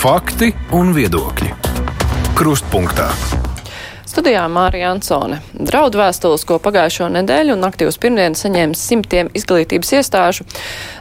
Fakti 0.00 0.46
un 0.72 0.94
viedokļi. 0.96 1.50
Krustpunktā. 2.32 3.10
Studijā 4.08 4.46
Mārija 4.48 4.94
Ansone. 4.94 5.42
Draudu 5.52 6.00
vēstules, 6.00 6.46
ko 6.48 6.56
pagājušo 6.56 7.10
nedēļu 7.12 7.52
un 7.52 7.60
naktī 7.60 7.84
uz 7.84 7.98
pirmdienu 8.00 8.38
saņēma 8.40 8.78
simtiem 8.80 9.28
izglītības 9.36 9.92
iestāžu, 9.98 10.46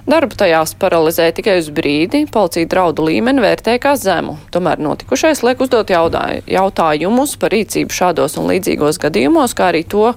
darbu 0.07 0.37
tajās 0.39 0.75
paralizēja 0.79 1.33
tikai 1.39 1.57
uz 1.61 1.69
brīdi. 1.73 2.23
Policija 2.31 2.69
draudu 2.69 3.07
līmeni 3.09 3.43
vērtēja 3.43 3.81
kā 3.83 3.95
zemu. 3.99 4.37
Tomēr 4.53 4.81
notikušais 4.83 5.43
liek 5.45 5.61
uzdot 5.63 5.91
jautājumus 5.91 7.35
par 7.41 7.53
rīcību 7.55 7.95
šādos 7.95 8.37
un 8.39 8.49
līdzīgos 8.51 9.01
gadījumos, 9.03 9.55
kā 9.57 9.69
arī 9.73 9.83
to, 9.89 10.13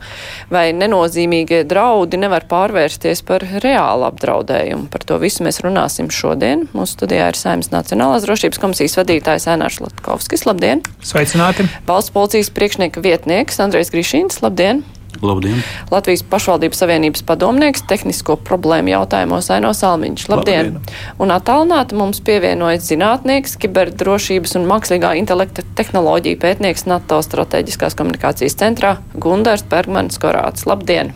vai 0.53 0.69
nenozīmīgie 0.77 1.63
draudi 1.69 2.21
nevar 2.23 2.47
pārvērsties 2.51 3.25
par 3.27 3.45
reālu 3.65 4.09
apdraudējumu. 4.11 4.89
Par 4.93 5.07
to 5.09 5.19
visu 5.23 5.47
mēs 5.47 5.63
runāsim 5.65 6.11
šodien. 6.13 6.69
Mūsu 6.77 6.99
studijā 6.99 7.33
ir 7.33 7.39
Saimnes 7.39 7.73
Nacionālās 7.75 8.27
drošības 8.29 8.63
komisijas 8.63 8.99
vadītājs 9.01 9.51
Ēnārs 9.53 9.83
Latkovskis. 9.83 10.47
Labdien! 10.49 10.85
Sveicināti! 11.03 11.69
Valsts 11.89 12.15
policijas 12.15 12.53
priekšnieka 12.55 13.03
vietnieks 13.05 13.63
Andrejs 13.63 13.95
Grišīns. 13.95 14.43
Labdien! 14.45 14.85
Labdien! 15.21 15.61
Latvijas 15.93 16.23
pašvaldības 16.33 16.81
savienības 16.83 17.25
padomnieks, 17.29 17.85
tehnisko 17.91 18.39
problēmu 18.49 18.95
jautājumos 18.95 19.51
Aino 19.53 19.75
Salmiņš. 19.77 20.29
Labdien! 20.33 20.73
Labdien. 20.79 21.17
Un 21.23 21.35
attālināti 21.35 21.99
mums 21.99 22.23
pievienojas 22.25 22.89
zinātnieks, 22.89 23.59
kiberdrošības 23.63 24.57
un 24.59 24.69
mākslīgā 24.71 25.13
intelekta 25.21 25.67
tehnoloģija 25.79 26.41
pētnieks 26.43 26.89
NATO 26.89 27.21
strateģiskās 27.23 27.99
komunikācijas 27.99 28.57
centrā 28.59 28.97
Gundars 29.15 29.67
Bergmanis 29.69 30.19
Korāts. 30.23 30.65
Labdien! 30.71 31.13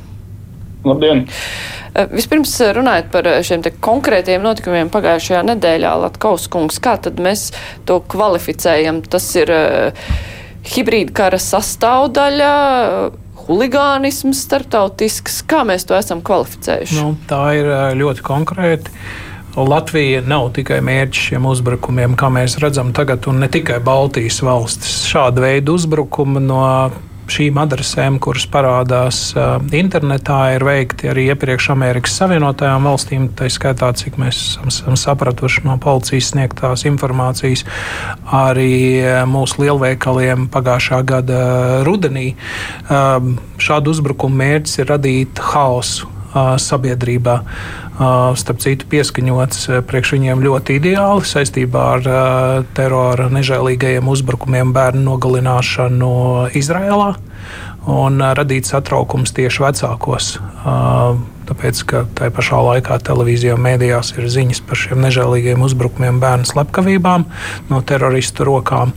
Labdien! 0.87 1.25
Eh, 1.97 2.07
vispirms 2.13 2.53
eh, 2.61 2.73
runājot 2.77 3.11
par 3.11 3.27
eh, 3.31 3.43
šiem 3.47 3.65
konkrētiem 3.83 4.45
notikumiem 4.45 4.91
pagājušajā 4.93 5.43
nedēļā, 5.51 5.93
Latkauskungs, 6.05 6.79
kā 6.85 6.99
tad 7.03 7.19
mēs 7.23 7.49
to 7.89 7.99
kvalificējam? 8.13 9.01
Tas 9.11 9.27
ir 9.39 9.51
uh, 9.53 10.11
hibrīda 10.75 11.15
kara 11.17 11.41
sastāvdaļa, 11.41 12.51
huligānisms 13.47 14.43
starptautisks. 14.47 15.41
Kā 15.49 15.63
mēs 15.69 15.87
to 15.89 15.97
esam 15.99 16.23
kvalificējuši? 16.27 16.99
Nu, 17.01 17.15
tā 17.31 17.43
ir 17.59 17.73
ļoti 17.99 18.27
konkrēti. 18.27 18.93
Latvija 19.57 20.21
nav 20.29 20.51
tikai 20.59 20.83
mērķis 20.85 21.31
šiem 21.31 21.47
uzbrukumiem, 21.49 22.13
kā 22.21 22.29
mēs 22.29 22.59
redzam 22.61 22.91
tagad, 22.97 23.25
un 23.31 23.41
ne 23.41 23.49
tikai 23.49 23.79
Baltijas 23.85 24.43
valstis. 24.45 24.99
Šāda 25.09 25.47
veida 25.47 25.73
uzbrukumi 25.73 26.43
no 26.45 26.61
šīm 27.33 27.59
adresēm, 27.61 28.19
kuras 28.23 28.47
parādās 28.51 29.21
uh, 29.37 29.57
internetā, 29.77 30.39
ir 30.57 30.65
veikti 30.67 31.11
arī 31.13 31.29
iepriekš 31.33 31.71
Amerikas 31.75 32.17
Savienotajām 32.21 32.89
valstīm. 32.89 33.29
Tā 33.37 33.51
skaitā, 33.53 33.93
cik 33.99 34.19
mēs 34.23 34.43
esam 34.67 34.99
sapratuši 35.01 35.67
no 35.67 35.77
policijas 35.83 36.33
sniegtās 36.33 36.87
informācijas, 36.89 37.67
arī 38.35 39.05
mūsu 39.31 39.65
lielveikaliem 39.65 40.49
pagājušā 40.53 41.03
gada 41.07 41.41
rudenī. 41.87 42.33
Uh, 42.87 43.33
šādu 43.63 43.97
uzbrukumu 43.97 44.43
mērķis 44.43 44.83
ir 44.83 44.93
radīt 44.95 45.47
haosu 45.53 46.16
sabiedrībā. 46.61 47.37
Starp 48.37 48.61
citu, 48.61 48.89
pieskaņots 48.93 49.71
priekš 49.89 50.17
viņiem 50.17 50.43
ļoti 50.45 50.81
ideāli 50.81 51.25
saistībā 51.25 51.85
ar 51.97 52.11
terora 52.77 53.31
nežēlīgajiem 53.33 54.11
uzbrukumiem, 54.13 54.75
bērnu 54.77 55.07
nogalināšanu 55.07 56.11
Izrēlā 56.59 57.15
un 57.87 58.19
radīt 58.37 58.69
satraukums 58.69 59.33
tieši 59.37 59.63
vecākos. 59.63 60.35
Tāpēc, 61.47 61.81
ka 61.87 62.01
tajā 62.19 62.33
pašā 62.35 62.59
laikā 62.67 62.97
televīzijā 63.07 63.55
un 63.55 63.63
mēdījās 63.63 64.17
ir 64.17 64.27
ziņas 64.35 64.61
par 64.67 64.81
šiem 64.81 64.99
nežēlīgiem 65.05 65.63
uzbrukumiem, 65.63 66.19
bērnu 66.19 66.49
slepkavībām 66.51 67.25
no 67.71 67.79
teroristu 67.87 68.49
rokām, 68.49 68.91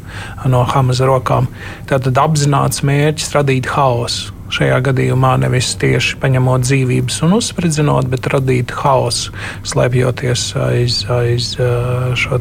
no 0.50 0.64
Hamas 0.72 1.04
rokām. 1.06 1.46
Tātad 1.92 2.18
apzināts 2.18 2.82
mērķis 2.82 3.36
radīt 3.38 3.70
haosu 3.76 4.34
Šajā 4.50 4.80
gadījumā 4.90 5.36
nevis 5.44 5.76
tieši 5.80 6.18
paņemot 6.22 6.66
dzīvības 6.66 7.20
un 7.28 7.36
uzspridzinot, 7.38 8.10
bet 8.10 8.30
radīt 8.34 8.74
haosu, 8.82 9.34
slēpjoties 9.70 10.46
aiz, 10.66 11.04
aiz 11.14 11.52
šo 12.20 12.40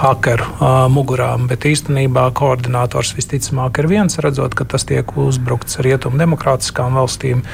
hakeru 0.00 0.46
mugurām. 0.92 1.48
Bet 1.50 1.64
īstenībā 1.68 2.28
koordinators 2.36 3.14
visticamāk 3.16 3.80
ir 3.82 3.90
viens, 3.90 4.20
redzot, 4.22 4.56
ka 4.58 4.68
tas 4.68 4.84
tiek 4.88 5.16
uzbrukts 5.16 5.80
rietumu 5.84 6.20
demokrātiskām 6.20 6.98
valstīm. 6.98 7.44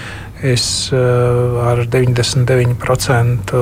Es 0.44 0.91
ar 0.93 1.87
99% 1.88 3.55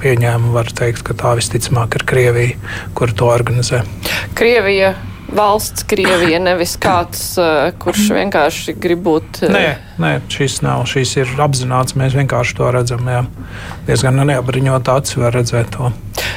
pieņēmumu 0.00 0.54
varu 0.56 0.76
teikt, 0.78 1.04
ka 1.04 1.18
tā 1.18 1.34
visticamāk 1.40 1.98
ir 1.98 2.06
Krievija, 2.08 2.74
kur 2.96 3.12
to 3.12 3.28
organizē. 3.28 3.82
Krievija 4.38 4.94
valsts 5.36 5.84
Krievija, 5.88 6.38
nevis 6.42 6.76
kāds, 6.80 7.22
eh, 7.38 7.72
kurš 7.78 8.10
vienkārši 8.16 8.74
grib 8.80 9.02
būt. 9.04 9.42
Eh, 9.42 9.52
nē, 9.54 9.66
nē, 9.98 10.12
šis 10.28 10.60
nav. 10.62 10.84
Šis 10.90 11.16
ir 11.16 11.26
apzināts. 11.38 11.96
Mēs 11.98 12.16
vienkārši 12.16 12.56
to 12.56 12.70
redzam. 12.72 13.06
Jā. 13.06 13.24
Diezgan 13.86 14.14
neapbruņot 14.14 14.88
acis 14.88 15.16
var 15.16 15.32
redzēt 15.32 15.70
to. 15.76 15.92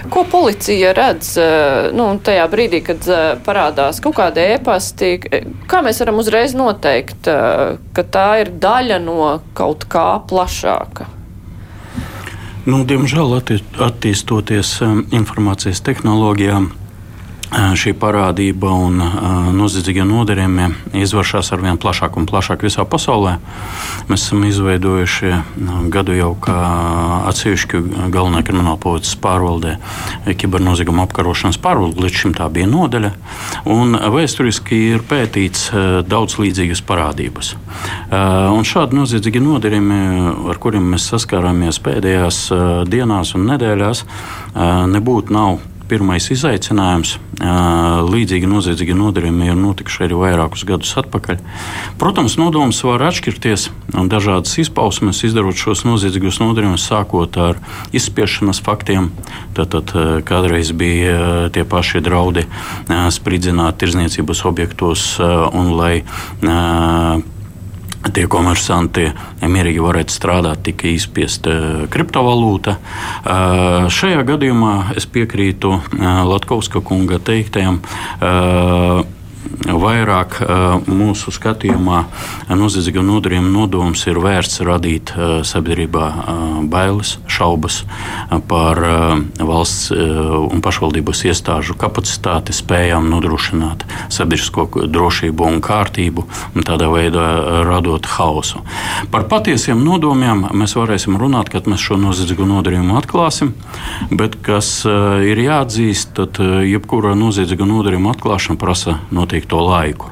Ko 0.09 0.23
policija 0.23 0.93
redz 0.93 1.37
eh, 1.37 1.89
nu, 1.93 2.19
tajā 2.19 2.45
brīdī, 2.51 2.83
kad 2.83 2.99
parādās 3.45 4.01
kaut 4.03 4.15
kāda 4.15 4.45
ēpasti? 4.57 5.17
Kā 5.67 5.81
mēs 5.83 5.99
varam 6.03 6.21
uzreiz 6.21 6.53
noteikt, 6.53 7.23
ka 7.93 8.03
tā 8.03 8.29
ir 8.41 8.53
daļa 8.59 9.01
no 9.03 9.41
kaut 9.53 9.85
kā 9.89 10.21
plašāka? 10.29 11.09
Nu, 12.63 12.85
diemžēl 12.87 13.33
attīstoties 13.83 14.77
informācijas 15.11 15.81
tehnoloģijām, 15.83 16.69
šī 17.53 17.93
parādība 17.99 18.71
un 18.85 19.01
noziedzīgie 19.53 20.05
nodarījumi 20.07 20.69
izvēršas 21.03 21.51
ar 21.53 21.61
vien 21.61 21.77
plašāk 21.81 22.17
un 22.17 22.25
plašāk 22.29 22.65
visā 22.65 22.85
pasaulē. 22.89 23.35
Mēs 24.09 24.25
esam 24.25 24.43
izveidojuši 24.47 25.31
gadu 25.93 26.15
jau 26.17 26.31
kā 26.41 26.57
atsevišķu 27.29 27.81
galvenā 28.13 28.41
krimināla 28.45 28.79
policijas 28.81 29.19
pārvaldē 29.23 29.75
kibernozieguma 30.39 31.05
apkarošanas 31.07 31.59
pārvalde. 31.63 32.01
Līdz 32.03 32.21
šim 32.23 32.33
tā 32.37 32.49
bija 32.53 32.69
nodaļa. 32.69 33.13
Un 33.73 33.97
vēsturiski 34.15 34.79
ir 34.95 35.05
pētīts 35.09 35.69
daudz 36.09 36.39
līdzīgas 36.41 36.83
parādības. 36.87 37.53
Un 38.13 38.65
šādi 38.67 38.97
noziedzīgi 38.97 39.43
nodarījumi, 39.43 39.99
ar 40.51 40.61
kuriem 40.63 40.93
mēs 40.95 41.11
saskārāmies 41.13 41.81
pēdējās 41.83 42.47
dienās 42.89 43.35
un 43.37 43.47
nedēļās, 43.51 44.03
nebūtu 44.93 45.37
nav 45.37 45.61
pirmais 45.93 46.25
izaicinājums. 46.33 47.17
Līdzīgi 48.09 48.49
noziedzīgi 48.49 48.95
nodarījumi 48.97 49.51
ir 49.51 49.57
notikuši 49.59 50.05
arī 50.07 50.17
vairākus 50.17 50.65
gadus 50.67 50.93
atpakaļ. 51.01 51.41
Protams, 52.01 52.37
nodoms 52.41 52.79
var 52.87 53.03
atšķirties 53.09 53.67
un 53.99 54.09
dažādas 54.09 54.55
izpausmes, 54.63 55.21
izdarot 55.27 55.59
šos 55.59 55.83
noziedzīgos 55.85 56.39
nodarījumus, 56.41 56.87
sākot 56.89 57.37
ar 57.41 57.61
izspiešanas 57.93 58.63
faktiem. 58.65 59.11
Tad, 59.57 59.75
tad 59.75 59.93
kādreiz 60.29 60.73
bija 60.77 61.51
tie 61.53 61.67
paši 61.67 62.01
draudi 62.05 62.47
spridzināt 63.13 63.77
tirzniecības 63.83 64.45
objektos 64.49 65.13
un 65.21 65.75
lai 65.77 65.95
tie 68.11 68.25
komersanti 68.27 69.07
mierīgi 69.41 69.81
varētu 69.83 70.13
strādāt, 70.13 70.63
tika 70.67 70.89
izspiesta 70.91 71.53
eh, 71.53 71.81
kriptovalūta. 71.93 72.75
Eh, 72.75 73.89
šajā 73.93 74.23
gadījumā 74.27 74.75
es 74.97 75.07
piekrītu 75.07 75.73
eh, 75.77 76.07
Latkovska 76.27 76.83
kunga 76.83 77.21
teiktajam 77.23 77.81
vairāk 79.63 80.39
mūsu 80.89 81.31
skatījumā 81.33 82.03
noziedzīga 82.51 83.03
nodarījuma 83.05 83.51
nodoms 83.53 84.03
ir 84.09 84.19
vērsts 84.23 84.63
radīt 84.67 85.13
sabiedrībā 85.47 86.07
bailes, 86.71 87.17
šaubas 87.31 87.83
par 88.49 88.81
valsts 89.39 89.91
un 89.93 90.63
pašvaldības 90.63 91.23
iestāžu 91.29 91.77
kapacitāti, 91.79 92.55
spējām 92.55 93.07
nodrošināt 93.11 93.85
sabiedrisko 94.13 94.67
drošību 94.91 95.47
un 95.47 95.61
kārtību, 95.63 96.25
un 96.55 96.67
tādā 96.67 96.89
veidā 96.91 97.27
radot 97.67 98.07
hausu. 98.17 98.63
Par 99.13 99.27
patiesiem 99.31 99.79
nodomiem 99.83 100.47
mēs 100.51 100.75
varēsim 100.79 101.17
runāt, 101.19 101.51
kad 101.53 101.69
mēs 101.71 101.83
šo 101.83 101.99
noziedzīgo 102.01 102.47
nodarījumu 102.49 102.97
atklāsim, 102.99 103.53
bet 104.11 104.37
kas 104.43 104.83
ir 104.87 105.39
jāatzīst, 105.45 106.15
tad 106.19 106.41
jebkura 106.67 107.15
noziedzīga 107.17 107.67
nodarījuma 107.69 108.13
atklāšana 108.17 108.59
prasa 108.59 108.99
noteikto 109.53 109.65
laiku. 109.69 110.09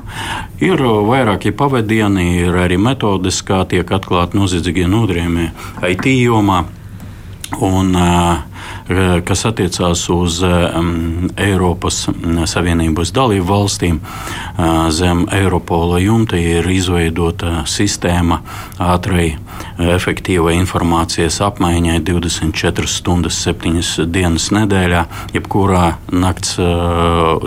Ir 0.61 0.81
vairākie 0.81 1.51
pavadieni, 1.51 2.41
ir 2.43 2.55
arī 2.55 2.77
metodes, 2.77 3.41
kā 3.41 3.65
tiek 3.65 3.85
atklāti 3.85 4.38
noziedzīgie 4.38 4.88
nodarījumi 4.88 5.51
IT 5.89 6.05
jomā. 6.05 6.65
Un, 7.61 7.95
kas 9.27 9.45
attiecās 9.49 10.03
uz 10.13 10.41
Eiropas 10.41 12.03
Savienības 12.51 13.13
dalību 13.15 13.47
valstīm, 13.47 14.01
zem 14.93 15.25
Eiropola 15.31 15.99
jumta 16.01 16.39
ir 16.39 16.67
izveidota 16.71 17.63
sistēma 17.69 18.41
ātrai 18.81 19.35
efektīvai 19.81 20.55
informācijas 20.59 21.39
apmaiņai 21.45 21.99
24 22.05 22.89
stundas, 22.89 23.39
7 23.45 24.07
dienas 24.11 24.49
nedēļā. 24.53 25.03
Jebkurā 25.35 25.85
nakts, 26.11 26.57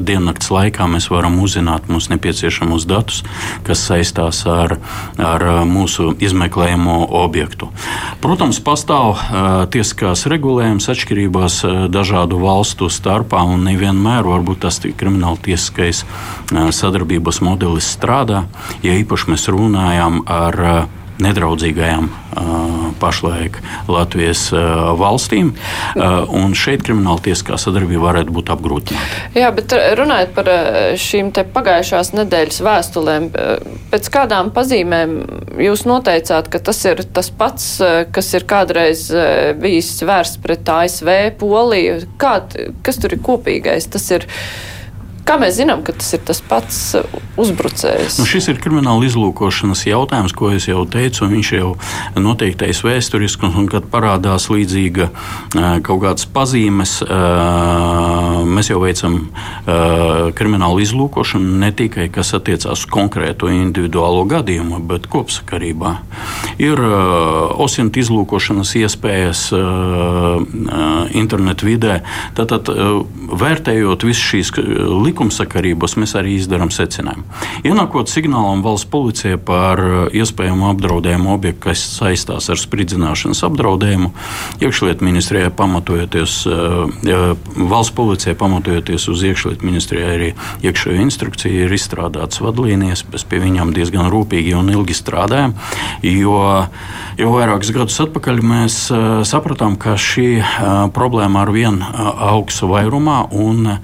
diennakts 0.05 0.51
laikā 0.55 0.89
mēs 0.91 1.11
varam 1.13 1.39
uzzināt 1.43 1.89
mums 1.91 2.11
nepieciešamos 2.13 2.87
datus, 2.91 3.23
kas 3.67 3.85
saistās 3.89 4.45
ar, 4.51 4.79
ar 5.19 5.47
mūsu 5.69 6.13
izmeklējamo 6.25 7.01
objektu. 7.25 7.71
Protams, 8.25 8.61
pastāv 8.65 9.21
tiesiskās 9.75 10.27
regulējums 10.31 10.89
atšķirībās 11.05 11.61
dažādu 11.93 12.39
valstu 12.41 12.89
starpā, 12.89 13.43
un 13.45 13.67
nevienmēr 13.69 14.25
tas 14.57 14.81
krimināla 14.81 15.37
tiesiskais 15.45 16.05
sadarbības 16.49 17.43
modelis 17.45 17.93
strādā. 17.93 18.47
Ja 18.83 18.97
īpaši 18.97 19.29
mēs 19.35 19.45
runājam 19.53 20.23
ar 20.25 20.89
nedraudzīgajām 21.23 22.09
pašlaik 22.99 23.61
Latvijas 23.91 24.49
valstīm. 24.99 25.53
Un 26.35 26.57
šeit 26.59 26.83
krimināla 26.87 27.23
tiesiskā 27.25 27.59
sadarbība 27.61 28.09
varētu 28.09 28.35
būt 28.35 28.51
apgrūtināta. 28.55 29.21
Jā, 29.39 29.51
bet 29.55 29.75
runājot 30.01 30.35
par 30.35 30.51
šīm 31.01 31.31
pagājušās 31.55 32.13
nedēļas 32.19 32.61
vēstulēm, 32.67 33.31
pēc 33.93 34.11
kādām 34.15 34.51
pazīmēm 34.57 35.17
jūs 35.63 35.87
noteicāt, 35.89 36.51
ka 36.51 36.63
tas 36.71 36.83
ir 36.91 37.05
tas 37.15 37.31
pats, 37.31 37.71
kas 38.15 38.35
ir 38.35 38.47
kādreiz 38.51 39.07
bijis 39.61 39.95
vērsts 40.03 40.43
pret 40.43 40.75
ASV, 40.75 41.11
Poliju? 41.39 42.01
Kā, 42.21 42.41
kas 42.87 42.99
tur 43.03 43.15
ir 43.15 43.23
kopīgais? 43.25 43.87
Tas 43.95 44.11
ir 44.15 44.27
Kā 45.25 45.39
mēs 45.41 45.55
zinām, 45.57 45.81
ka 45.81 45.95
tas 45.97 46.11
ir 46.13 46.21
tas 46.29 46.41
pats 46.45 46.79
uzbrucējs? 47.41 48.19
Nu, 48.21 48.27
šis 48.29 48.51
ir 48.53 48.59
krimināla 48.61 49.07
izlūkošanas 49.09 49.87
jautājums, 49.89 50.35
ko 50.37 50.51
es 50.53 50.67
jau 50.69 50.83
teicu. 50.85 51.25
Viņš 51.31 51.53
jau 51.57 51.71
noteiktais 52.21 52.83
vēsturisks, 52.85 53.41
un 53.49 53.65
kad 53.73 53.89
parādās 53.89 54.51
līdzīga 54.53 55.09
kaut 55.87 56.03
kādas 56.03 56.29
pazīmes, 56.29 56.99
mēs 58.53 58.69
jau 58.69 58.83
veicam 58.83 59.17
kriminālu 60.37 60.85
izlūkošanu 60.85 61.57
ne 61.63 61.73
tikai 61.73 62.11
kas 62.13 62.35
attiecās 62.37 62.85
uz 62.85 62.91
konkrēto 62.93 63.49
individuālo 63.49 64.27
gadījumu, 64.29 64.83
bet 64.93 65.09
kopsakarībā. 65.09 65.95
Ir 66.61 66.85
osinta 66.85 68.03
izlūkošanas 68.05 68.75
iespējas 68.83 69.47
internetu 71.17 71.73
vidē. 71.73 71.99
Tātad, 72.37 72.69
vērtējot 73.41 74.05
visu 74.05 74.29
šīs 74.35 74.53
likumības, 74.61 75.13
likumsakarībos 75.15 75.95
mēs 76.01 76.17
arī 76.19 76.35
izdarām 76.41 76.73
secinājumu. 76.75 77.25
Ienākot 77.65 78.11
signālam 78.11 78.65
valsts 78.65 78.91
policijai 78.91 79.39
par 79.39 79.81
uh, 79.81 79.95
iespējamu 80.11 80.67
apdraudējumu 80.73 81.31
objektu, 81.35 81.63
kas 81.69 81.83
saistās 82.01 82.51
ar 82.51 82.59
spridzināšanas 82.59 83.45
apdraudējumu, 83.47 84.11
iekšlietu 84.65 85.07
ministrijai 85.07 85.53
pamatojoties, 85.55 86.37
uh, 86.51 87.35
valsts 87.55 87.95
policijai 87.95 88.35
pamatojoties 88.39 89.07
uz 89.13 89.25
iekšlietu 89.31 89.67
ministrijai 89.67 90.11
arī 90.17 90.31
iekšējo 90.67 90.99
instrukciju, 91.07 91.65
ir 91.69 91.77
izstrādātas 91.79 92.43
vadlīnijas. 92.43 93.07
Mēs 93.13 93.27
pie 93.31 93.41
viņām 93.45 93.73
diezgan 93.77 94.11
rūpīgi 94.13 94.57
un 94.59 94.73
ilgi 94.75 94.99
strādājam, 94.99 95.55
jo 96.03 96.41
jau 97.21 97.31
vairākus 97.37 97.71
gadus 97.75 98.01
atpakaļ 98.03 98.43
mēs 98.43 98.81
uh, 98.91 99.23
sapratām, 99.27 99.79
ka 99.79 99.95
šī 100.01 100.27
problēma 100.95 101.45
ar 101.45 101.55
vienu 101.55 101.87
augs 102.25 102.63
vairumā 102.67 103.25
un 103.31 103.77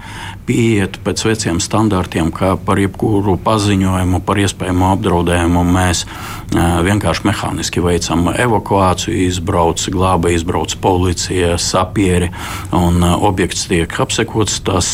pieiet 0.51 0.99
pēc 1.05 1.23
veciem 1.29 1.61
standartiem, 1.63 2.33
kā 2.35 2.57
par 2.67 2.81
jebkuru 2.83 3.37
paziņojumu 3.45 4.23
par 4.27 4.41
iespējamo 4.43 4.91
apdraudējumu 4.97 5.63
mēs 5.69 6.03
vienkārši 6.87 7.27
mehāniski 7.29 7.83
veicam 7.85 8.27
evakuāciju, 8.33 9.15
izbrauc, 9.29 9.85
glāba, 9.95 10.33
izbrauc 10.35 10.75
policija, 10.83 11.55
sapieri 11.61 12.33
un 12.75 13.05
objekts 13.13 13.69
tiek 13.71 13.95
apsekots. 14.03 14.59
Tas, 14.67 14.91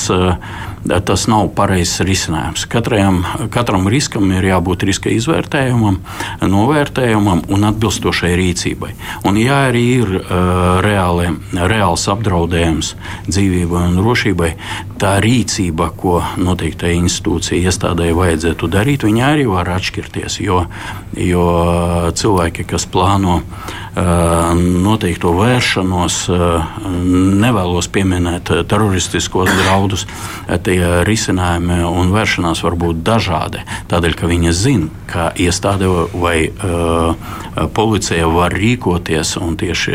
tas 1.07 1.27
nav 1.31 1.49
pareizs 1.57 2.01
risinājums. 2.07 2.67
Katram, 2.71 3.23
katram 3.53 3.87
riskam 3.91 4.31
ir 4.35 4.47
jābūt 4.51 4.87
riska 4.89 5.11
izvērtējumam, 5.15 5.99
novērtējumam 6.47 7.45
un 7.53 7.69
atbilstošai 7.71 8.33
rīcībai. 8.39 8.93
Un, 9.29 9.41
ja 9.41 9.67
arī 9.71 9.85
ir 10.01 10.13
uh, 10.19 10.79
reāli, 10.85 11.31
reāls 11.57 12.07
apdraudējums 12.13 12.95
dzīvībai 13.29 13.87
un 13.91 13.99
drošībai, 14.01 14.53
tā 15.01 15.17
rīcība, 15.23 15.91
ko 15.99 16.21
noteiktai 16.41 16.95
institūcijai 17.01 17.67
iestādēji 17.67 18.17
vajadzētu 18.17 18.71
darīt, 18.73 19.07
viņa 19.07 19.33
arī 19.33 19.49
var 19.51 19.71
atšķirties. 19.77 20.41
Jo, 20.45 20.63
jo 21.21 21.49
cilvēki, 22.17 22.67
kas 22.69 22.87
plāno 22.91 23.41
noteikto 23.97 25.33
vēršanos, 25.39 26.17
nevēlos 27.41 27.89
pieminēt 27.93 28.53
teroristiskos 28.69 29.49
draudus, 29.63 30.05
tie 30.67 30.76
risinājumi 31.07 31.81
un 31.87 32.13
vēršanās 32.15 32.63
var 32.65 32.77
būt 32.81 33.03
dažādi. 33.07 33.63
Tādēļ, 33.91 34.17
ka 34.19 34.31
viņi 34.31 34.53
zina, 34.57 34.89
ka 35.11 35.31
iestāde 35.39 35.89
vai 36.15 36.51
policija 37.77 38.29
var 38.33 38.53
rīkoties, 38.57 39.37
un 39.41 39.57
tieši 39.61 39.95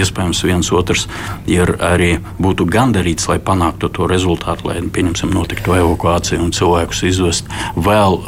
iespējams 0.00 0.44
viens 0.46 0.70
otrs 0.72 1.06
ir 1.50 1.74
arī 1.84 2.16
būtu 2.40 2.66
gandarīts, 2.70 3.28
lai 3.28 3.38
panāktu 3.44 3.90
to 3.92 4.08
rezultātu, 4.10 4.70
lai, 4.70 4.78
pieņemsim, 4.94 5.32
notiktu 5.34 5.74
evakuācija 5.76 6.40
un 6.40 6.54
cilvēkus 6.54 7.02
izvest 7.10 7.50
vēl 7.76 8.18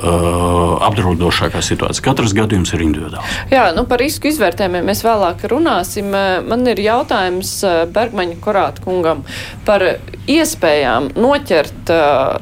apdraudošākā 0.87 1.63
situācijā. 1.65 2.05
Katrs 2.07 2.35
gadījums 2.37 2.75
ir 2.77 2.85
individuāls. 2.85 3.39
Jā, 3.53 3.71
nu 3.77 3.87
par 3.89 4.03
risku 4.03 4.29
izvērtējumiem 4.31 4.91
mēs 4.91 5.03
vēlāk 5.07 5.47
runāsim. 5.51 6.13
Man 6.47 6.67
ir 6.69 6.83
jautājums 6.85 7.59
Bergmaņa 7.95 8.37
Korāta 8.45 8.85
kungam 8.85 9.25
par 9.67 9.85
iespējām 10.27 11.13
noķert 11.17 11.86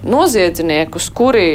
noziedzniekus, 0.04 1.10
kuri, 1.16 1.48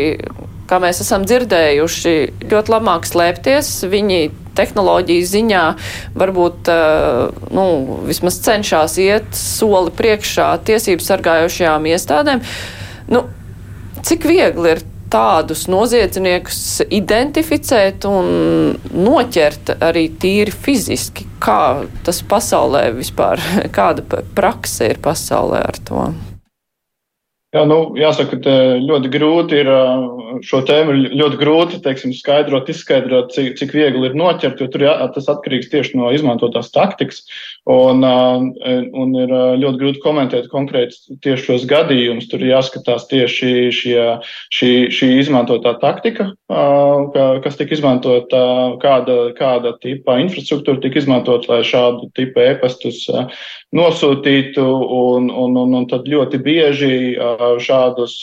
kā 0.69 0.79
mēs 0.83 1.01
esam 1.03 1.25
dzirdējuši, 1.27 2.15
ļoti 2.51 2.73
labāk 2.75 3.07
slēpties. 3.09 3.71
Viņi 3.89 4.21
tehnoloģijas 4.59 5.33
ziņā 5.33 5.63
varbūt 6.19 6.69
nu, 7.55 7.65
vismaz 8.09 8.39
cenšas 8.45 8.99
iet 9.01 9.33
soli 9.37 9.93
priekšā 9.95 10.51
tiesību 10.67 11.05
sargājošajām 11.05 11.89
iestādēm. 11.93 12.43
Nu, 13.09 13.25
cik 14.05 14.27
viegli 14.29 14.75
ir 14.75 14.85
tādus 15.09 15.65
noziedzniekus 15.69 16.83
identificēt 16.85 18.05
un 18.09 18.77
noķert 18.93 19.73
arī 19.81 20.07
tīri 20.21 20.53
fiziski? 20.53 21.25
Kā 21.41 21.85
tas 22.05 22.21
pasaulē 22.29 22.89
vispār, 22.97 23.41
kāda 23.77 24.23
prakse 24.37 24.93
ir 24.93 25.01
pasaulē 25.03 25.63
ar 25.71 25.81
to? 25.87 26.09
Jā, 27.49 27.63
nu, 27.65 27.95
jāsaka, 27.97 28.37
ka 28.45 28.51
ļoti 28.77 29.09
grūti 29.09 29.57
ir 29.63 29.69
šo 30.45 30.59
tēmu, 30.69 30.93
ļoti 31.17 31.37
grūti 31.39 31.79
teiksim, 31.81 32.11
skaidrot, 32.13 32.67
izskaidrot, 32.69 33.31
cik, 33.33 33.55
cik 33.57 33.71
viegli 33.73 34.05
ir 34.05 34.17
noķert, 34.19 34.59
jo 34.61 34.67
tur 34.69 34.83
jā, 34.85 34.91
tas 35.15 35.31
atkarīgs 35.33 35.71
tieši 35.71 35.97
no 35.97 36.11
izmantotās 36.13 36.69
taktikas. 36.75 37.23
Un, 37.65 38.05
un 38.05 39.15
ir 39.17 39.33
ļoti 39.63 39.81
grūti 39.81 40.03
komentēt 40.03 40.45
konkrēti 40.53 41.17
tieši 41.25 41.47
šos 41.47 41.65
gadījumus. 41.69 42.29
Tur 42.29 42.45
jāskatās 42.45 43.07
tieši 43.09 43.51
šie, 43.73 43.97
šī, 44.53 44.71
šī 44.93 45.09
izmantotā 45.23 45.73
taktika, 45.81 46.29
kas 46.45 47.57
tika 47.57 47.73
izmantota, 47.73 48.43
kāda, 48.85 49.17
kāda 49.41 49.73
tipa 49.81 50.19
infrastruktūra 50.21 50.83
tika 50.85 51.01
izmantot, 51.01 51.49
lai 51.49 51.63
šādu 51.65 52.11
tipu 52.13 52.45
e-pastus 52.45 53.07
nosūtītu. 53.75 54.63
Un, 54.65 55.29
un, 55.29 55.57
un, 55.61 55.73
un 55.79 55.87
tad 55.89 56.07
ļoti 56.09 56.39
bieži 56.45 56.93
šādus, 57.65 58.15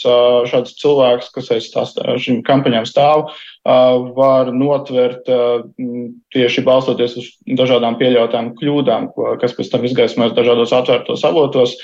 šādus 0.51 0.75
cilvēkus, 0.81 1.29
kas 1.35 1.51
aiz 1.55 1.69
šīm 2.23 2.41
kampaņām 2.47 2.87
stāv, 2.89 3.29
var 4.17 4.51
notvert 4.55 5.27
tieši 6.35 6.65
balstoties 6.67 7.17
uz 7.19 7.29
dažādām 7.59 7.99
pieļautām 7.99 8.53
kļūdām, 8.59 9.11
kas 9.41 9.55
pēc 9.57 9.71
tam 9.73 9.87
izgaismojas 9.87 10.35
dažādos 10.37 10.75
atvērtos 10.75 11.25
avotos. 11.27 11.77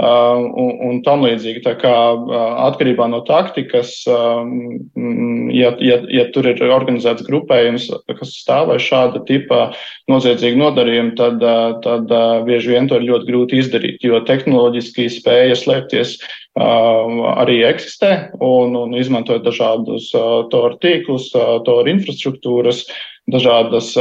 Uh, 0.00 0.46
un, 0.56 0.70
un 0.88 1.00
tam 1.04 1.26
līdzīgi. 1.26 1.60
Tā 1.60 1.74
kā 1.76 1.92
uh, 2.14 2.36
atkarībā 2.70 3.04
no 3.12 3.18
taktikas, 3.28 3.98
um, 4.08 5.50
ja, 5.52 5.74
ja, 5.84 5.98
ja 6.08 6.24
tur 6.32 6.48
ir 6.48 6.62
organizēts 6.72 7.26
grupējums, 7.26 7.90
kas 8.08 8.32
stāv 8.32 8.72
aiz 8.72 8.86
šāda 8.86 9.20
tipa 9.28 9.74
noziedzīga 10.08 10.56
nodarījuma, 10.62 11.12
tad, 11.20 11.44
uh, 11.44 11.74
tad 11.84 12.14
bieži 12.48 12.72
vien 12.72 12.88
to 12.88 12.96
ir 12.96 13.10
ļoti 13.10 13.28
grūti 13.28 13.60
izdarīt, 13.60 14.00
jo 14.08 14.22
tehnoloģiski 14.24 15.10
spēja 15.20 15.58
slēpties 15.60 16.16
arī 16.60 17.60
eksistē 17.68 18.10
un, 18.36 18.74
un 18.76 18.96
izmantojot 18.98 19.44
dažādus 19.46 20.10
toru 20.52 20.76
tīklus, 20.82 21.30
toru 21.66 21.92
infrastruktūras, 21.92 22.84
dažādas, 23.30 23.92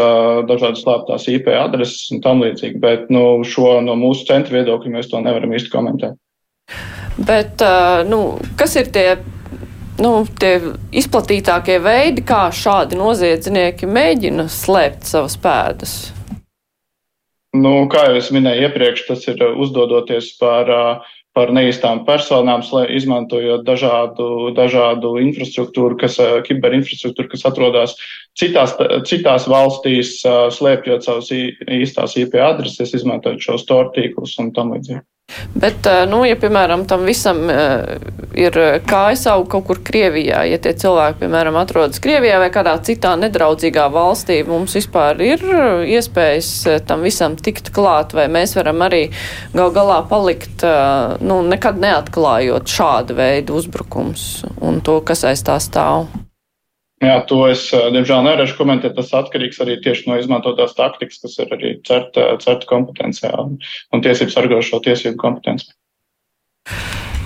dažādas 0.49 0.83
slēptās 0.83 1.27
IP 1.31 1.51
adreses 1.53 2.09
un 2.13 2.23
tam 2.25 2.43
līdzīgi. 2.43 2.79
Bet 2.81 3.09
nu, 3.13 3.41
šo 3.47 3.79
no 3.85 3.95
mūsu 3.99 4.27
centra 4.29 4.59
viedokļa 4.59 4.95
mēs 4.97 5.11
to 5.11 5.21
nevaram 5.23 5.53
īsti 5.55 5.73
komentēt. 5.73 6.17
Bet, 7.19 7.63
nu, 8.07 8.39
kas 8.59 8.77
ir 8.79 8.91
tie, 8.95 9.07
nu, 9.99 10.23
tie 10.39 10.53
izplatītākie 10.95 11.79
veidi, 11.83 12.23
kā 12.27 12.47
šādi 12.55 12.99
noziedznieki 12.99 13.89
mēģina 13.89 14.47
slēpt 14.51 15.09
savas 15.09 15.35
pēdas? 15.41 15.97
Nu, 17.57 17.87
kā 17.89 18.05
jau 18.05 18.19
es 18.19 18.29
minēju 18.31 18.67
iepriekš, 18.67 19.07
tas 19.07 19.25
ir 19.31 19.41
uzdodoties 19.57 20.35
par, 20.39 20.69
par 21.39 21.53
neīstām 21.55 22.01
personām, 22.07 22.65
izmantojot 22.99 23.63
dažādu, 23.67 24.49
dažādu 24.57 25.13
infrastruktūru, 25.23 25.95
kas, 26.01 26.17
kiberinfrastruktūru, 26.49 27.31
kas 27.31 27.45
atrodas 27.47 27.95
citās, 28.39 28.75
citās 29.07 29.47
valstīs, 29.47 30.17
slēpjot 30.57 31.07
savus 31.07 31.31
īstās 31.31 32.17
IP 32.19 32.35
adreses, 32.43 32.91
izmantojot 32.99 33.47
šos 33.47 33.63
tortīklus 33.69 34.35
un 34.43 34.51
tam 34.57 34.75
līdzīgi. 34.75 35.05
Bet, 35.53 35.85
eh, 35.85 36.03
nu, 36.09 36.21
ja, 36.25 36.35
piemēram, 36.39 36.85
tam 36.89 37.05
visam 37.07 37.41
eh, 37.53 37.97
ir 38.37 38.55
kājas 38.89 39.25
aug 39.31 39.47
kaut 39.51 39.67
kur 39.67 39.81
Krievijā, 39.85 40.43
ja 40.49 40.59
tie 40.61 40.73
cilvēki, 40.77 41.19
piemēram, 41.23 41.57
atrodas 41.59 42.01
Krievijā 42.03 42.39
vai 42.41 42.49
kādā 42.53 42.75
citā 42.85 43.15
nedraudzīgā 43.19 43.87
valstī, 43.93 44.39
mums 44.47 44.75
vispār 44.77 45.21
ir 45.25 45.45
iespējas 45.97 46.53
eh, 46.69 46.79
tam 46.85 47.05
visam 47.05 47.37
tikt 47.37 47.73
klāt, 47.75 48.15
vai 48.17 48.29
mēs 48.31 48.55
varam 48.57 48.85
arī 48.85 49.03
gal 49.53 49.73
galā 49.75 49.99
palikt, 50.09 50.63
nu, 51.25 51.41
nekad 51.45 51.79
neatklājot 51.81 52.69
šādu 52.69 53.17
veidu 53.19 53.59
uzbrukums 53.59 54.29
un 54.65 54.81
to, 54.85 54.99
kas 55.05 55.25
aiz 55.29 55.45
tā 55.45 55.59
stāv. 55.63 56.09
Jā, 56.99 57.15
to 57.29 57.45
es, 57.47 57.69
diemžēl, 57.71 58.25
nevarēšu 58.25 58.57
komentēt. 58.59 58.97
Tas 58.97 59.13
atkarīgs 59.15 59.61
arī 59.63 59.77
tieši 59.83 60.09
no 60.09 60.17
izmantotās 60.19 60.75
taktikas, 60.75 61.21
kas 61.23 61.37
ir 61.39 61.53
arī 61.55 61.77
certa, 61.87 62.33
certa 62.43 62.67
kompetencijā 62.67 63.31
un, 63.39 63.55
un 63.95 64.01
tiesības 64.03 64.35
sargošo 64.35 64.81
tiesību 64.83 65.19
kompetenci. 65.21 65.71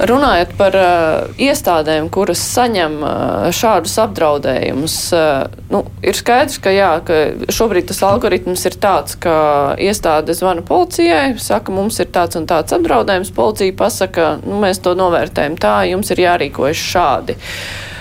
Runājot 0.03 0.53
par 0.58 0.75
uh, 0.77 1.34
iestādēm, 1.42 2.08
kuras 2.13 2.42
saņem 2.53 2.96
uh, 3.06 3.48
šādus 3.53 3.94
apdraudējumus, 4.01 4.96
uh, 5.13 5.62
nu, 5.70 5.84
ir 6.06 6.18
skaidrs, 6.18 6.58
ka, 6.62 6.74
jā, 6.74 6.89
ka 7.06 7.20
šobrīd 7.53 7.88
tas 7.92 8.01
algoritms 8.06 8.65
ir 8.70 8.77
tāds, 8.82 9.18
ka 9.22 9.36
iestāde 9.82 10.34
zvana 10.38 10.65
policijai, 10.65 11.38
saka, 11.38 11.74
mums 11.74 12.01
ir 12.01 12.10
tāds 12.13 12.42
un 12.42 12.50
tāds 12.50 12.74
apdraudējums, 12.74 13.34
policija 13.38 13.77
pasaka, 13.80 14.30
nu, 14.46 14.58
mēs 14.65 14.82
to 14.86 14.98
novērtējam 14.98 15.62
tā, 15.62 15.80
jums 15.94 16.13
ir 16.13 16.25
jārīkojas 16.25 16.86
šādi. 16.94 17.38
Uh, 17.38 17.92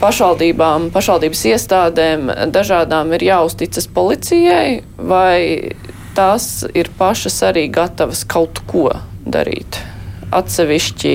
pašvaldībām, 0.00 0.90
pašvaldības 0.94 1.44
iestādēm 1.52 2.32
dažādām 2.54 3.12
ir 3.16 3.26
jāuzticas 3.28 3.88
policijai, 3.94 4.82
vai 4.96 5.74
tās 6.18 6.66
ir 6.74 6.90
pašas 6.98 7.40
arī 7.50 7.68
gatavas 7.72 8.24
kaut 8.28 8.62
ko 8.70 8.90
darīt? 9.26 9.80
Atsevišķi 10.28 11.12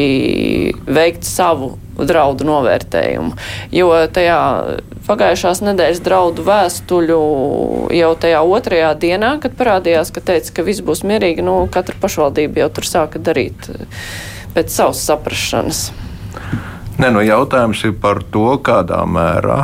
veikt 0.89 1.27
savu 1.27 1.75
draudu 1.93 2.47
novērtējumu. 2.47 3.35
Jo 3.75 3.91
tajā 4.09 4.39
pagājušās 5.05 5.61
nedēļas 5.67 6.01
draudu 6.03 6.45
vēstuļu 6.47 7.19
jau 7.93 8.11
tajā 8.23 8.41
otrajā 8.57 8.93
dienā, 9.03 9.35
kad 9.43 9.57
parādījās, 9.59 10.13
ka 10.15 10.23
teica, 10.25 10.55
ka 10.57 10.65
viss 10.65 10.81
būs 10.85 11.03
mierīgi, 11.07 11.45
nu, 11.45 11.59
katra 11.73 11.97
pašvaldība 12.01 12.63
jau 12.63 12.71
tur 12.79 12.89
sāka 12.89 13.21
darīt 13.21 13.69
pēc 14.55 14.73
savas 14.73 15.05
saprašanas. 15.05 15.85
Ne, 17.01 17.09
nu, 17.09 17.23
jautājums 17.25 17.81
ir 17.87 17.95
par 17.97 18.21
to, 18.31 18.53
kādā 18.61 19.01
mērā 19.09 19.61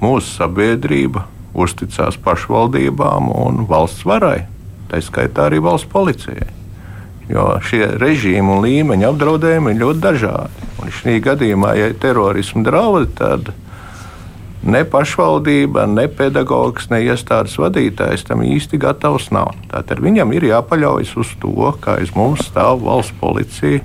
mūsu 0.00 0.32
sabiedrība 0.40 1.26
uzticās 1.54 2.18
pašvaldībām 2.24 3.30
un 3.30 3.62
valsts 3.70 4.02
varai, 4.06 4.42
tā 4.90 4.98
skaitā 5.04 5.46
arī 5.46 5.60
valsts 5.62 5.90
policijai. 5.90 6.50
Jo 7.30 7.52
šie 7.62 7.84
režīmi 8.00 8.56
un 8.56 8.64
līmeņa 8.64 9.12
apdraudējumi 9.12 9.70
ir 9.70 9.82
ļoti 9.84 10.02
dažādi. 10.02 10.68
Un 10.82 10.94
šī 10.96 11.20
gadījumā, 11.22 11.76
ja 11.78 11.90
ir 11.92 11.98
terorisma 12.02 12.64
draudi, 12.66 13.06
tad 13.20 13.52
ne 14.66 14.82
pašvaldība, 14.82 15.86
ne 15.86 16.08
pedagogs, 16.10 16.90
ne 16.90 17.04
iestādes 17.06 17.54
vadītājs 17.60 18.26
tam 18.26 18.42
īsti 18.42 18.80
gatavs 18.82 19.30
nav. 19.30 19.54
Tātad 19.70 20.02
viņam 20.02 20.34
ir 20.34 20.48
jāpaļaujas 20.50 21.14
uz 21.22 21.32
to, 21.38 21.70
ka 21.80 22.00
aiz 22.00 22.10
mums 22.18 22.48
stāv 22.50 22.82
valsts 22.82 23.14
policija 23.22 23.84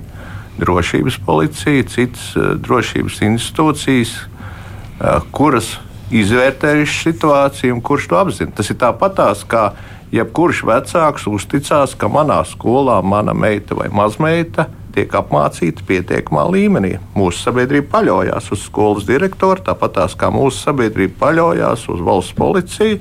drošības 0.60 1.18
policija, 1.26 1.88
citas 1.92 2.30
uh, 2.36 2.54
drošības 2.60 3.20
institūcijas, 3.26 4.14
uh, 4.22 5.20
kuras 5.30 5.76
izvērtējuši 6.14 7.02
situāciju 7.08 7.76
un 7.76 7.84
kurš 7.84 8.08
to 8.10 8.18
apzina. 8.20 8.54
Tas 8.54 8.70
ir 8.70 8.78
tāpatās, 8.80 9.42
kā 9.48 9.70
jebkurš 10.14 10.62
vecāks 10.66 11.26
uzticās, 11.30 11.96
ka 11.98 12.10
manā 12.10 12.42
skolā 12.46 13.00
mana 13.02 13.34
meita 13.34 13.74
vai 13.78 13.88
mazmeita 13.92 14.68
tiek 14.96 15.12
apmācīta 15.12 15.84
pietiekamā 15.86 16.46
līmenī. 16.54 16.96
Mūsu 17.16 17.42
sabiedrība 17.44 17.90
paļaujas 17.98 18.52
uz 18.54 18.62
skolas 18.64 19.04
direktoru, 19.08 19.64
tāpat 19.66 19.98
kā 20.16 20.30
mūsu 20.32 20.62
sabiedrība 20.62 21.18
paļaujas 21.26 21.88
uz 21.92 22.00
valsts 22.06 22.36
policiju 22.38 23.00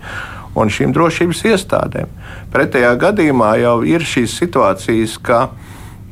un 0.55 0.71
šīm 0.71 0.95
drošības 0.95 1.43
iestādēm. 1.51 2.11
Pretējā 2.51 2.91
gadījumā 2.99 3.55
jau 3.61 3.77
ir 3.87 4.03
šīs 4.07 4.35
situācijas, 4.41 5.17
ka 5.23 5.47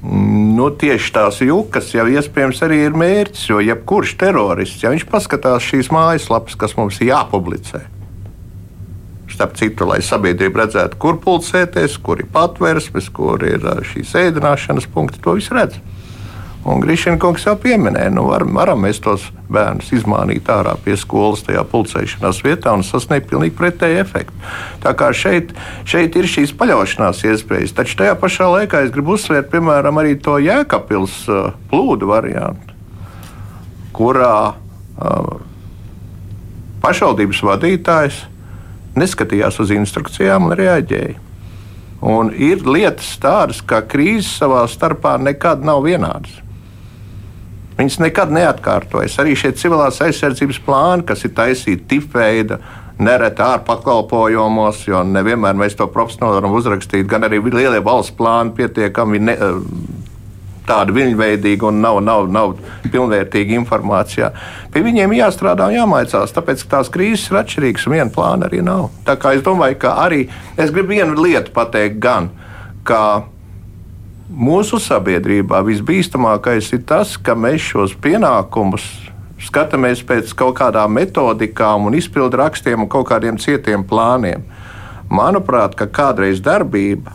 Nu, 0.03 0.67
tieši 0.75 1.11
tās 1.15 1.37
jukas 1.39 1.93
jau 1.95 2.03
iespējams 2.11 2.59
arī 2.65 2.81
ir 2.83 2.95
mērķis, 2.99 3.45
jo 3.47 3.61
jebkurš 3.63 4.17
terorists, 4.19 4.83
ja 4.83 4.91
viņš 4.91 5.05
paskatās 5.07 5.63
šīs 5.63 5.93
mājaslapas, 5.95 6.57
kas 6.59 6.75
mums 6.75 6.99
ir 6.99 7.13
jāpublicē, 7.13 7.85
starp 9.31 9.55
citu, 9.59 9.87
lai 9.87 10.01
sabiedrība 10.03 10.65
redzētu, 10.65 10.99
kur 10.99 11.21
pulcēties, 11.23 11.95
kur 12.03 12.19
ir 12.19 12.27
patvērsmes, 12.35 13.07
kur 13.15 13.47
ir 13.47 13.63
šīs 13.93 14.11
ēdināšanas 14.25 14.89
punkti, 14.91 15.23
to 15.23 15.37
visu 15.39 15.55
redzēt. 15.55 16.02
Un 16.63 16.79
Grīšana 16.79 17.19
kungs 17.19 17.43
jau 17.43 17.57
pieminēja, 17.59 18.13
nu 18.15 18.23
var, 18.29 18.45
varam 18.55 18.85
mēs 18.85 19.01
tos 19.03 19.25
bērnus 19.51 19.89
izmānīt 19.97 20.47
ārā 20.47 20.77
pie 20.79 20.95
skolas, 20.99 21.41
tajā 21.43 21.59
pulcēšanās 21.67 22.39
vietā 22.45 22.71
un 22.71 22.85
sasniegt 22.87 23.27
pilnīgi 23.27 23.55
pretēju 23.57 23.97
efektu. 23.99 24.37
Tā 24.83 24.93
kā 24.95 25.09
šeit, 25.11 25.51
šeit 25.83 26.15
ir 26.15 26.29
šīs 26.31 26.53
paļaušanās 26.55 27.25
iespējas, 27.27 27.75
taču 27.75 27.97
tajā 27.99 28.13
pašā 28.21 28.47
laikā 28.53 28.85
es 28.85 28.93
gribu 28.95 29.17
uzsvērt, 29.17 29.49
piemēram, 29.51 29.99
arī 29.99 30.15
to 30.23 30.37
jēkapils 30.39 31.17
uh, 31.27 31.49
plūdu 31.67 32.07
variantu, 32.13 32.77
kurā 33.91 34.37
uh, 34.53 35.33
pašvaldības 36.85 37.43
vadītājs 37.43 38.21
neskatījās 38.95 39.59
uz 39.59 39.75
instrukcijām 39.75 40.47
un 40.47 40.55
reaģēja. 40.63 41.19
Un 42.03 42.31
ir 42.35 42.63
lietas 42.67 43.13
tādas, 43.23 43.59
ka 43.63 43.81
krīzes 43.87 44.31
savā 44.39 44.63
starpā 44.71 45.17
nekad 45.19 45.63
nav 45.63 45.83
vienādas. 45.83 46.39
Viņas 47.77 47.99
nekad 48.03 48.31
neatkārtojas. 48.33 49.17
Arī 49.21 49.33
šie 49.39 49.53
civilās 49.57 49.99
aizsardzības 50.03 50.61
plāni, 50.65 51.05
kas 51.09 51.25
ir 51.25 51.33
taisīti 51.37 51.87
tipveida, 51.95 52.59
nereti 53.03 53.41
ārpakalpojumos, 53.41 54.85
jo 54.87 55.01
nevienmēr 55.07 55.57
mēs 55.57 55.77
to 55.79 55.87
profesionāli 55.91 56.37
varam 56.37 56.53
uzrakstīt, 56.59 57.07
gan 57.09 57.25
arī 57.25 57.41
lielie 57.41 57.81
valsts 57.83 58.13
plāni 58.17 58.53
pietiekami 58.57 59.21
ne, 59.23 59.37
tāda 60.67 60.93
viļņveidīga 60.95 61.67
un 61.67 61.81
nav, 61.83 61.99
nav, 62.05 62.29
nav 62.31 62.53
pilnvērtīga 62.85 63.57
informācijā. 63.57 64.29
Pie 64.71 64.83
viņiem 64.85 65.15
jāstrādā 65.17 65.67
un 65.69 65.77
jāmaicās, 65.77 66.33
tāpēc 66.35 66.63
ka 66.63 66.77
tās 66.77 66.91
krīzes 66.93 67.27
ir 67.31 67.41
atšķirīgas 67.41 67.89
un 67.89 67.97
viena 67.97 68.13
plāna 68.13 68.47
arī 68.47 68.63
nav. 68.65 68.89
Tā 69.07 69.17
kā 69.19 69.35
es 69.35 69.43
domāju, 69.45 69.81
ka 69.83 69.97
arī 70.05 70.25
es 70.55 70.71
gribu 70.71 70.95
vienu 70.95 71.17
lietu 71.19 71.53
pateikt 71.55 71.99
gan, 72.03 72.31
ka 72.87 73.03
mūsu 74.33 74.79
sabiedrībā 74.81 75.61
visbīstamākais 75.65 76.71
ir 76.73 76.83
tas, 76.89 77.15
ka 77.17 77.35
mēs 77.37 77.69
šos 77.73 77.93
pienākumus 78.01 78.85
skatāmies 79.43 80.01
pēc 80.07 80.33
kaut 80.39 80.57
kādām 80.57 80.95
metodikām 80.97 81.89
un 81.89 81.97
izpildu 81.97 82.39
rakstiem 82.39 82.85
un 82.85 82.89
kaut 82.89 83.09
kādiem 83.11 83.37
cietiem 83.37 83.83
plāniem. 83.85 84.45
Manuprāt, 85.13 85.75
ka 85.77 85.85
kādreiz 85.85 86.41
darbība 86.41 87.13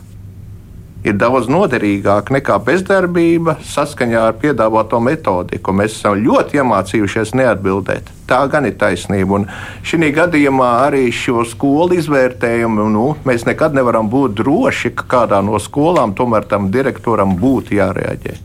ir 1.03 1.15
daudz 1.19 1.47
noderīgāka 1.51 2.33
nekā 2.35 2.57
bezdarbība 2.65 3.55
saskaņā 3.65 4.23
ar 4.29 4.35
piedāvāto 4.41 4.99
metodiku. 5.03 5.73
Mēs 5.75 5.95
esam 5.99 6.19
ļoti 6.19 6.59
iemācījušies 6.59 7.33
neatbildēt. 7.39 8.11
Tā 8.29 8.41
gan 8.51 8.67
ir 8.67 8.75
taisnība. 8.79 9.39
Un 9.39 9.47
šī 9.87 10.11
gadījumā 10.15 10.69
arī 10.85 11.07
šo 11.15 11.45
skolu 11.47 11.97
izvērtējumu 12.01 12.89
nu, 12.93 13.07
mēs 13.25 13.47
nekad 13.47 13.77
nevaram 13.77 14.11
būt 14.11 14.37
droši, 14.41 14.93
ka 14.99 15.07
kādā 15.15 15.41
no 15.45 15.59
skolām 15.61 16.13
tomēr 16.17 16.47
tam 16.51 16.69
direktoram 16.73 17.37
būtu 17.39 17.79
jārēģē. 17.79 18.37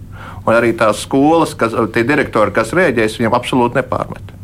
Un 0.44 0.54
arī 0.54 0.75
tās 0.76 1.02
skolas, 1.04 1.54
kas, 1.58 1.75
tie 1.92 2.04
direktori, 2.06 2.52
kas 2.54 2.75
rēģēs, 2.76 3.18
viņam 3.20 3.37
absolūti 3.37 3.80
nepārmet. 3.80 4.34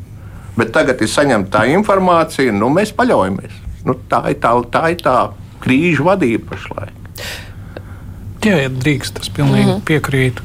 Bet 0.57 0.73
tagad 0.75 1.00
ir 1.00 1.09
saņemta 1.09 1.61
tā 1.61 1.67
informācija, 1.73 2.52
nu 2.52 2.73
mēs 2.73 2.93
paļaujamies. 2.97 3.61
Nu, 3.87 3.97
tā 4.11 4.26
ir 4.33 4.40
tā, 4.43 4.52
tā, 4.73 4.88
ir 4.93 5.05
tā 5.05 5.19
krīžu 5.62 6.09
vadība 6.09 6.50
pašlaik. 6.52 7.00
Jā, 8.40 8.56
ja 8.56 8.68
drīkst, 8.73 9.20
es 9.20 9.28
pilnīgi 9.28 9.66
mm 9.66 9.73
-hmm. 9.75 9.82
piekrītu. 9.85 10.42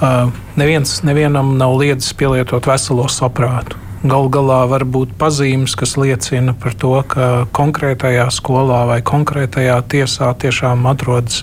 Uh, 0.00 0.30
neviens 0.56 1.02
nevienam 1.02 1.56
nav 1.58 1.76
liedzis 1.76 2.14
pielietot 2.16 2.66
veselo 2.66 3.08
saprātu. 3.12 3.76
Galu 4.04 4.28
galā 4.28 4.68
var 4.68 4.84
būt 4.84 5.16
pazīmes, 5.18 5.74
kas 5.76 5.96
liecina 5.96 6.54
par 6.54 6.74
to, 6.74 7.02
ka 7.08 7.46
konkrētajā 7.52 8.26
skolā 8.30 8.86
vai 8.86 9.00
konkrētajā 9.02 9.82
tiesā 9.88 10.34
tiešām 10.38 10.86
atrodas 10.86 11.42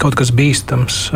kaut 0.00 0.14
kas 0.14 0.32
bīstams, 0.32 1.10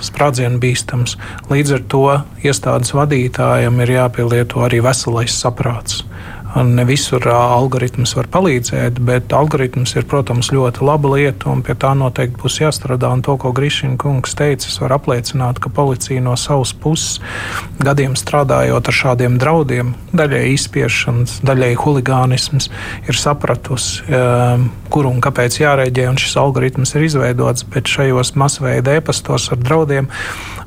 sprādzienu 0.00 0.58
bīstams. 0.58 1.16
Līdz 1.50 1.72
ar 1.74 1.82
to 1.88 2.04
iestādes 2.42 2.94
vadītājam 2.94 3.80
ir 3.80 3.90
jāpielieto 3.90 4.64
arī 4.64 4.80
veselais 4.84 5.34
saprāts 5.42 6.04
Ne 6.50 6.82
visur 6.82 7.22
algoritms 7.30 8.16
var 8.18 8.26
palīdzēt, 8.32 8.98
bet 9.06 9.30
algoritms 9.36 9.92
ir, 9.94 10.06
protams, 10.10 10.50
ļoti 10.50 10.82
laba 10.82 11.12
lieta, 11.12 11.46
un 11.52 11.62
pie 11.62 11.76
tā 11.78 11.92
noteikti 11.94 12.40
būs 12.42 12.58
jāstrādā. 12.62 13.12
Un 13.14 13.22
to, 13.22 13.36
ko 13.38 13.52
Grišina 13.54 13.94
kungs 14.00 14.34
teica, 14.38 14.66
es 14.66 14.80
varu 14.82 14.96
apliecināt, 14.98 15.60
ka 15.62 15.70
policija 15.70 16.22
no 16.24 16.34
savas 16.40 16.72
puses 16.74 17.20
gadiem 17.78 18.16
strādājot 18.18 18.90
ar 18.90 18.98
šādiem 18.98 19.38
draudiem, 19.40 19.94
daļai 20.10 20.42
izspiešanas, 20.56 21.38
daļai 21.46 21.70
huligānisms, 21.78 22.66
ir 23.06 23.18
sapratusi, 23.18 24.02
kur 24.90 25.06
un 25.06 25.22
kāpēc 25.22 25.60
jārēģē, 25.62 26.08
un 26.10 26.18
šis 26.18 26.34
algoritms 26.40 26.96
ir 26.96 27.06
izveidots, 27.06 27.66
bet 27.70 27.90
šajos 27.90 28.34
masveida 28.40 28.98
e-pastos 28.98 29.52
ar 29.54 29.62
draudiem 29.62 30.10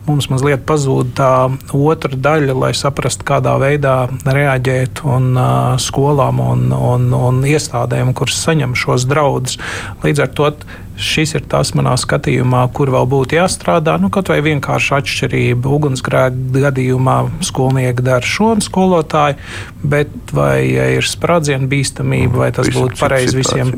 mums 0.07 0.29
mazliet 0.31 0.65
pazūd 0.67 1.13
tā 1.17 1.31
otra 1.73 2.17
daļa, 2.27 2.55
lai 2.65 2.71
saprastu, 2.77 3.25
kādā 3.27 3.55
veidā 3.61 3.95
reaģēt 4.25 5.03
un 5.07 5.33
uh, 5.33 5.73
skolām 5.81 6.41
un, 6.43 6.69
un, 6.75 7.09
un 7.13 7.43
iestādēm, 7.47 8.13
kuras 8.17 8.39
saņem 8.45 8.75
šos 8.77 9.07
draudus. 9.09 9.59
Līdz 10.03 10.25
ar 10.25 10.33
to 10.37 10.51
šis 10.99 11.33
ir 11.39 11.45
tas 11.49 11.71
manā 11.77 11.95
skatījumā, 11.97 12.65
kur 12.75 12.91
vēl 12.93 13.07
būtu 13.09 13.37
jāstrādā. 13.39 13.95
Nu, 14.01 14.11
kaut 14.13 14.29
vai 14.29 14.39
vienkārši 14.45 14.93
atšķirība 14.99 15.71
ugunsgrēka 15.77 16.61
gadījumā 16.67 17.17
skolnieki 17.45 18.05
dara 18.05 18.25
šo 18.27 18.53
skolotāju, 18.63 19.39
bet 19.81 20.13
vai 20.35 20.57
ja 20.69 20.91
ir 20.97 21.07
sprādzienu 21.07 21.69
bīstamība, 21.71 22.45
vai 22.45 22.53
tas 22.55 22.69
būtu 22.73 22.99
pareizi 23.01 23.39
visiem 23.41 23.73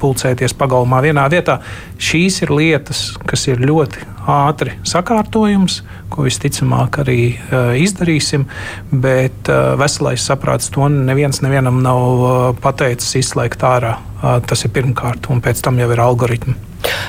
pulcēties 0.00 0.54
pagalmā 0.58 1.00
vienā 1.04 1.26
vietā. 1.32 1.58
Šīs 2.02 2.42
ir 2.44 2.52
lietas, 2.54 3.02
kas 3.28 3.46
ir 3.50 3.62
ļoti 3.64 4.04
ātri 4.28 4.76
sakārtojums, 4.86 5.80
ko 6.12 6.26
visticamāk 6.26 7.00
arī 7.04 7.20
uh, 7.32 7.72
izdarīsim, 7.80 8.46
bet 8.92 9.50
uh, 9.52 9.74
veselais 9.80 10.24
saprāts 10.30 10.72
to 10.74 10.88
neviens 10.92 11.42
nevienam 11.44 11.82
nav 11.84 12.04
uh, 12.04 12.38
pateicis 12.62 13.22
izslēgt 13.24 13.64
ārā. 13.64 13.98
Tas 14.18 14.64
ir 14.66 14.72
pirmkārt, 14.74 15.28
un 15.30 15.38
pēc 15.38 15.62
tam 15.62 15.78
jau 15.78 15.92
ir 15.94 16.00
algoritmi. 16.02 16.67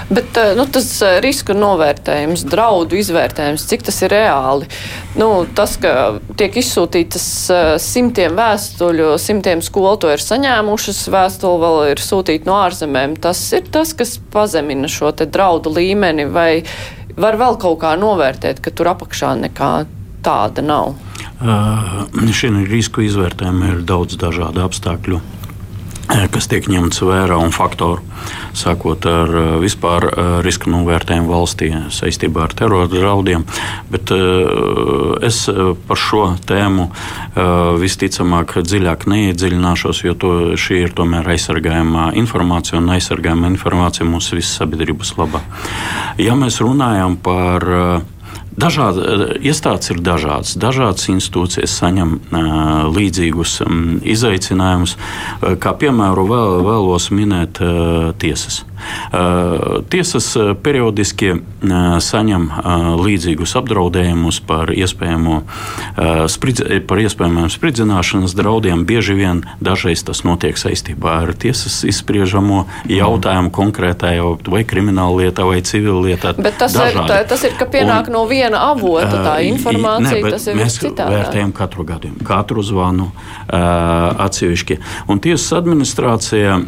Bet 0.10 0.38
nu, 0.58 0.66
tas 0.74 0.88
risku 1.22 1.54
novērtējums, 1.54 2.44
draudu 2.50 2.98
izvērtējums, 2.98 3.66
cik 3.70 3.84
tas 3.86 4.00
ir 4.02 4.14
reāli. 4.16 4.70
Nu, 5.20 5.46
tas, 5.56 5.76
ka 5.82 6.18
tiek 6.40 6.58
izsūtītas 6.58 7.28
simtiem 7.84 8.38
vēstuļu, 8.40 9.12
simtiem 9.22 9.62
skolu 9.66 10.00
to 10.02 10.14
ir 10.16 10.24
saņēmušas, 10.24 11.04
vēstuli 11.14 11.62
vēl 11.66 11.80
ir 11.94 12.02
sūtīta 12.02 12.50
no 12.50 12.58
ārzemēm, 12.64 13.20
tas 13.22 13.44
ir 13.54 13.70
tas, 13.70 13.94
kas 13.98 14.18
pazemina 14.34 14.90
šo 14.90 15.14
draudu 15.20 15.76
līmeni 15.78 16.26
vai 16.34 16.52
var 17.20 17.38
vēl 17.38 17.60
kaut 17.62 17.82
kā 17.84 17.94
novērtēt, 18.00 18.64
ka 18.64 18.74
tur 18.74 18.94
apakšā 18.96 19.36
nekā 19.46 19.74
tāda 20.26 20.66
nav? 20.66 20.96
Uh, 21.40 22.08
Šī 22.36 22.52
risku 22.68 23.04
izvērtējuma 23.06 23.74
ir 23.74 23.84
daudz 23.88 24.18
dažādu 24.20 24.66
apstākļu 24.66 25.22
kas 26.10 26.48
tiek 26.50 26.66
ņemts 26.70 27.04
vērā 27.06 27.38
un 27.38 27.52
faktoru, 27.54 28.02
sākot 28.58 29.06
ar 29.10 29.34
vispār 29.62 30.08
riska 30.46 30.72
novērtējumu 30.74 31.30
valstī 31.30 31.70
saistībā 31.94 32.48
ar 32.48 32.56
terora 32.58 32.90
draudiem. 32.90 33.46
Bet 33.94 34.12
es 35.26 35.44
par 35.88 36.02
šo 36.02 36.24
tēmu 36.50 36.90
visticamāk 37.82 38.58
dziļāk 38.66 39.06
neiedziļināšos, 39.14 40.04
jo 40.08 40.16
to, 40.18 40.36
šī 40.60 40.84
ir 40.88 40.96
tomēr 40.98 41.30
aizsargājama 41.36 42.12
informācija 42.20 42.82
un 42.82 42.90
aizsargājama 42.98 43.52
informācija 43.54 44.08
mūsu 44.10 44.40
visas 44.40 44.58
sabiedrības 44.64 45.14
labā. 45.20 45.44
Ja 46.18 46.34
mēs 46.40 46.60
runājam 46.64 47.20
par 47.22 47.70
Dažādi 48.60 49.04
eh, 49.04 49.26
iestādes 49.52 49.94
ir 49.94 50.02
dažādas. 50.04 50.56
Dažādas 50.60 51.10
institūcijas 51.12 51.76
saņem 51.82 52.16
uh, 52.20 52.88
līdzīgus 52.92 53.60
um, 53.66 54.00
izaicinājumus. 54.04 54.96
Uh, 54.96 55.56
kā 55.62 55.76
piemēru 55.80 56.28
vēl, 56.30 56.58
vēlos 56.68 57.10
minēt 57.16 57.62
tiesas. 58.20 58.64
Uh, 58.80 59.82
tiesas 59.90 60.32
periodiski 60.64 61.34
uh, 61.36 61.42
saņem 62.04 62.48
līdzīgus 63.00 63.56
apdraudējumus 63.60 64.40
par, 64.48 64.72
iespējamo, 64.74 65.40
par 66.88 67.02
iespējamiem 67.02 67.50
spridzināšanas 67.52 68.36
draudiem. 68.38 68.86
Bieži 68.88 69.16
vien 69.18 69.42
dažreiz 69.64 70.04
tas 70.08 70.24
notiek 70.28 70.58
saistībā 70.60 71.16
ar 71.24 71.34
tiesas 71.38 71.82
izspriežamo 71.88 72.66
jautājumu 72.90 73.52
konkrētai 73.56 74.16
vai 74.50 74.64
krimināla 74.68 75.26
lietā 75.26 75.46
vai 75.48 75.62
civila 75.66 76.02
lietā. 76.06 76.34
Bet 76.38 76.60
tas 76.62 76.76
dažādi. 76.78 77.04
ir, 77.04 77.12
tā, 77.12 77.20
tas 77.30 77.46
ir, 77.48 77.56
ka 77.60 77.68
pienāk 77.70 78.10
Un, 78.10 78.18
no 78.18 78.24
viena 78.30 78.62
avota 78.72 79.24
tā 79.26 79.36
informācija, 79.48 80.22
ne, 80.24 80.34
tas 80.34 80.48
ir 80.50 80.58
mēs 80.60 80.80
citādā. 80.82 81.10
vērtējam 81.16 81.54
katru 81.56 81.86
gadījumu, 81.90 82.24
katru 82.28 82.64
zvanu 82.66 83.10
atsevišķi. 83.50 84.80
Un 85.10 85.22
tiesas 85.24 85.54
administrācija 85.60 86.60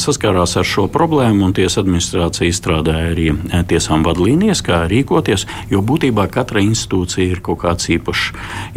saskārās 0.00 0.56
ar 0.60 0.68
šo 0.68 0.86
problēmu 0.92 1.53
tiesa 1.54 1.82
administrācija 1.82 2.50
izstrādāja 2.50 3.12
arī 3.12 3.28
eh, 3.32 3.62
tiesām 3.68 4.04
vadlīnijas, 4.06 4.62
kā 4.64 4.84
rīkoties, 4.90 5.46
jo 5.70 5.82
būtībā 5.86 6.26
katra 6.32 6.62
institūcija 6.64 7.36
ir 7.36 7.42
kaut 7.44 7.62
kāds 7.64 7.90
īpašs, 7.94 8.32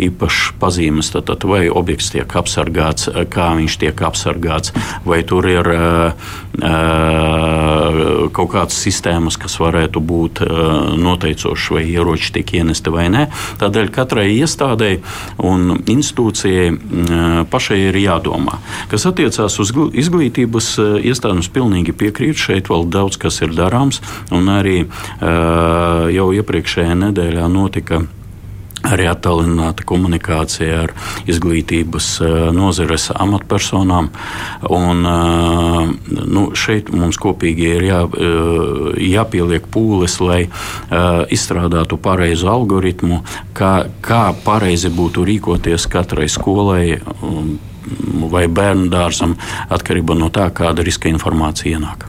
īpašs 0.08 0.54
pazīmes. 0.62 1.12
Tad, 1.14 1.28
tad 1.30 1.48
vai 1.50 1.66
objekts 1.70 2.12
tiek 2.14 2.38
apsargāts, 2.42 3.10
eh, 3.12 3.26
kā 3.30 3.50
viņš 3.58 3.80
tiek 3.84 4.06
apsargāts, 4.10 4.74
vai 5.08 5.22
tur 5.28 5.48
ir 5.48 5.68
uh, 5.68 6.12
kaut 8.34 8.50
kādas 8.52 8.78
sistēmas, 8.82 9.38
kas 9.40 9.58
varētu 9.62 10.02
būt 10.04 10.42
noteicošas, 10.98 11.70
vai 11.76 11.84
ieroči 11.92 12.32
tiek 12.38 12.54
ienesti 12.60 12.94
vai 12.94 13.08
nē. 13.14 13.24
Tādēļ 13.62 13.92
katrai 13.94 14.28
iestādei 14.34 14.98
un 15.46 15.78
institūcijai 15.78 16.68
uh, 16.72 16.80
pašai 17.52 17.80
ir 17.90 18.00
jādomā. 18.02 18.58
Kas 18.92 19.06
attiecās 19.10 19.60
uz 19.62 19.74
izglītības 19.76 20.72
iestādēm, 21.08 21.44
pilnīgi 21.54 21.96
piekrītu 21.98 22.48
šeit 22.48 22.67
šeit 22.68 22.76
vēl 22.76 22.90
daudz 22.92 23.18
kas 23.18 23.42
ir 23.42 23.56
darāms, 23.56 24.02
un 24.32 24.48
arī 24.50 24.86
uh, 24.86 26.12
jau 26.12 26.32
iepriekšējā 26.36 26.96
nedēļā 27.08 27.48
notika 27.50 28.04
arī 28.88 29.08
attālināta 29.10 29.84
komunikācija 29.84 30.84
ar 30.86 30.92
izglītības 31.28 32.22
nozares 32.56 33.10
amatpersonām. 33.12 34.12
Un, 34.70 35.02
nu, 36.08 36.44
šeit 36.56 36.92
mums 36.94 37.18
kopīgi 37.20 37.68
ir 37.74 37.88
jā, 37.90 38.00
jāpieliek 39.02 39.66
pūles, 39.74 40.20
lai 40.24 40.44
izstrādātu 41.34 41.98
pareizu 42.00 42.48
algoritmu, 42.54 43.24
kā, 43.58 43.90
kā 44.00 44.30
pareizi 44.46 44.94
būtu 44.94 45.26
rīkoties 45.26 45.90
katrai 45.92 46.30
skolai 46.32 47.00
vai 48.32 48.46
bērnu 48.48 48.92
dārzam, 48.94 49.36
atkarībā 49.74 50.16
no 50.18 50.30
tā, 50.34 50.50
kāda 50.54 50.86
riska 50.86 51.12
informācija 51.12 51.78
ienāk. 51.78 52.08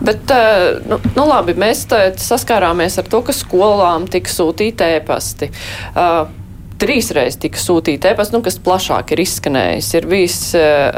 Bet, 0.00 0.30
eh, 0.30 0.80
nu, 0.88 1.00
nu 1.16 1.28
labi, 1.28 1.56
mēs 1.58 1.86
saskārāmies 2.22 2.98
ar 3.00 3.10
to, 3.10 3.22
ka 3.26 3.34
skolām 3.36 4.08
tika 4.10 4.32
sūtīti 4.32 4.90
ēpasti. 4.98 5.50
Uh, 5.94 6.45
trīsreiz 6.80 7.38
tika 7.40 7.60
sūtīta 7.60 8.12
e-pasta, 8.12 8.36
nu, 8.36 8.42
kas 8.44 8.58
plašāk 8.62 9.14
ir 9.14 9.22
izskanējis. 9.24 9.90
Ir 9.98 10.08
bijis 10.10 10.38
uh, 10.58 10.96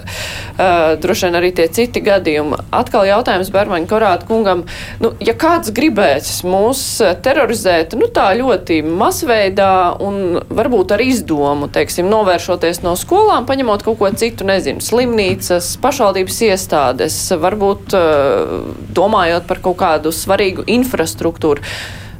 uh, 0.58 0.94
droši 1.00 1.28
vien 1.28 1.38
arī 1.40 1.52
tie 1.56 1.68
citi 1.72 2.02
gadījumi. 2.04 2.58
Atkal 2.74 3.06
jautājums 3.08 3.52
Bermaņa 3.54 3.90
Korāta 3.90 4.28
kungam, 4.28 4.64
nu, 5.02 5.12
ja 5.24 5.34
kāds 5.38 5.72
gribēs 5.74 6.40
mūs 6.46 6.82
terorizēt, 7.24 7.96
nu, 7.98 8.10
tā 8.14 8.30
ļoti 8.38 8.80
masveidā 8.86 9.72
un 10.04 10.40
varbūt 10.48 10.96
ar 10.96 11.04
izdomu, 11.04 11.70
teiksim, 11.72 12.08
novēršoties 12.10 12.82
no 12.86 12.94
skolām, 12.98 13.46
paņemot 13.48 13.86
kaut 13.86 14.00
ko 14.00 14.10
citu, 14.18 14.46
nezinu, 14.48 14.82
slimnīcas, 14.84 15.74
pašvaldības 15.82 16.42
iestādes, 16.50 17.20
varbūt 17.38 17.96
uh, 17.98 18.58
domājot 18.96 19.48
par 19.48 19.62
kaut 19.64 19.80
kādu 19.80 20.14
svarīgu 20.14 20.66
infrastruktūru. 20.78 21.64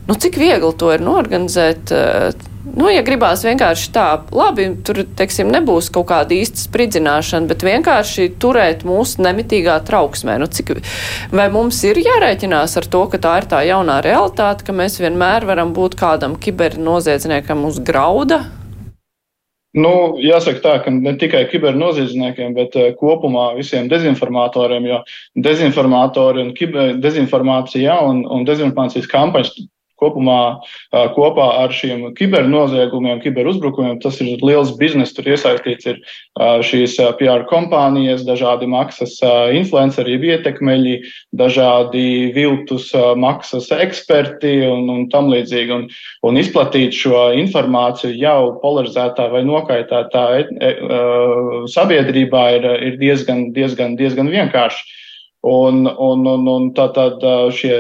Nu, 0.09 0.16
cik 0.16 0.38
viegli 0.40 0.71
to 0.81 0.88
ir 0.94 1.03
norganizēt? 1.05 1.92
Uh, 1.92 2.47
Nu, 2.66 2.88
ja 2.90 3.05
gribās 3.07 3.44
vienkārši 3.47 3.90
tā, 3.94 4.07
labi, 4.35 4.66
tur, 4.85 5.05
teiksim, 5.18 5.51
nebūs 5.55 5.92
kaut 5.94 6.09
kāda 6.11 6.35
īsta 6.35 6.59
spridzināšana, 6.64 7.47
bet 7.51 7.62
vienkārši 7.66 8.33
turēt 8.42 8.83
mūsu 8.88 9.23
nemitīgā 9.23 9.79
trauksmē. 9.87 10.37
Nu, 10.42 10.49
cik, 10.51 10.75
vai 11.31 11.47
mums 11.55 11.79
ir 11.87 12.01
jārēķinās 12.03 12.75
ar 12.81 12.90
to, 12.90 13.05
ka 13.12 13.23
tā 13.23 13.37
ir 13.40 13.49
tā 13.51 13.62
jaunā 13.68 14.01
realitāte, 14.05 14.66
ka 14.66 14.75
mēs 14.75 14.99
vienmēr 14.99 15.47
varam 15.49 15.71
būt 15.77 15.94
kādam 16.01 16.35
kibernoziedzniekam 16.40 17.62
uz 17.71 17.79
grauda? 17.79 18.42
Nu, 19.79 20.16
jāsaka 20.18 20.62
tā, 20.64 20.75
ka 20.83 20.90
ne 20.90 21.14
tikai 21.21 21.44
kibernoziedzniekiem, 21.53 22.55
bet 22.57 22.75
uh, 22.75 22.90
kopumā 22.99 23.53
visiem 23.55 23.87
dezinformatoriem, 23.90 24.87
jo 24.90 25.03
dezinformatori 25.47 26.42
un 26.42 26.55
kiber, 26.57 26.97
dezinformācija 26.99 28.01
un, 28.09 28.25
un 28.27 28.47
dezinformācijas 28.49 29.11
kampaņas 29.12 29.53
kopumā 30.00 30.40
kopā 31.14 31.48
ar 31.64 31.74
šiem 31.74 32.08
kibernoziegumiem, 32.18 33.20
kiberuzbrukumiem. 33.24 33.98
Tas 34.02 34.20
ir 34.24 34.42
liels 34.44 34.74
biznes, 34.78 35.14
tur 35.16 35.28
iesaistīts 35.30 35.88
ir 35.90 36.00
šīs 36.38 36.98
PR 37.20 37.44
kompānijas, 37.50 38.24
dažādi 38.28 38.68
maksas 38.70 39.18
influenceri, 39.56 40.18
ietekmeļi, 40.28 40.96
dažādi 41.38 42.32
viltus 42.37 42.90
maksas 43.18 43.70
eksperti 43.74 44.54
un, 44.68 44.88
un 44.92 45.08
tam 45.12 45.30
līdzīgi. 45.32 45.74
Un, 45.74 45.88
un 46.26 46.40
izplatīt 46.40 46.96
šo 46.96 47.28
informāciju 47.38 48.14
jau 48.18 48.54
polarizētā 48.62 49.28
vai 49.32 49.44
nokaitētā 49.46 50.24
e, 50.42 50.72
sabiedrībā 51.72 52.44
ir, 52.58 52.70
ir 52.90 53.02
diezgan, 53.02 53.48
diezgan, 53.56 53.96
diezgan 53.98 54.30
vienkārši. 54.32 54.96
Un, 55.46 55.87
un, 55.87 56.24
un, 56.27 56.48
un 56.51 56.64
tā 56.74 56.88
tad 56.90 57.22
šie, 57.55 57.74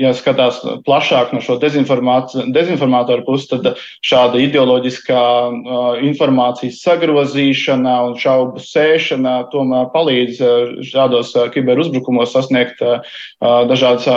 ja 0.00 0.10
skatās 0.18 0.58
plašāk 0.82 1.30
no 1.30 1.38
šo 1.38 1.54
dezinformātoru 1.62 3.22
puses, 3.22 3.46
tad 3.52 3.78
šāda 4.02 4.40
ideoloģiskā 4.42 5.22
informācijas 6.02 6.80
sagrozīšana 6.82 7.94
un 8.08 8.18
šaubu 8.18 8.64
sēšana 8.66 9.36
tomēr 9.54 9.92
palīdz 9.94 10.42
šādos 10.90 11.30
kiberuzbrukumos 11.54 12.34
sasniegt 12.34 12.82
dažādas, 13.38 14.10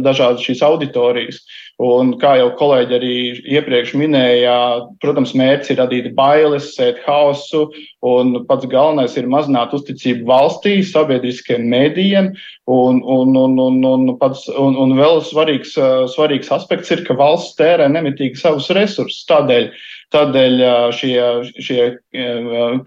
dažādas 0.00 0.48
šīs 0.48 0.64
auditorijas. 0.64 1.44
Un, 1.78 2.16
kā 2.18 2.32
jau 2.40 2.48
kolēģi 2.58 2.94
arī 2.96 3.16
iepriekš 3.54 3.92
minēja, 4.00 4.54
protams, 4.98 5.30
mērķis 5.38 5.70
ir 5.70 5.76
radīt 5.78 6.06
bailes, 6.16 6.72
sēt 6.74 6.96
hausu, 7.04 7.68
un 8.02 8.32
pats 8.48 8.66
galvenais 8.66 9.14
ir 9.14 9.28
mazināt 9.30 9.76
uzticību 9.78 10.26
valstī, 10.26 10.72
sabiedriskiem 10.82 11.68
mēdījiem, 11.70 12.32
un, 12.74 12.98
un, 12.98 13.30
un, 13.38 13.54
un, 13.62 13.78
un, 13.86 14.10
pats, 14.18 14.48
un, 14.50 14.74
un 14.74 14.96
vēl 14.98 15.22
svarīgs, 15.28 15.76
svarīgs 16.16 16.50
aspekts 16.56 16.90
ir, 16.96 17.04
ka 17.06 17.14
valsts 17.20 17.54
tērē 17.60 17.86
nemitīgi 17.94 18.42
savus 18.42 18.66
resursus. 18.74 19.22
Tādēļ, 19.30 19.70
tādēļ 20.16 20.66
šie, 20.98 21.14
šie 21.62 21.86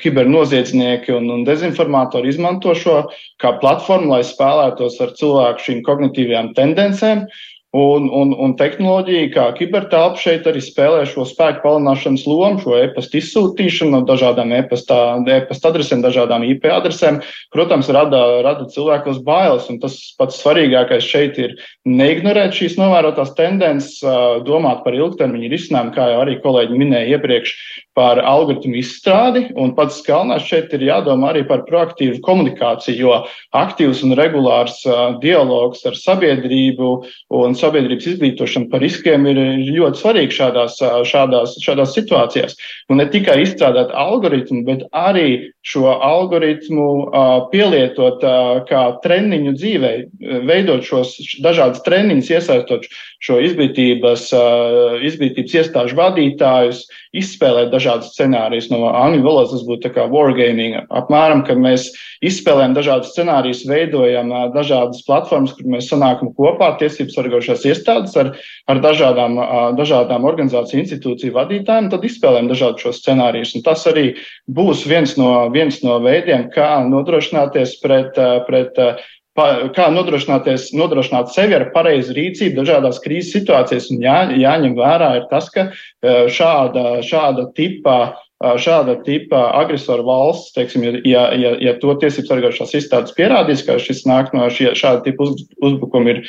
kibernoziedznieki 0.03 1.15
un, 1.15 1.31
un 1.31 1.47
dezinformatori 1.47 2.35
izmanto 2.35 2.75
šo 2.75 3.05
kā 3.39 3.55
platformu, 3.63 4.17
lai 4.17 4.21
spēlētos 4.27 4.99
ar 4.99 5.15
cilvēku 5.15 5.67
šīm 5.69 5.81
kognitīvajām 5.87 6.51
tendencēm 6.59 7.23
Un, 7.71 8.09
un, 8.11 8.33
un 8.35 8.51
tehnoloģija, 8.59 9.27
kā 9.31 9.43
kibertelpa, 9.55 10.19
šeit 10.19 10.47
arī 10.49 10.59
spēlē 10.59 11.05
šo 11.07 11.23
spēku 11.23 11.61
palielināšanas 11.63 12.25
lomu, 12.27 12.59
šo 12.59 12.73
e-pasta 12.75 13.15
izsūtīšanu 13.15 13.93
no 13.93 14.01
dažādām 14.09 14.51
e-pasta 14.57 14.97
e 15.23 15.37
adresēm, 15.69 16.01
dažādām 16.03 16.43
IP 16.49 16.67
adresēm. 16.67 17.21
Protams, 17.55 17.87
rada, 17.95 18.19
rada 18.43 18.67
cilvēkos 18.73 19.21
bailes, 19.23 19.69
un 19.71 19.79
tas 19.79 19.95
pats 20.19 20.41
svarīgākais 20.43 21.07
šeit 21.07 21.39
ir 21.39 21.53
neignorēt 21.87 22.57
šīs 22.59 22.75
novērotās 22.75 23.31
tendences, 23.39 24.03
domāt 24.43 24.83
par 24.83 24.99
ilgtermiņa 24.99 25.53
risinājumu, 25.55 25.95
kā 25.95 26.09
jau 26.11 26.19
arī 26.25 26.41
kolēģi 26.43 26.81
minēja 26.83 27.15
iepriekš, 27.15 27.55
par 27.95 28.19
algoritmu 28.23 28.77
izstrādi, 28.79 29.45
un 29.59 29.71
pats 29.75 29.99
galvenais 30.03 30.43
šeit 30.47 30.71
ir 30.75 30.85
jādomā 30.87 31.31
arī 31.31 31.45
par 31.47 31.63
proaktīvu 31.67 32.19
komunikāciju, 32.23 32.99
jo 32.99 33.17
aktīvs 33.55 34.03
un 34.07 34.15
regulārs 34.19 34.79
dialogs 35.23 35.83
ar 35.87 35.95
sabiedrību 35.99 36.93
un 37.39 37.57
sabiedrības 37.61 38.07
izglītošana 38.13 38.69
par 38.71 38.83
riskiem 38.83 39.27
ir 39.29 39.39
ļoti 39.77 40.01
svarīgs 40.01 40.37
šādās, 40.37 40.77
šādās, 41.07 41.55
šādās 41.63 41.95
situācijās. 41.95 42.57
Un 42.91 43.01
ne 43.01 43.07
tikai 43.11 43.39
izstrādāt 43.43 43.93
algoritmu, 43.95 44.63
bet 44.67 44.85
arī 44.97 45.53
šo 45.65 45.93
algoritmu 45.93 46.87
pielietot 47.53 48.25
kā 48.69 48.83
treniņu 49.05 49.55
dzīvē, 49.59 49.93
veidot 50.49 50.85
šos 50.87 51.15
dažādas 51.45 51.83
treniņus, 51.85 52.33
iesaistot 52.35 52.87
šo 53.21 53.37
izglītības, 53.45 54.29
izglītības 55.05 55.57
iestāžu 55.59 55.97
vadītājus, 55.99 56.83
izspēlēt 57.17 57.69
dažādus 57.73 58.15
scenārijus. 58.15 58.71
No 58.73 58.87
angļu 58.89 59.21
valodas 59.25 59.53
tas 59.53 59.65
būtu 59.67 59.91
kā 59.93 60.07
wargaming. 60.09 60.79
Apmēram, 60.89 61.43
kad 61.45 61.61
mēs 61.61 61.91
izspēlējam 62.25 62.73
dažādus 62.77 63.13
scenārijus, 63.13 63.61
veidojam 63.69 64.33
dažādas 64.55 65.05
platformas, 65.05 65.53
kur 65.57 65.69
mēs 65.69 65.91
sanākam 65.91 66.33
kopā, 66.37 66.73
tiesības 66.81 67.19
sargošās 67.19 67.67
iestādes 67.69 68.17
ar, 68.17 68.33
ar 68.71 68.81
dažādām, 68.81 69.37
dažādām 69.77 70.25
organizāciju 70.31 70.81
institūciju 70.81 71.37
vadītājiem, 71.37 71.91
tad 71.93 72.09
izspēlējam 72.09 72.49
dažādus 72.49 72.87
šos 72.87 73.03
scenārijus. 73.03 73.53
Un 73.57 73.65
tas 73.69 73.85
arī 73.91 74.07
būs 74.49 74.85
viens 74.89 75.13
no, 75.21 75.31
viens 75.53 75.81
no 75.85 76.01
veidiem, 76.01 76.49
kā 76.53 76.73
nodrošināties 76.89 77.77
pret, 77.85 78.17
pret 78.49 78.81
kā 79.37 79.87
nodrošināt 79.93 81.31
sevi 81.33 81.55
ar 81.55 81.69
pareizu 81.75 82.15
rīcību 82.17 82.61
dažādās 82.61 82.99
krīzes 83.03 83.31
situācijās. 83.37 83.91
Un 83.93 84.01
jā, 84.03 84.17
jāņem 84.35 84.75
vērā 84.75 85.13
ir 85.21 85.29
tas, 85.31 85.47
ka 85.53 85.69
šāda, 86.01 86.99
šāda 87.05 87.51
tipa 87.55 88.01
šāda 88.41 88.95
tipa 89.05 89.51
agresoru 89.59 90.03
valsts, 90.07 90.53
teiksim, 90.55 90.83
ja, 91.05 91.27
ja, 91.37 91.51
ja 91.61 91.73
to 91.81 91.93
tiesību 92.01 92.29
sargājušās 92.29 92.73
izstādes 92.79 93.13
pierādīs, 93.17 93.61
ka 93.67 93.77
šis 93.81 94.01
nāk 94.09 94.31
no 94.33 94.47
šie, 94.49 94.71
šāda 94.77 95.03
tipa 95.05 95.27
uz, 95.29 95.43
uzbrukumi 95.61 96.15
ir 96.15 96.21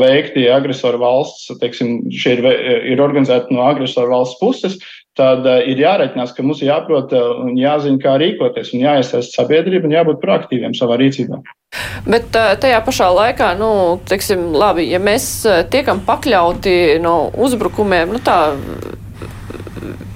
veikti 0.00 0.46
agresoru 0.52 1.02
valsts, 1.02 1.50
teiksim, 1.60 2.08
šie 2.08 2.38
ir, 2.38 2.48
ir 2.94 3.04
organizēti 3.04 3.52
no 3.52 3.66
agresoru 3.68 4.14
valsts 4.16 4.40
puses, 4.40 4.78
tad 5.18 5.46
ir 5.66 5.82
jāreikinās, 5.82 6.32
ka 6.34 6.46
mums 6.46 6.62
jāprot 6.64 7.12
un 7.18 7.56
jāzina, 7.58 8.00
kā 8.02 8.16
rīkoties 8.22 8.72
un 8.74 8.84
jāiesaist 8.86 9.34
sabiedrība 9.36 9.88
un 9.88 9.96
jābūt 9.98 10.22
proaktīviem 10.22 10.76
savā 10.78 11.00
rīcībā. 11.02 11.42
Bet 12.08 12.30
tajā 12.32 12.78
pašā 12.86 13.10
laikā, 13.12 13.50
nu, 13.60 13.70
teiksim, 14.08 14.48
labi, 14.56 14.86
ja 14.88 15.02
mēs 15.02 15.26
tiekam 15.72 16.00
pakļauti 16.06 16.96
no 17.04 17.18
uzbrukumiem, 17.36 18.14
nu 18.14 18.22
tā 18.24 18.38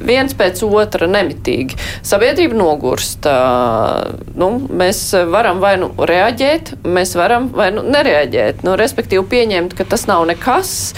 viens 0.06 0.34
pēc 0.36 0.62
otra 0.66 1.08
nemitīgi. 1.10 1.78
Sabiedrība 2.06 2.56
nogurst. 2.58 3.26
Nu, 4.38 4.50
mēs 4.82 5.04
varam 5.32 5.62
vai 5.62 5.76
nu 5.80 5.92
reaģēt, 5.96 6.74
mēs 6.84 7.14
varam 7.18 7.50
vai 7.54 7.70
nu 7.74 7.84
nereaģēt. 7.86 8.64
Nu, 8.66 8.76
respektīvi 8.80 9.24
pieņemt, 9.34 9.76
ka 9.78 9.86
tas 9.88 10.08
nav 10.10 10.26
nekas. 10.30 10.92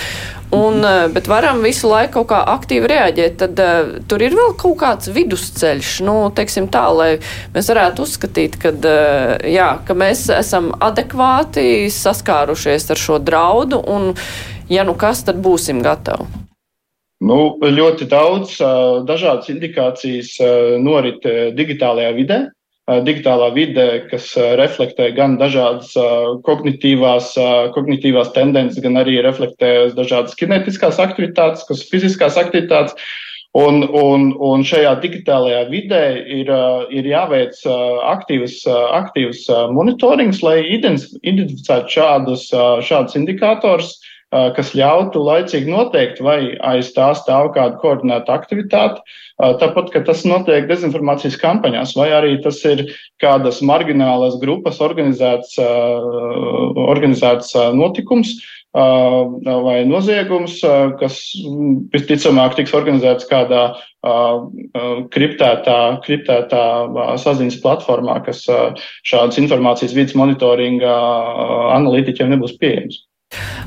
Un, 0.54 0.84
bet 1.14 1.26
varam 1.30 1.62
visu 1.64 1.88
laiku 1.90 2.20
kaut 2.20 2.28
kā 2.30 2.40
aktīvi 2.54 2.90
reaģēt. 2.90 3.36
Tad 3.40 3.60
uh, 3.62 3.94
tur 4.10 4.22
ir 4.22 4.36
vēl 4.36 4.54
kaut 4.60 4.76
kāds 4.82 5.10
vidusceļš, 5.14 5.94
nu, 6.06 6.16
teiksim 6.36 6.68
tā, 6.72 6.84
lai 6.94 7.10
mēs 7.54 7.70
varētu 7.72 8.04
uzskatīt, 8.06 8.58
ka, 8.62 8.74
uh, 8.74 9.34
jā, 9.50 9.70
ka 9.86 9.96
mēs 9.98 10.28
esam 10.34 10.70
adekvāti 10.84 11.90
saskārušies 11.90 12.90
ar 12.94 13.00
šo 13.00 13.18
draudu 13.24 13.80
un, 13.82 14.12
ja 14.70 14.86
nu 14.86 14.96
kas, 14.98 15.24
tad 15.26 15.42
būsim 15.42 15.82
gatavi. 15.84 16.28
Nu, 17.24 17.56
ļoti 17.62 18.06
daudz 18.10 18.58
dažādas 19.08 19.48
indikācijas 19.48 20.34
norit 20.82 21.24
digitālajā 21.56 22.10
vidē. 22.18 22.38
Digitālā 22.84 23.46
vide, 23.56 23.84
kas 24.10 24.26
reflektē 24.60 25.06
gan 25.16 25.38
dažādas 25.40 25.94
kognitīvās, 26.44 27.30
kognitīvās 27.72 28.34
tendences, 28.34 28.82
gan 28.84 29.00
arī 29.00 29.22
reflektē 29.24 29.70
dažādas 29.96 30.36
kinetiskās 30.36 31.00
aktivitātes, 31.00 31.64
kas 31.64 31.86
fiziskās 31.88 32.36
aktivitātes. 32.36 32.92
Un, 33.56 33.84
un, 33.86 34.32
un 34.42 34.64
šajā 34.66 34.96
digitālajā 35.00 35.62
vidē 35.70 36.02
ir, 36.42 36.48
ir 36.90 37.08
jāveic 37.08 37.60
aktīvs, 38.10 38.64
aktīvs 38.68 39.44
monitorings, 39.72 40.42
lai 40.42 40.58
identificētu 40.74 41.94
šādus, 41.94 42.48
šādus 42.84 43.16
indikātorus, 43.16 43.94
kas 44.56 44.72
ļautu 44.74 45.22
laicīgi 45.22 45.70
noteikt, 45.70 46.22
vai 46.24 46.56
aiz 46.66 46.90
tā 46.96 47.12
stāv 47.18 47.52
kāda 47.54 47.78
koordinēta 47.82 48.34
aktivitāte, 48.34 49.04
tāpat, 49.60 49.92
ka 49.94 50.02
tas 50.06 50.24
notiek 50.26 50.66
dezinformācijas 50.70 51.38
kampaņās, 51.42 51.94
vai 51.98 52.10
arī 52.16 52.34
tas 52.42 52.58
ir 52.66 52.86
kādas 53.22 53.62
marginālas 53.62 54.38
grupas 54.42 54.80
organizēts, 54.84 55.56
organizēts 55.60 57.54
notikums, 57.78 58.34
vai 58.74 59.76
noziegums, 59.86 60.58
kas 60.98 61.20
visticamāk 61.94 62.56
tiks 62.58 62.74
organizēts 62.74 63.28
kādā 63.30 63.68
kriptētā, 65.14 65.78
kriptētā 66.02 66.64
saziņas 67.22 67.62
platformā, 67.62 68.18
kas 68.26 68.42
šādas 69.06 69.38
informācijas 69.38 69.94
vidas 69.94 70.18
monitoringa 70.18 70.94
analītiķiem 71.78 72.34
nebūs 72.34 72.58
pieejams. 72.58 73.04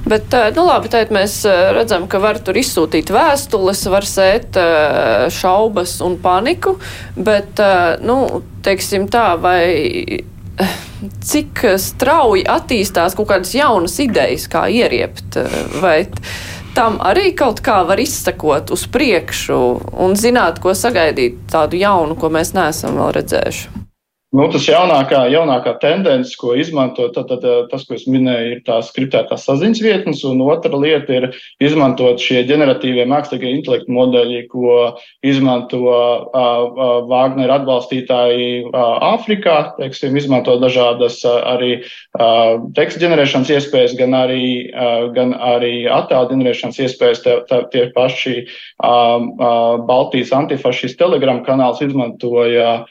Bet, 0.08 0.32
nu 0.56 0.64
labi, 0.64 0.92
tad 0.94 1.12
mēs 1.12 1.42
redzam, 1.76 2.06
ka 2.08 2.22
var 2.24 2.40
tur 2.40 2.56
izsūtīt 2.60 3.12
vēstules, 3.12 3.82
var 3.92 4.08
sēt 4.08 4.60
šaubas 5.36 5.98
un 6.06 6.16
paniku, 6.24 6.78
bet, 7.18 7.60
nu, 8.08 8.18
teiksim 8.64 9.10
tā, 9.12 9.34
vai 9.42 10.24
cik 11.28 11.66
strauji 11.82 12.46
attīstās 12.50 13.18
kaut 13.18 13.30
kādas 13.32 13.54
jaunas 13.58 13.98
idejas, 14.02 14.48
kā 14.52 14.66
ieriept, 14.72 15.38
vai 15.82 16.00
tam 16.78 17.00
arī 17.02 17.32
kaut 17.38 17.62
kā 17.66 17.82
var 17.90 18.02
izsakot 18.02 18.72
uz 18.74 18.86
priekšu 18.94 19.60
un 20.06 20.16
zināt, 20.20 20.62
ko 20.64 20.76
sagaidīt 20.78 21.44
tādu 21.52 21.82
jaunu, 21.82 22.18
ko 22.20 22.32
mēs 22.34 22.54
neesam 22.58 22.98
vēl 23.02 23.14
redzējuši? 23.20 23.87
Nu, 24.36 24.44
tas 24.52 24.66
jaunākā, 24.68 25.22
jaunākā 25.32 25.72
tendence, 25.80 26.34
ko 26.36 26.52
izmanto, 26.60 27.06
tad, 27.16 27.30
tad, 27.30 27.46
tas, 27.72 27.86
ko 27.88 27.96
es 27.96 28.02
minēju, 28.12 28.58
ir 28.58 28.64
tās 28.68 28.90
skriptētās 28.92 29.46
saziņas 29.48 29.80
vietnes, 29.86 30.24
un 30.28 30.42
otra 30.44 30.76
lieta 30.76 31.16
ir 31.16 31.28
izmantot 31.64 32.20
šie 32.20 32.42
ģeneratīvie 32.50 33.06
mākslīgie 33.08 33.54
intelektu 33.56 33.96
modeļi, 33.96 34.42
ko 34.52 34.74
izmanto 35.24 35.80
Vāgnera 37.08 37.62
atbalstītāji 37.62 38.68
Āfrikā, 38.76 39.56
teiksim, 39.80 40.20
izmanto 40.20 40.58
dažādas 40.60 41.22
arī 41.24 41.72
tekstu 42.76 43.06
ģenerēšanas 43.06 43.54
iespējas, 43.56 43.96
gan 43.96 44.12
arī, 44.26 44.44
gan 45.16 45.32
arī 45.40 45.88
attēlu 45.88 46.34
ģenerēšanas 46.34 46.84
iespējas. 46.84 47.24
Tie, 47.24 47.64
tie 47.72 47.88
paši 47.96 48.36
Baltijas 49.88 50.36
antifašistu 50.36 51.00
telegram 51.06 51.46
kanāls 51.48 51.80
izmantoja 51.88 52.82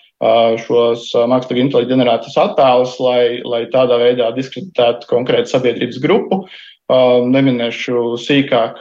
šos 0.65 1.11
mākslīgi 1.29 1.67
intelektu 1.67 1.93
ģenerētus 1.93 2.39
attēlus, 2.41 2.97
lai, 3.03 3.43
lai 3.45 3.67
tādā 3.73 3.99
veidā 4.01 4.31
diskreditētu 4.37 5.11
konkrētu 5.11 5.53
sabiedrības 5.53 6.01
grupu. 6.01 6.47
Neminēšu 6.87 8.15
sīkāk 8.23 8.79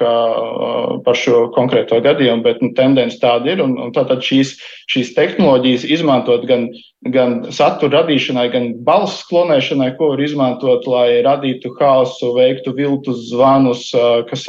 par 1.04 1.18
šo 1.18 1.48
konkrēto 1.56 1.98
gadījumu, 2.06 2.44
bet 2.46 2.62
nu, 2.62 2.70
tendence 2.78 3.18
tāda 3.20 3.56
ir. 3.56 3.64
Un, 3.66 3.74
un 3.82 3.92
tātad 3.96 4.22
šīs, 4.22 4.54
šīs 4.94 5.16
tehnoloģijas 5.18 5.88
izmantot 5.90 6.46
gan 6.46 6.70
gan 7.14 7.36
satura 7.54 8.02
radīšanai, 8.02 8.46
gan 8.54 8.68
balss 8.86 9.26
klonēšanai, 9.30 9.92
ko 9.98 10.12
var 10.14 10.22
izmantot, 10.26 10.88
lai 10.90 11.22
radītu 11.26 11.74
haosu, 11.78 12.32
veiktu 12.38 12.74
viltus 12.78 13.28
zvanus, 13.30 13.88
kas 14.30 14.46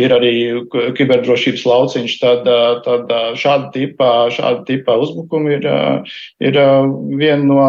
ir 0.00 0.14
arī 0.14 0.34
kiberdrošības 0.98 1.66
lauciņš, 1.66 2.16
tad, 2.22 2.50
tad 2.86 3.14
šāda 3.40 3.72
tipa, 3.74 4.10
šāda 4.34 4.64
tipa 4.68 4.96
uzbrukumi 5.02 5.56
ir, 5.58 5.68
ir 6.46 6.60
viena 7.18 7.42
no 7.50 7.66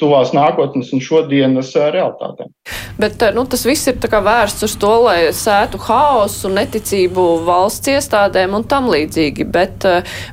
tuvās 0.00 0.34
nākotnes 0.34 0.90
un 0.96 1.04
šodienas 1.04 1.74
realitātēm. 1.76 2.50
Bet 2.98 3.22
nu, 3.34 3.46
tas 3.48 3.64
viss 3.66 3.88
ir 3.88 3.96
vērsts 4.02 4.66
uz 4.66 4.74
to, 4.80 4.92
lai 5.06 5.18
sētu 5.36 5.78
haosu, 5.86 6.50
neticību 6.52 7.24
valsts 7.46 7.88
iestādēm 7.94 8.58
un 8.58 8.66
tam 8.68 8.90
līdzīgi. 8.92 9.46
Bet 9.48 9.86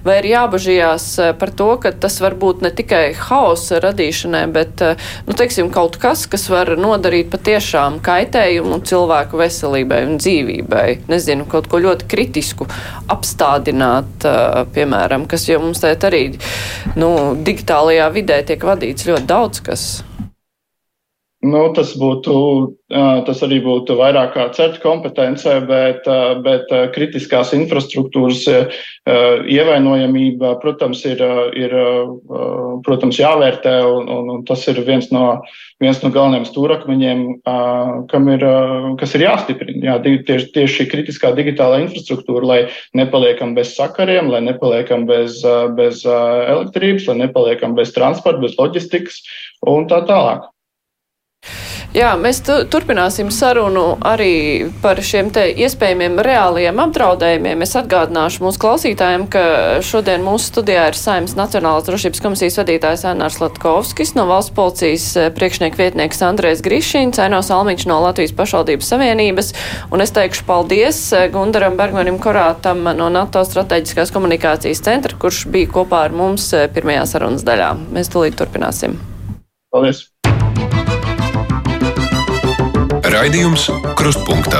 vai 0.03 0.19
ir 0.19 0.31
jābažījās 0.33 1.07
par 1.39 1.53
to, 1.55 1.71
ka 1.81 1.93
tas 1.93 2.19
var 2.23 2.35
būt 2.39 2.65
ne 2.65 2.73
tikai 2.75 3.18
haosa 3.27 3.79
radīšanai, 3.83 4.43
bet, 4.53 4.81
eh, 4.81 4.95
nu, 5.27 5.35
teiksim, 5.37 5.71
kaut 5.73 5.97
kas, 6.01 6.25
kas 6.29 6.47
var 6.49 6.73
nodarīt 6.79 7.31
patiešām 7.33 7.99
kaitējumu 8.05 8.81
cilvēku 8.89 9.39
veselībai 9.39 10.03
un 10.07 10.17
dzīvībai. 10.21 10.87
Nezinu, 11.11 11.47
kaut 11.49 11.69
ko 11.71 11.81
ļoti 11.83 12.09
kritisku 12.09 12.67
apstādināt, 13.07 14.25
eh, 14.25 14.65
piemēram, 14.75 15.27
kas 15.27 15.47
jau 15.49 15.59
mums 15.59 15.79
tēt 15.79 16.07
arī, 16.09 16.23
nu, 16.95 17.35
digitālajā 17.43 18.11
vidē 18.13 18.43
tiek 18.45 18.59
vadīts 18.59 19.05
ļoti 19.09 19.27
daudz 19.29 19.63
kas. 19.63 19.89
Nu, 21.39 21.59
tas, 21.71 21.93
būtu, 21.95 22.33
tas 23.23 23.41
arī 23.45 23.61
būtu 23.63 23.95
vairāk 23.95 24.33
kā 24.33 24.47
certa 24.51 24.81
kompetencē, 24.83 25.53
bet, 25.69 26.09
bet 26.43 26.73
kritiskās 26.91 27.53
infrastruktūras 27.55 28.41
ievainojamība, 29.47 30.57
protams, 30.59 31.05
ir, 31.07 31.23
ir 31.55 31.77
protams, 32.83 33.21
jāvērtē, 33.21 33.77
un, 33.87 34.11
un, 34.17 34.33
un 34.35 34.43
tas 34.51 34.67
ir 34.67 34.83
viens 34.83 35.07
no, 35.15 35.23
viens 35.79 36.03
no 36.03 36.11
galvenajiem 36.11 36.49
stūrakmeņiem, 36.51 37.23
ir, 38.35 38.45
kas 38.99 39.15
ir 39.15 39.25
jāstiprina. 39.29 39.93
Jā, 39.93 39.97
tieši, 40.03 40.51
tieši 40.59 40.75
šī 40.75 40.89
kritiskā 40.91 41.31
digitālā 41.39 41.79
infrastruktūra, 41.85 42.51
lai 42.51 42.61
nepaliekam 42.99 43.55
bez 43.55 43.77
sakariem, 43.79 44.27
lai 44.27 44.43
nepaliekam 44.51 45.07
bez, 45.07 45.39
bez 45.79 46.03
elektrības, 46.03 47.07
lai 47.07 47.21
nepaliekam 47.23 47.79
bez 47.79 47.95
transporta, 47.95 48.43
bez 48.43 48.59
loģistikas 48.59 49.23
un 49.71 49.87
tā 49.87 50.03
tālāk. 50.03 50.49
Jā, 51.89 52.11
mēs 52.21 52.43
tu, 52.45 52.53
turpināsim 52.69 53.31
sarunu 53.33 53.95
arī 54.05 54.69
par 54.83 54.99
šiem 55.01 55.31
te 55.33 55.47
iespējamiem 55.49 56.19
reāliem 56.21 56.81
apdraudējumiem. 56.83 57.63
Es 57.65 57.73
atgādināšu 57.79 58.43
mūsu 58.43 58.61
klausītājiem, 58.61 59.23
ka 59.33 59.41
šodien 59.85 60.21
mūsu 60.21 60.51
studijā 60.51 60.83
ir 60.91 60.99
Saimnes 60.99 61.33
Nacionālās 61.39 61.87
drošības 61.87 62.21
komisijas 62.21 62.59
vadītājs 62.61 63.07
Ēnārs 63.09 63.39
Latkovskis, 63.41 64.13
no 64.19 64.27
valsts 64.29 64.53
policijas 64.53 65.07
eh, 65.17 65.31
priekšnieku 65.33 65.81
vietnieks 65.81 66.21
Andrēs 66.27 66.61
Grišīns, 66.61 67.17
Ainos 67.25 67.49
Almiņš 67.55 67.87
no 67.89 67.97
Latvijas 68.05 68.35
pašvaldības 68.37 68.93
savienības, 68.93 69.51
un 69.89 70.05
es 70.05 70.13
teikšu 70.13 70.45
paldies 70.45 71.01
eh, 71.17 71.25
Gundaram 71.33 71.79
Bergmanim 71.79 72.21
Korātam 72.21 72.85
no 72.85 73.09
NATO 73.09 73.41
strateģiskās 73.41 74.13
komunikācijas 74.13 74.85
centra, 74.85 75.17
kurš 75.17 75.47
bija 75.49 75.73
kopā 75.79 76.05
ar 76.05 76.13
mums 76.21 76.51
eh, 76.53 76.69
pirmajā 76.69 77.09
sarunas 77.15 77.49
daļā. 77.49 77.73
Mēs 77.97 78.13
tūlīt 78.13 78.37
turpināsim. 78.37 78.99
Paldies! 79.73 80.05
Raidījums 83.09 83.63
Krustpunktā. 83.97 84.59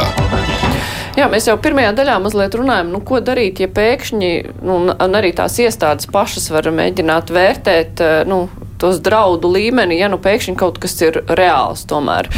Jā, 1.18 1.28
mēs 1.30 1.46
jau 1.50 1.54
pirmajā 1.62 1.92
daļā 1.98 2.16
mazliet 2.24 2.56
runājam, 2.58 2.90
nu, 2.94 3.02
ko 3.06 3.20
darīt, 3.22 3.60
ja 3.62 3.68
pēkšņi, 3.70 4.32
nu, 4.66 4.78
un 4.90 5.18
arī 5.20 5.30
tās 5.38 5.58
iestādes 5.62 6.10
pašas 6.10 6.50
var 6.54 6.70
mēģināt 6.74 7.30
vērtēt, 7.36 8.02
eh, 8.02 8.18
nu, 8.30 8.48
tos 8.82 9.02
draudu 9.06 9.52
līmeni, 9.54 10.00
ja 10.00 10.10
nu 10.10 10.18
pēkšņi 10.24 10.58
kaut 10.58 10.80
kas 10.82 10.98
ir 11.06 11.22
reāls 11.30 11.86
tomēr. 11.90 12.32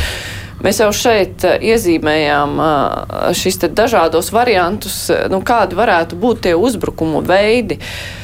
Mēs 0.65 0.82
jau 0.84 0.89
šeit 0.91 1.45
eh, 1.47 1.62
iezīmējām 1.71 2.60
eh, 2.65 3.30
šīs 3.38 3.62
dažādos 3.71 4.34
variantus, 4.36 5.06
nu, 5.32 5.39
kādi 5.47 5.80
varētu 5.80 6.19
būt 6.19 6.47
tie 6.47 6.58
uzbrukumu 6.60 7.24
veidi. 7.24 7.80
Uh, 7.80 8.20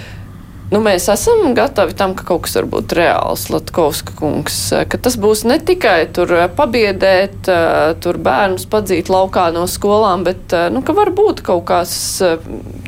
Nu, 0.68 0.82
mēs 0.84 1.06
esam 1.08 1.54
gatavi 1.56 1.96
tam, 1.96 2.12
ka 2.18 2.26
kaut 2.28 2.44
kas 2.44 2.58
var 2.58 2.66
būt 2.68 2.96
reāls, 2.98 3.46
Latkovska 3.54 4.18
kungs, 4.20 4.58
ka 4.92 5.00
tas 5.00 5.16
būs 5.16 5.46
ne 5.48 5.62
tikai 5.64 6.10
tur 6.12 6.34
eh, 6.36 6.50
pabiedēt, 6.52 7.48
eh, 7.48 7.94
tur 8.04 8.20
bērnus 8.20 8.68
padzīt 8.68 9.08
laukā 9.12 9.48
no 9.56 9.64
skolām, 9.72 10.26
bet, 10.28 10.44
eh, 10.52 10.68
nu, 10.74 10.84
ka 10.84 10.96
var 10.98 11.14
būt 11.16 11.40
kaut 11.48 11.64
kāds, 11.72 11.96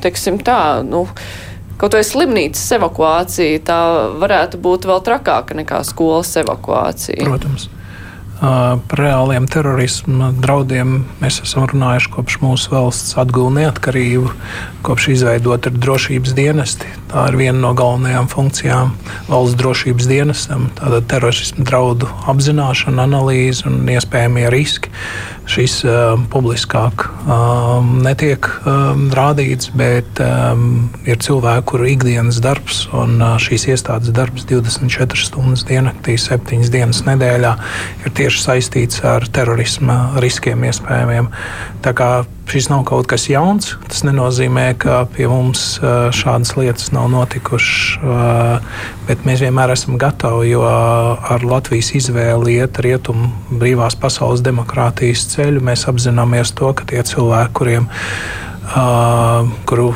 teiksim 0.03 0.41
tā, 0.43 0.59
nu, 0.83 1.05
kaut 1.79 1.95
vai 1.95 2.03
slimnīcas 2.03 2.67
evakuācija, 2.81 3.63
tā 3.71 3.81
varētu 4.19 4.59
būt 4.59 4.89
vēl 4.89 5.03
trakāka 5.07 5.55
nekā 5.61 5.79
skolas 5.87 6.35
evakuācija. 6.43 7.31
Protams. 7.31 7.69
Par 8.39 9.01
reāliem 9.01 9.49
terorisma 9.51 10.29
draudiem 10.31 11.01
mēs 11.19 11.41
esam 11.43 11.65
runājuši 11.67 12.11
kopš 12.13 12.37
mūsu 12.39 12.71
valsts 12.71 13.17
atgūta 13.19 13.57
neatkarību, 13.57 14.31
kopš 14.87 15.09
izveidota 15.17 15.73
drošības 15.75 16.35
dienesti. 16.37 16.87
Tā 17.11 17.25
ir 17.31 17.39
viena 17.39 17.57
no 17.59 17.73
galvenajām 17.75 18.29
funkcijām 18.31 18.93
valsts 19.27 19.57
drošības 19.59 20.07
dienestam. 20.07 20.69
Tātad 20.79 21.09
terorisma 21.11 21.67
draudu 21.67 22.07
apzināšana, 22.31 23.09
analīze 23.09 23.67
un 23.67 23.83
iespējamie 23.91 24.47
riski 24.53 24.93
šis 25.49 25.79
uh, 25.87 26.13
publiskāk 26.29 27.07
um, 27.25 27.95
netiek 28.05 28.45
um, 28.69 29.07
rādīts, 29.15 29.71
bet 29.73 30.21
um, 30.21 30.91
ir 31.09 31.17
cilvēki, 31.25 31.65
kuru 31.71 31.87
ikdienas 31.89 32.37
darbs 32.43 32.83
un 32.93 33.17
uh, 33.17 33.33
šīs 33.41 33.65
iestādes 33.73 34.13
darbs 34.13 34.45
24 34.49 35.25
stundas 35.25 35.65
diennaktī, 35.65 36.19
7 36.21 36.69
dienas 36.69 37.01
nedēļā 37.07 37.55
ir 38.03 38.13
tieši 38.19 38.28
saistīts 38.37 39.01
ar 39.07 39.25
terorisma 39.33 40.19
riskiem 40.21 40.63
iespējamiem. 40.67 41.29
Tā 41.83 41.93
kā 41.97 42.09
šis 42.49 42.69
nav 42.71 42.83
kaut 42.89 43.07
kas 43.09 43.27
jauns, 43.29 43.75
tas 43.89 44.01
nenozīmē, 44.07 44.65
ka 44.81 45.03
pie 45.13 45.27
mums 45.29 45.63
šādas 46.17 46.55
lietas 46.57 46.89
nav 46.95 47.09
notikušas, 47.13 48.01
bet 49.09 49.25
mēs 49.27 49.43
vienmēr 49.45 49.73
esam 49.75 49.99
gatavi, 50.01 50.51
jo 50.53 50.65
ar 50.65 51.45
Latvijas 51.45 51.93
izvēli 51.99 52.59
iet 52.59 52.81
rietumu 52.85 53.31
brīvās 53.49 53.97
pasaules 54.01 54.45
demokrātijas 54.45 55.27
ceļu 55.33 55.65
mēs 55.65 55.87
apzināmies 55.89 56.53
to, 56.57 56.73
ka 56.73 56.89
tie 56.89 57.05
cilvēki, 57.05 57.57
kuriem 57.61 57.89
Uh, 57.89 58.48
kuru 58.69 59.87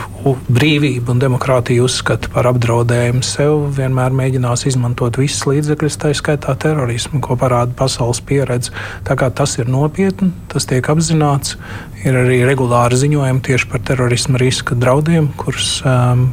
brīvību 0.49 1.13
un 1.13 1.19
demokrātiju 1.21 1.85
uzskata 1.85 2.29
par 2.33 2.47
apdraudējumu 2.49 3.21
sev, 3.25 3.67
vienmēr 3.77 4.15
mēģinās 4.17 4.65
izmantot 4.69 5.19
visas 5.21 5.45
līdzekļus, 5.49 5.97
tā 6.01 6.13
skaitā 6.17 6.55
terorismu, 6.59 7.21
ko 7.23 7.37
parāda 7.39 7.75
pasaules 7.77 8.21
pieredze. 8.25 8.73
Tā 9.05 9.17
kā 9.19 9.29
tas 9.29 9.57
ir 9.61 9.69
nopietni, 9.69 10.31
tas 10.51 10.65
tiek 10.69 10.89
apzināts. 10.89 11.57
Ir 12.03 12.17
arī 12.19 12.41
regulāri 12.43 12.97
ziņojumi 12.99 13.43
tieši 13.45 13.69
par 13.71 13.83
terorismu 13.87 14.41
riska 14.41 14.75
draudiem, 14.75 15.29
kurus 15.39 15.77
um, 15.87 16.25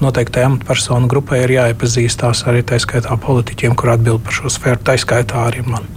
noteiktai 0.00 0.46
amatpersonu 0.46 1.10
grupai 1.12 1.42
ir 1.42 1.56
jāiepazīstās 1.58 2.46
arī 2.48 2.62
tā 2.64 2.78
skaitā 2.80 3.18
politiķiem, 3.20 3.74
kur 3.76 3.92
atbild 3.96 4.24
par 4.24 4.38
šo 4.38 4.52
sfēru, 4.52 4.80
tā 4.86 4.96
skaitā 5.00 5.42
arī 5.50 5.66
man. 5.66 5.90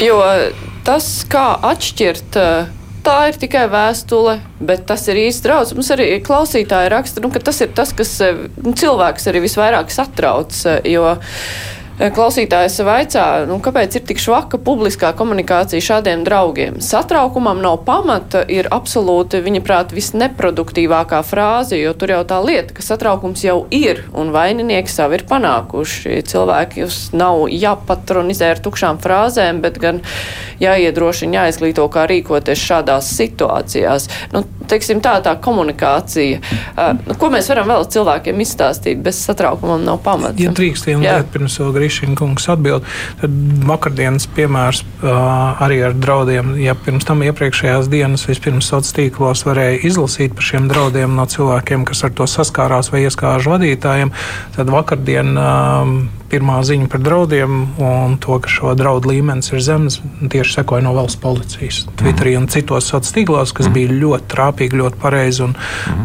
Jo 0.00 0.18
tas, 0.86 1.06
kā 1.30 1.52
atšķirt. 1.70 2.40
Tā 3.06 3.28
ir 3.30 3.36
tikai 3.38 3.68
vēstule, 3.70 4.40
bet 4.66 4.82
tas 4.88 5.04
ir 5.06 5.20
īsts 5.28 5.44
draudz. 5.44 5.76
Mums 5.78 5.92
arī 5.94 6.08
klausītāji 6.26 6.90
raksta, 6.90 7.22
nu, 7.22 7.30
ka 7.30 7.38
tas 7.38 7.62
ir 7.62 7.70
tas, 7.76 7.92
kas 7.94 8.16
nu, 8.58 8.74
cilvēks 8.74 9.30
arī 9.30 9.44
visvairāk 9.46 9.94
satrauc. 9.94 10.58
Jo 10.82 11.12
Eh, 11.14 11.75
klausītājs 11.96 12.76
vaicā, 12.84 13.24
nu, 13.48 13.56
kāpēc 13.64 13.94
ir 13.96 14.02
tik 14.04 14.20
švaka 14.20 14.58
publiskā 14.60 15.12
komunikācija 15.16 15.80
šādiem 15.80 16.26
draugiem? 16.26 16.76
Satraukumam 16.84 17.62
nav 17.64 17.78
pamata, 17.86 18.42
ir 18.52 18.68
absolūti, 18.72 19.40
viņa 19.44 19.62
prāt, 19.64 19.94
visneproduktīvākā 19.96 21.22
frāze, 21.24 21.78
jo 21.80 21.94
tur 21.96 22.12
jau 22.12 22.20
tā 22.28 22.42
lieta, 22.44 22.76
ka 22.76 22.84
satraukums 22.84 23.44
jau 23.46 23.62
ir 23.72 24.02
un 24.12 24.32
vaininieki 24.34 24.92
savu 24.92 25.16
ir 25.16 25.24
panākuši. 25.28 26.20
Cilvēki 26.28 26.84
jūs 26.84 27.00
nav 27.16 27.46
jāpatronizē 27.52 28.52
ar 28.52 28.60
tukšām 28.60 29.00
frāzēm, 29.00 29.62
bet 29.64 29.80
gan 29.80 30.02
jāiedrošina, 30.60 31.40
jāizglīto, 31.40 31.88
kā 31.92 32.04
rīkoties 32.10 32.60
šādās 32.60 33.08
situācijās. 33.16 34.10
Nu, 34.36 34.44
teiksim, 34.68 35.00
tā 35.04 35.16
tā 35.24 35.32
komunikācija. 35.40 36.42
Uh, 36.76 36.92
nu, 37.06 37.16
ko 37.16 37.32
mēs 37.32 37.48
varam 37.52 37.72
vēl 37.72 37.88
cilvēkiem 37.96 38.44
izstāstīt 38.44 39.00
bez 39.04 39.20
satraukumam 39.24 39.84
nav 39.86 40.02
pamata? 40.04 40.36
Ja 40.42 40.52
drīkst 40.52 40.88
vienu 40.90 41.06
lietu 41.06 41.32
pirms 41.38 41.56
vēl 41.62 41.74
Grišina 41.86 42.18
kungs 42.18 42.48
atbild, 42.50 42.86
tad 43.20 43.34
vakardienas 43.66 44.26
piemērs 44.34 44.82
arī 45.62 45.80
ar 45.86 45.94
draudiem, 45.94 46.56
ja 46.58 46.74
pirms 46.78 47.06
tam 47.06 47.22
iepriekšējās 47.26 47.90
dienas 47.92 48.26
vispirms 48.26 48.66
sociālos 48.66 48.94
tīklos 48.96 49.44
varēja 49.46 49.78
izlasīt 49.86 50.34
par 50.36 50.46
šiem 50.48 50.66
draudiem 50.70 51.14
no 51.16 51.26
cilvēkiem, 51.30 51.86
kas 51.86 52.02
ar 52.06 52.14
to 52.18 52.26
saskārās 52.30 52.90
vai 52.92 53.04
ieskāžu 53.06 53.54
vadītājiem, 53.54 54.12
tad 54.56 54.72
vakardien 54.74 55.36
pirmā 56.30 56.58
ziņa 56.66 56.88
par 56.92 57.02
draudiem 57.04 57.58
un 57.82 58.16
to, 58.22 58.38
ka 58.42 58.50
šo 58.50 58.74
draudu 58.78 59.10
līmenis 59.12 59.52
ir 59.52 59.62
zems, 59.64 59.98
tieši 60.32 60.58
sekoja 60.58 60.84
no 60.86 60.94
valsts 60.96 61.20
policijas. 61.22 61.84
Twitterī 62.00 62.36
un 62.40 62.48
citos 62.52 62.88
sociālos 62.90 63.14
tīklos, 63.16 63.54
kas 63.56 63.70
bija 63.72 63.94
ļoti 63.94 64.30
trāpīgi, 64.32 64.80
ļoti 64.80 65.00
pareizi, 65.02 65.46
un 65.46 65.56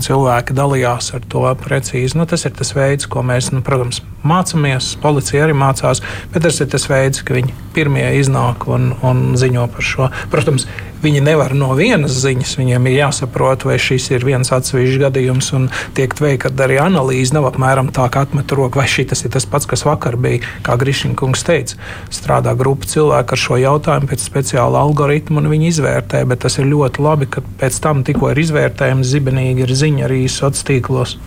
cilvēki 0.03 0.57
dalījās 0.57 1.11
ar 1.17 1.25
to 1.31 1.45
precīzi. 1.63 2.17
Nu, 2.19 2.27
tas 2.29 2.45
ir 2.47 2.55
tas 2.57 2.73
veids, 2.77 3.09
ko 3.11 3.25
mēs, 3.25 3.51
nu, 3.55 3.63
protams, 3.65 4.01
mācāmies. 4.27 4.93
Policija 5.01 5.47
arī 5.47 5.57
mācās, 5.57 6.03
bet 6.33 6.45
tas 6.45 6.61
ir 6.61 6.69
tas 6.71 6.87
veids, 6.91 7.23
ka 7.25 7.37
viņi 7.37 7.57
pirmie 7.75 8.05
iznāk 8.19 8.67
un, 8.71 8.91
un 9.05 9.23
ziņo 9.39 9.67
par 9.73 9.87
šo. 9.87 10.09
Protams, 10.33 10.67
Viņi 11.01 11.23
nevar 11.25 11.55
no 11.57 11.71
vienas 11.77 12.13
ziņas, 12.21 12.55
viņiem 12.59 12.87
ir 12.89 12.97
jāsaprot, 12.99 13.65
vai 13.65 13.77
šis 13.81 14.11
ir 14.13 14.25
viens 14.27 14.51
atsevišķs 14.53 15.01
gadījums, 15.01 15.51
un 15.57 15.67
tiek 15.97 16.13
veikta 16.13 16.53
arī 16.65 16.77
analīze. 16.83 17.33
Nav 17.33 17.49
apmēram 17.49 17.89
tā, 17.95 18.05
ka 18.13 18.25
atmet 18.27 18.53
roku, 18.53 18.81
vai 18.81 18.87
šis 18.91 19.25
ir 19.25 19.33
tas 19.33 19.47
pats, 19.49 19.69
kas 19.69 19.85
vakar 19.87 20.19
bija, 20.21 20.45
kā 20.65 20.77
Grišņkungs 20.81 21.45
teica. 21.47 21.79
Strādā 22.13 22.53
grupa 22.57 22.89
cilvēku 22.89 23.35
ar 23.35 23.43
šo 23.47 23.57
jautājumu 23.61 24.11
pēc 24.11 24.25
speciāla 24.29 24.85
algoritma, 24.85 25.41
un 25.41 25.49
viņi 25.51 25.71
izvērtē, 25.73 26.23
bet 26.29 26.45
tas 26.45 26.59
ir 26.61 26.69
ļoti 26.69 27.01
labi, 27.01 27.29
ka 27.33 27.43
pēc 27.61 27.81
tam 27.81 28.05
tikko 28.05 28.31
ir 28.31 28.45
izvērtējums, 28.45 29.09
zibenīgi 29.15 29.65
ir 29.65 29.77
ziņa 29.83 30.05
arī 30.09 30.23
sociālos 30.29 30.67
tīklos. 30.67 31.17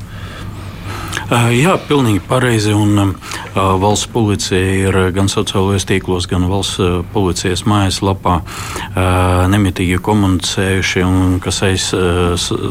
Jā, 1.55 1.79
pilnīgi 1.89 2.23
pareizi. 2.29 2.75
Un, 2.77 2.99
uh, 2.99 3.45
valsts 3.55 4.09
policija 4.11 4.59
ir 4.89 4.97
gan 5.15 5.29
sociālajos 5.31 5.87
tīklos, 5.87 6.27
gan 6.31 6.47
valsts 6.51 6.81
policijas 7.15 7.65
mājaslapā 7.69 8.41
nemitīgi 9.51 10.01
komunicējuši, 10.03 11.03
un 11.07 11.39
kas 11.43 11.61
aiz, 11.67 11.87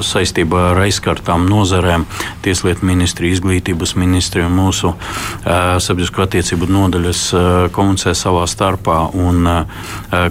saistībā 0.04 0.70
ar 0.72 0.84
aizskartām 0.86 1.48
nozarēm, 1.50 2.06
Tieslietu 2.44 2.86
ministrija, 2.88 3.38
izglītības 3.38 3.96
ministrija 4.00 4.50
un 4.50 4.58
mūsu 4.58 4.94
sabiedrisko 5.44 6.26
attiecību 6.26 6.68
nodaļas 6.68 7.22
komunicē 7.76 8.16
savā 8.18 8.44
starpā 8.50 8.98
un 9.16 9.48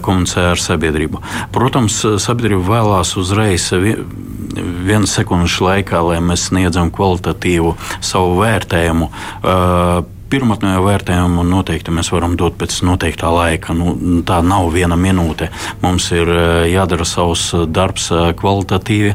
komunicē 0.04 0.50
ar 0.52 0.60
sabiedrību. 0.60 1.22
Protams, 1.54 2.02
sabiedrība 2.20 2.66
vēlās 2.68 3.14
uzreiz 3.20 3.70
vienas 3.72 5.14
sekundes 5.16 5.56
laikā, 5.64 6.02
lai 6.04 6.20
mēs 6.24 6.50
sniedzam 6.50 6.92
kvalitatīvu 6.92 7.72
savu 8.02 8.40
vērtējumu. 8.42 9.08
Uh, 9.42 10.02
pirmotnējo 10.32 10.80
vērtējumu 10.86 11.44
noteikti 11.44 11.92
mēs 11.92 12.08
varam 12.12 12.36
dot 12.40 12.56
pēc 12.60 12.78
noteiktā 12.86 13.28
laika. 13.32 13.74
Nu, 13.76 13.94
tā 14.26 14.38
nav 14.44 14.70
viena 14.72 14.96
minūte. 14.96 15.50
Mums 15.82 16.08
ir 16.14 16.30
eh, 16.32 16.70
jādara 16.72 17.04
savs 17.08 17.50
eh, 17.56 17.66
darbs 17.68 18.08
eh, 18.14 18.30
kvalitatīvi 18.38 19.12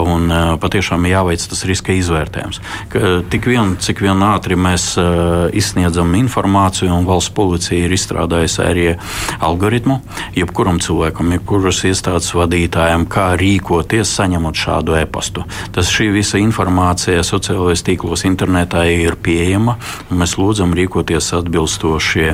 un 0.00 0.30
patiešām 0.60 1.06
jāveic 1.08 1.42
tas 1.50 1.64
riska 1.66 1.94
izvērtējums. 1.96 2.60
Tik 3.32 3.46
vien, 3.48 3.72
cik 3.82 4.02
vien 4.04 4.20
ātri 4.22 4.54
mēs 4.58 4.84
izsniedzam 5.56 6.12
informāciju, 6.18 6.92
un 6.94 7.08
valsts 7.08 7.32
policija 7.34 7.86
ir 7.86 7.94
izstrādājusi 7.94 8.60
arī 8.62 8.86
algoritmu, 9.42 9.98
jebkuram 10.36 10.78
cilvēkam, 10.82 11.32
jebkuras 11.34 11.82
iestādes 11.88 12.30
vadītājam, 12.36 13.06
kā 13.10 13.32
rīkoties, 13.40 14.12
saņemot 14.20 14.62
šādu 14.62 14.98
e-pastu. 15.00 15.44
Tas 15.74 15.90
šī 15.90 16.10
visa 16.14 16.40
informācija 16.42 17.24
sociālajos 17.26 17.84
tīklos 17.88 18.26
internetā 18.28 18.86
ir 18.92 19.18
pieejama. 19.18 19.76
Mēs 20.14 20.36
lūdzam 20.38 20.49
lūdzam 20.50 20.74
rīkoties 20.74 21.30
atbilstoši 21.38 22.32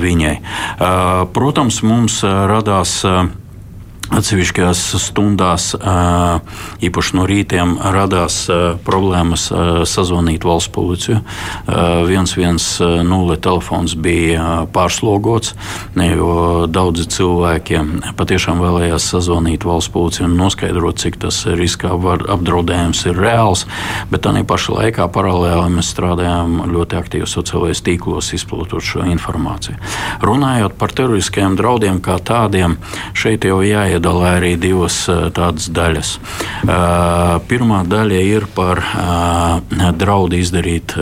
viņai. 0.00 0.36
Protams, 1.36 1.82
mums 1.84 2.22
radās 2.24 3.02
Atsevišķās 4.06 4.80
stundās, 5.02 5.72
īpaši 6.84 7.16
no 7.18 7.24
rītiem, 7.26 7.72
radās 7.94 8.44
problēmas 8.86 9.48
sazvanīt 9.90 10.46
valsts 10.46 10.70
policiju. 10.74 11.18
110 11.66 13.40
telefons 13.42 13.96
bija 13.98 14.66
pārslogots, 14.72 15.56
jo 15.98 16.30
daudzi 16.70 17.08
cilvēki 17.16 17.80
patiešām 18.18 18.62
vēlējās 18.62 19.08
sazvanīt 19.16 19.66
valsts 19.66 19.90
policiju 19.94 20.28
un 20.28 20.38
noskaidrot, 20.38 21.02
cik 21.02 21.18
tas 21.26 21.42
riska 21.58 21.90
apdraudējums 21.90 23.02
ir 23.10 23.18
reāls. 23.18 23.66
Bet 24.12 24.22
tā 24.26 24.34
pašā 24.46 24.78
laikā 24.78 25.08
paralēli 25.10 25.74
mēs 25.80 25.90
strādājām 25.96 26.62
ļoti 26.70 27.00
aktīvi 27.00 27.26
sociālajos 27.30 27.82
tīklos, 27.82 28.30
izplatot 28.38 28.86
šo 28.86 29.02
informāciju. 29.10 29.76
Runājot 30.22 30.78
par 30.78 30.94
teroriskajiem 30.94 31.58
draudiem 31.58 32.00
kā 32.04 32.20
tādiem, 32.22 32.78
šeit 33.16 33.44
jau 33.48 33.60
jāiet 33.66 33.95
jāiedala 33.96 34.36
arī 34.36 34.56
divas 34.60 35.06
tādas 35.08 35.68
daļas. 35.72 36.18
Pirmā 37.48 37.84
daļa 37.88 38.20
ir 38.20 38.46
par 38.54 38.82
draudu 39.96 40.36
izdarīt 40.36 40.92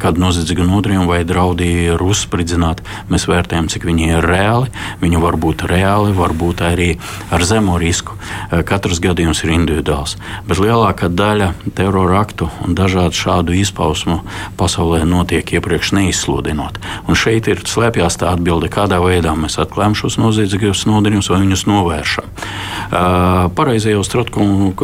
kādu 0.00 0.20
noziedzīgu 0.22 0.64
nodarījumu 0.64 1.08
vai 1.08 1.24
draudu 1.24 1.64
ir 1.64 2.00
uzspridzināt. 2.00 2.80
Mēs 3.10 3.26
vērtējam, 3.28 3.68
cik 3.68 3.84
viņi 3.84 4.08
ir 4.16 4.24
reāli. 4.24 4.70
Viņi 5.02 5.20
var 5.20 5.36
būt 5.36 5.66
reāli, 5.68 6.14
varbūt 6.16 6.64
arī 6.64 6.96
ar 7.30 7.44
zemu 7.44 7.76
risku. 7.78 8.16
Katrs 8.50 9.00
gadījums 9.04 9.44
ir 9.44 9.54
individuāls. 9.54 10.16
Bet 10.48 10.62
lielākā 10.62 11.10
daļa 11.12 11.52
terora 11.76 12.22
aktu 12.24 12.48
un 12.64 12.74
dažādu 12.74 13.18
šādu 13.18 13.58
izpausmu 13.60 14.22
pasaulē 14.56 15.04
notiek 15.04 15.44
iepriekš 15.58 15.92
neizsludinot. 15.98 16.80
Un 17.08 17.18
šeit 17.18 17.50
ir 17.50 17.64
slēpjas 17.68 18.20
tā 18.22 18.32
atbilde, 18.32 18.72
kādā 18.72 19.00
veidā 19.02 19.34
mēs 19.36 19.58
atklājam 19.60 19.96
šos 19.98 20.20
noziedzīgos 20.22 20.86
nodarījumus 20.88 21.30
vai 21.32 21.42
viņus 21.44 21.68
novēršam 21.68 22.13
priekšā. 22.14 23.50
Pareizi 23.54 23.94
jau 23.94 24.04
Strotkungs 24.04 24.78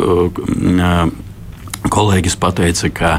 Kolēģis 1.91 2.37
teica, 2.57 2.89
ka 2.95 3.11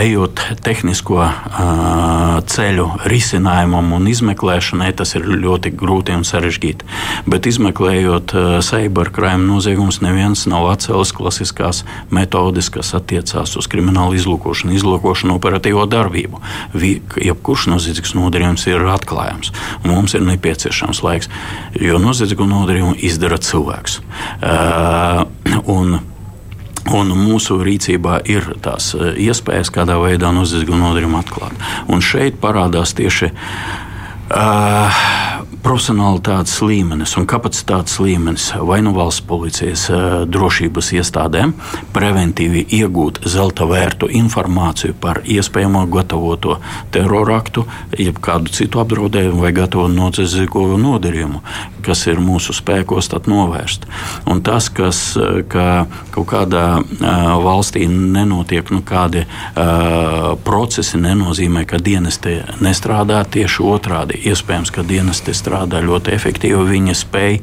ejot 0.00 0.40
tehnisko 0.64 1.18
uh, 1.20 2.40
ceļu 2.48 2.86
risinājumam 3.10 3.92
un 3.96 4.08
izmeklēšanai, 4.08 4.90
tas 4.96 5.14
ir 5.18 5.26
ļoti 5.28 5.72
grūti 5.76 6.16
un 6.16 6.24
sarežģīti. 6.24 6.88
Bet 7.28 7.48
izmeklējot 7.50 8.34
uh, 8.36 8.46
cyberkrājuma 8.64 9.48
noziegumus, 9.48 10.00
neviens 10.04 10.46
nav 10.50 10.70
atcēlis 10.72 11.12
klasiskās 11.16 11.82
metodes, 12.14 12.70
kas 12.72 12.94
attiecās 12.96 13.56
uz 13.60 13.68
kriminālu 13.70 14.16
izlūkošanu, 14.18 14.72
izlūkošanu, 14.78 15.36
operatīvo 15.36 15.84
darbību. 15.90 16.40
Vi, 16.72 16.96
jebkurš 17.28 17.68
noziedzīgs 17.74 18.16
nodarījums 18.16 18.66
ir 18.72 18.88
atklājams. 18.94 19.52
Mums 19.84 20.16
ir 20.16 20.24
nepieciešams 20.24 21.04
laiks, 21.04 21.30
jo 21.76 22.00
noziedzīgu 22.00 22.48
nodarījumu 22.48 22.98
izdara 23.04 23.40
cilvēks. 23.42 24.00
Uh, 24.40 25.24
Un 25.66 25.98
mūsu 26.92 27.58
rīcībā 27.64 28.20
ir 28.28 28.54
tās 28.64 28.92
e, 28.94 29.14
iespējas, 29.26 29.72
kādā 29.74 29.96
veidā 30.02 30.32
noziedzīgu 30.36 30.76
nodarījumu 30.76 31.20
atklāt. 31.20 31.66
Un 31.88 32.04
šeit 32.04 32.36
parādās 32.42 32.94
tieši 32.98 33.30
uh, 33.32 35.02
profesionālitātes 35.64 36.58
līmenis 36.64 37.14
un 37.18 37.26
kapacitātes 37.28 37.96
līmenis 38.02 38.50
vai 38.68 38.80
nu 38.84 38.92
valsts 38.96 39.24
policijas 39.28 39.86
uh, 39.90 40.00
drošības 40.28 40.90
iestādēm 40.98 41.54
preventīvi 41.94 42.66
iegūt 42.78 43.22
zelta 43.30 43.66
vērtu 43.68 44.10
informāciju 44.20 44.96
par 45.00 45.22
iespējamo 45.24 45.86
gatavoto 45.94 46.58
teroraktu, 46.94 47.64
jeb 47.98 48.20
kādu 48.24 48.52
citu 48.52 48.82
apdraudējumu 48.84 49.46
vai 49.46 49.54
gatavotu 49.56 49.96
noziedzīgo 49.96 50.66
nodarījumu 50.84 51.40
kas 51.84 52.06
ir 52.08 52.20
mūsu 52.22 52.54
spēkos, 52.56 53.10
tad 53.12 53.28
novērst. 53.28 53.84
Un 54.30 54.40
tas, 54.44 54.70
kas 54.72 55.00
ka 55.52 55.84
kaut 56.14 56.28
kādā 56.30 56.64
valstī 57.44 57.84
nenotiek 57.90 58.70
nu, 58.72 58.80
kādi 58.86 59.24
procesi, 60.46 61.00
nenozīmē, 61.00 61.66
ka 61.68 61.80
dienesti 61.82 62.38
nestrādā 62.64 63.20
tieši 63.36 63.66
otrādi. 63.68 64.22
Iespējams, 64.30 64.72
ka 64.74 64.86
dienesti 64.86 65.36
strādā 65.36 65.53
ļoti 65.62 66.14
efektīvi, 66.14 66.62
viņi 66.70 66.96
spēj 66.98 67.38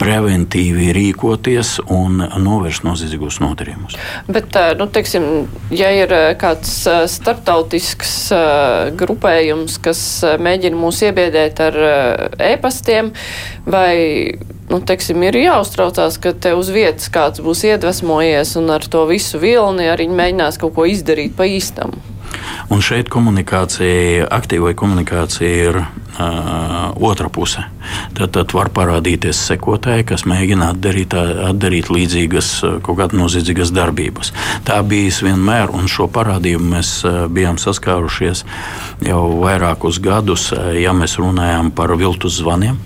preventīvi 0.00 0.90
rīkoties 0.96 1.76
un 1.92 2.24
novērst 2.42 2.86
noziedzīgus 2.86 3.40
nodarījumus. 3.44 3.96
Bet, 4.30 4.56
nu, 4.78 4.88
teiksim, 4.92 5.46
ja 5.70 5.92
ir 5.94 6.12
kāds 6.40 6.74
starptautisks 7.12 8.16
grupējums, 8.98 9.78
kas 9.82 10.02
mēģina 10.42 10.80
mūs 10.80 11.02
iebiedēt 11.06 11.62
ar 11.68 11.80
e-pastiem, 12.50 13.12
vai 13.66 13.94
nu, 14.70 14.80
teiksim, 14.82 15.22
ir 15.26 15.38
jāuztraucās, 15.40 16.18
ka 16.22 16.34
te 16.34 16.54
uz 16.58 16.70
vietas 16.74 17.10
kāds 17.12 17.42
būs 17.44 17.64
iedvesmojies 17.70 18.56
un 18.60 18.74
ar 18.74 18.86
to 18.90 19.06
visu 19.10 19.40
vilni 19.42 19.88
arī 19.92 20.08
mēģinās 20.10 20.60
kaut 20.62 20.76
ko 20.78 20.88
izdarīt 20.90 21.36
pa 21.38 21.48
īstam. 21.48 21.94
Un 22.72 22.82
šeit 22.82 23.10
komunikācija, 23.12 24.26
aktīvai 24.34 24.72
komunikācija 24.78 25.50
ir 25.68 25.78
uh, 25.78 25.86
otra 27.06 27.28
puse. 27.32 27.62
Tad, 28.16 28.32
tad 28.34 28.54
var 28.56 28.72
parādīties 28.74 29.38
sekotāji, 29.50 30.06
kas 30.10 30.26
mēģina 30.26 30.72
atdarīt, 30.74 31.14
atdarīt 31.50 31.92
līdzīgas 31.92 32.50
kaut 32.86 32.98
kādas 32.98 33.18
noziedzīgas 33.20 33.70
darbības. 33.76 34.32
Tā 34.66 34.80
bijis 34.86 35.22
vienmēr, 35.26 35.70
un 35.70 35.86
šo 35.90 36.08
parādību 36.12 36.72
mēs 36.74 36.96
bijām 37.36 37.60
saskārušies 37.62 38.42
jau 39.06 39.22
vairākus 39.44 40.02
gadus, 40.02 40.50
ja 40.74 40.96
mēs 40.96 41.18
runājam 41.22 41.70
par 41.74 41.94
viltus 42.00 42.40
zvaniem 42.40 42.80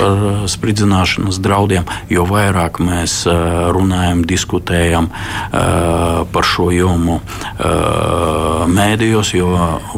par 0.00 0.16
eh, 0.16 0.48
spridzināšanas 0.48 1.40
draudiem, 1.42 1.84
jo 2.10 2.24
vairāk 2.28 2.80
mēs 2.84 3.24
eh, 3.28 3.36
runājam, 3.74 4.24
diskutējam 4.28 5.10
eh, 5.10 6.24
par 6.32 6.46
šo 6.46 6.70
jomu 6.74 7.20
mēdījos, 8.70 9.32
jo 9.34 9.48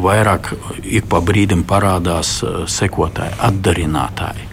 vairāk 0.02 0.52
ik 0.82 1.06
pa 1.10 1.20
brīdim 1.24 1.62
parādās 1.68 2.40
sekotāji, 2.70 3.36
atdarinātāji. 3.48 4.48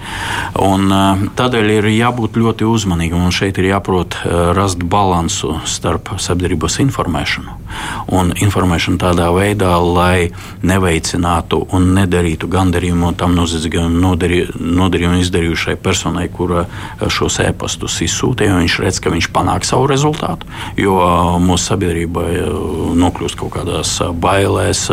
Un, 0.66 0.90
tādēļ 1.38 1.72
ir 1.78 1.88
jābūt 1.94 2.38
ļoti 2.42 2.68
uzmanīgam 2.70 3.24
un 3.26 3.34
šeit 3.36 3.60
ir 3.62 3.70
jāprot 3.72 4.18
rast 4.58 4.84
balansu 4.84 5.60
starp 5.70 6.16
sabiedrības 6.22 6.80
informēšanu 6.86 7.58
un 8.16 8.34
informēšanu 8.42 9.00
tādā 9.02 9.30
veidā, 9.34 9.72
lai 9.82 10.30
neveicinātu 10.66 11.62
un 11.76 11.92
nedarītu 11.98 12.50
gandarījumu 12.52 13.14
tam 13.20 13.36
nodarījumu 13.38 15.20
izdarījušai 15.40 15.76
personai, 15.82 16.28
kura 16.32 16.66
šos 17.08 17.40
ēpastus 17.44 18.00
izsūtīja. 18.06 18.58
Viņš 18.60 18.78
redz, 18.84 19.00
ka 19.00 19.12
viņš 19.14 19.30
panāk 19.36 19.66
savu 19.68 19.88
rezultātu, 19.90 20.48
jo 20.78 20.98
mūsu 21.44 21.72
sabiedrība 21.72 22.26
nokļūst 23.00 23.40
kaut 23.40 23.54
kādās 23.56 23.96
bailēs, 24.20 24.90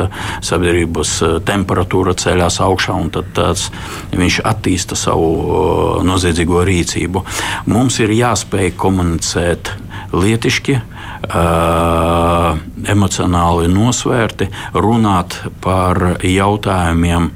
sabiedrības 0.47 1.17
temperatūra 1.47 2.15
ceļās 2.19 2.61
augšā 2.65 2.97
un 2.97 3.11
tāds, 3.11 3.71
viņš 4.15 4.41
attīsta 4.47 4.99
savu 4.99 6.03
noziedzīgo 6.07 6.63
rīcību. 6.67 7.25
Mums 7.73 8.01
ir 8.05 8.15
jāspēj 8.15 8.75
komunicēt 8.79 9.73
lietišķi, 10.17 10.77
uh, 10.77 12.59
emocionāli 12.85 13.71
nosvērti, 13.73 14.49
runāt 14.75 15.39
par 15.65 16.19
jautājumiem, 16.25 17.31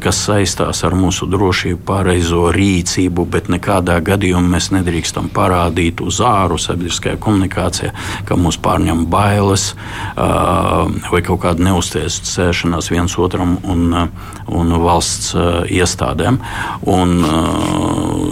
kas 0.00 0.22
saistās 0.28 0.82
ar 0.86 0.96
mūsu 0.96 1.28
drošību, 1.30 1.80
pareizo 1.86 2.46
rīcību, 2.54 3.26
bet 3.30 3.50
nekādā 3.52 3.98
gadījumā 4.04 4.56
mēs 4.56 4.70
nedrīkstam 4.74 5.28
parādīt 5.34 6.00
uz 6.04 6.20
āru 6.24 6.58
sabiedriskajā 6.60 7.20
komunikācijā, 7.22 7.92
ka 8.28 8.38
mūs 8.40 8.58
pārņem 8.62 9.04
bailes 9.12 9.68
vai 10.16 11.22
kaut 11.26 11.42
kāda 11.44 11.68
neuzticēšanās 11.68 12.90
viens 12.92 13.18
otram 13.20 13.56
un, 13.68 14.08
un 14.46 14.76
valsts 14.86 15.34
iestādēm. 15.72 16.40
Un, 16.86 17.16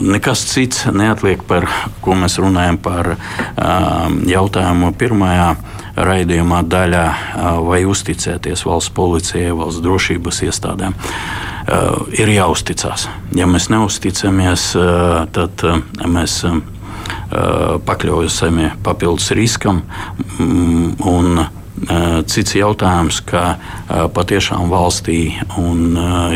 nekas 0.05 0.45
cits 0.49 0.87
neatliek 0.93 1.43
par 1.49 1.69
ko 2.05 2.17
mēs 2.19 2.39
runājam 2.43 2.79
par 2.83 3.15
jautājumu 4.29 4.93
pirmajā 4.99 5.55
raidījumā 5.97 6.63
daļā, 6.67 7.07
vai 7.65 7.85
uzticēties 7.87 8.65
valsts 8.67 8.93
policijai, 8.95 9.55
valsts 9.55 9.83
drošības 9.85 10.43
iestādēm. 10.49 10.97
Ir 12.19 12.33
jāuzticas. 12.35 13.09
Ja 13.37 13.47
mēs 13.49 13.71
neusticamies, 13.73 14.71
tad 15.35 15.65
mēs 16.05 16.41
pakļaujamies 17.89 18.81
papildus 18.85 19.31
riskam 19.39 19.83
un 20.39 21.47
Cits 22.31 22.55
jautājums, 22.55 23.19
ka 23.27 23.57
patiešām 24.15 24.71
valstī 24.71 25.35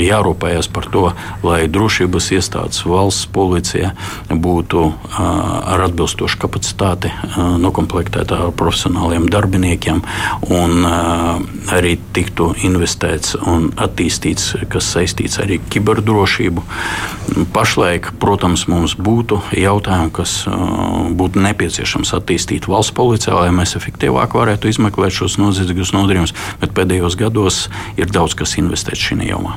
jārūpējas 0.02 0.68
par 0.74 0.88
to, 0.90 1.04
lai 1.46 1.60
drošības 1.70 2.30
iestādes, 2.34 2.82
valsts 2.82 3.28
policija 3.30 3.92
būtu 4.28 4.82
ar 5.18 5.84
atbilstošu 5.86 6.40
kapacitāti 6.42 7.12
noklāpēta 7.62 8.24
ar 8.26 8.50
profesionāliem 8.58 9.28
darbiniekiem 9.30 10.02
un 10.50 10.82
arī 11.70 11.94
tiktu 12.16 12.50
investēts 12.66 13.36
un 13.38 13.70
attīstīts, 13.78 14.56
kas 14.72 14.90
saistīts 14.96 15.38
arī 15.38 15.60
ar 15.62 15.70
kiberdrošību. 15.70 16.66
Pašlaik, 17.54 18.10
protams, 18.18 18.66
mums 18.66 18.96
būtu 18.98 19.38
jautājumi, 19.54 20.10
kas 20.18 20.34
būtu 20.48 21.46
nepieciešams 21.46 22.14
attīstīt 22.18 22.66
valsts 22.66 22.96
policijā, 22.96 23.38
lai 23.38 23.54
mēs 23.54 23.76
efektīvāk 23.78 24.34
varētu 24.34 24.72
izmeklēt 24.72 25.14
šos 25.14 25.37
noziedzīgus 25.40 25.94
nodarījumus, 25.96 26.34
bet 26.60 26.74
pēdējos 26.76 27.18
gados 27.18 27.66
ir 27.96 28.10
daudz 28.12 28.36
kas 28.38 28.56
investēts 28.60 29.08
šajā 29.10 29.30
jomā. 29.30 29.56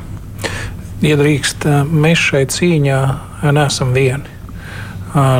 Ja 1.01 1.17
drīkst, 1.17 1.65
mēs 1.89 2.21
šeit 2.21 2.53
cīņā 2.53 3.01
neesam 3.55 3.95
vieni. 3.95 4.37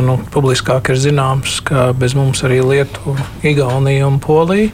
Nu, 0.04 0.18
publiskāk 0.34 0.89
ir 0.92 0.98
zināms, 1.00 1.62
ka 1.64 1.92
bez 1.96 2.16
mums 2.18 2.42
arī 2.44 2.60
Lietuva, 2.66 3.24
Igaunija 3.46 4.08
un 4.10 4.18
Polija 4.20 4.74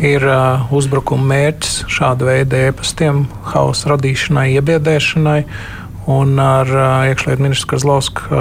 ir 0.00 0.24
uzbrukuma 0.72 1.26
mērķis 1.34 1.82
šāda 1.92 2.30
veida 2.30 2.62
ēpastiem, 2.70 3.26
hausa 3.52 3.92
radīšanai, 3.92 4.46
iebiedēšanai. 4.56 5.40
Un 6.12 6.38
ar 6.42 6.70
iekšlietu 7.10 7.44
ministru 7.44 7.74
Kazlausku 7.74 8.40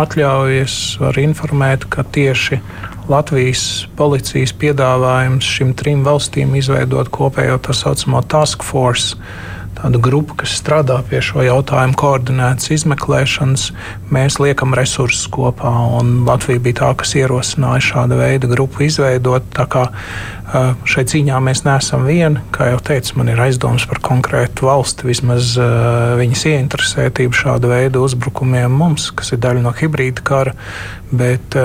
atļauju 0.00 0.62
es 0.62 0.76
varu 1.00 1.26
informēt, 1.26 1.88
ka 1.92 2.06
tieši 2.14 2.60
Latvijas 3.04 3.84
policijas 3.98 4.54
piedāvājums 4.56 5.44
šim 5.44 5.74
trim 5.76 6.06
valstīm 6.06 6.54
izveidot 6.56 7.10
kopējo 7.12 7.58
tā 7.66 7.74
saucamo 7.76 8.22
task 8.32 8.64
force. 8.64 9.18
Tādu 9.74 9.98
grupu, 10.02 10.36
kas 10.38 10.54
strādā 10.58 11.00
pie 11.08 11.18
šo 11.24 11.42
jautājumu, 11.44 11.96
koordinētas 11.98 12.70
izmeklēšanas, 12.76 13.66
mēs 14.14 14.38
liekam 14.42 14.74
resursus 14.76 15.26
kopā. 15.34 15.72
Latvija 16.24 16.62
bija 16.62 16.80
tā, 16.80 16.90
kas 17.00 17.14
ierosināja 17.18 17.82
šādu 17.88 18.18
veidu 18.20 18.50
grupu 18.52 18.86
izveidot. 18.86 19.46
Tā 19.54 19.66
kā 19.70 19.84
šai 20.88 21.04
cīņā 21.10 21.40
mēs 21.42 21.64
neesam 21.66 22.06
vieni. 22.06 22.42
Kā 22.54 22.70
jau 22.70 22.82
teicu, 22.86 23.18
man 23.18 23.32
ir 23.32 23.42
aizdomas 23.46 23.86
par 23.90 24.02
konkrētu 24.04 24.68
valsti, 24.68 25.08
vismaz 25.10 25.54
viņas 26.20 26.44
ieinteresētību 26.52 27.40
šāda 27.44 27.72
veida 27.72 28.02
uzbrukumiem 28.04 28.78
mums, 28.78 29.10
kas 29.16 29.34
ir 29.34 29.42
daļa 29.42 29.66
no 29.66 29.74
hibrīda 29.74 30.24
kara 30.24 30.54
bet, 31.10 31.58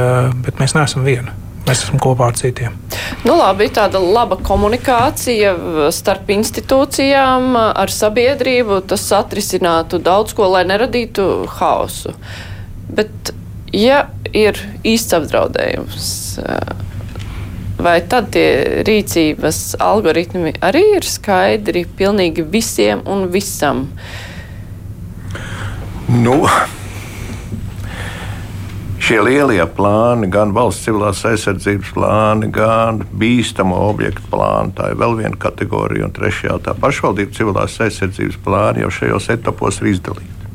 bet 0.45 0.60
mēs 0.62 0.76
neesam 0.78 1.05
vieni. 1.07 1.36
Mēs 1.70 1.84
esam 1.86 1.99
kopā 2.01 2.32
ar 2.32 2.38
citiem. 2.39 2.74
Nu, 3.28 3.36
labi, 3.38 3.67
tāda 3.70 3.99
laba 4.01 4.39
komunikācija 4.41 5.51
starp 5.93 6.32
institūcijām, 6.34 7.51
ar 7.53 7.93
sabiedrību, 7.93 8.80
tas 8.89 9.03
atrisinātu 9.13 9.99
daudz 10.01 10.34
ko, 10.34 10.47
lai 10.49 10.63
neradītu 10.65 11.28
haosu. 11.59 12.15
Bet, 12.89 13.34
ja 13.70 14.07
ir 14.34 14.57
īsts 14.82 15.13
apdraudējums, 15.20 16.09
vai 17.86 17.99
tad 18.09 18.32
tie 18.34 18.82
rīcības 18.89 19.78
algoritmi 19.78 20.55
arī 20.65 20.84
ir 20.97 21.05
skaidri 21.05 21.86
pilnīgi 22.01 22.49
visiem 22.49 23.05
un 23.05 23.28
visam? 23.30 23.86
Nu, 26.09 26.41
šie 29.00 29.20
lielie 29.24 29.64
plāni, 29.76 30.30
gan 30.32 30.52
valsts 30.56 30.86
civilās 30.88 31.22
aizsardzības 31.28 31.93
plāni, 31.95 32.50
gan 32.54 33.02
bīstamo 33.20 33.78
objektu 33.89 34.26
plāni, 34.32 34.76
tā 34.78 34.91
ir 34.91 35.00
vēl 35.00 35.18
viena 35.22 35.39
kategorija. 35.39 36.08
Un 36.10 36.16
trešajā 36.16 36.60
tā 36.68 36.76
pašvaldību 36.80 37.36
civilās 37.38 37.80
aizsardzības 37.86 38.39
plāni 38.45 38.84
jau 38.86 38.93
šajos 39.00 39.30
etapos 39.36 39.82
ir 39.82 39.91
izdalīti. 39.93 40.54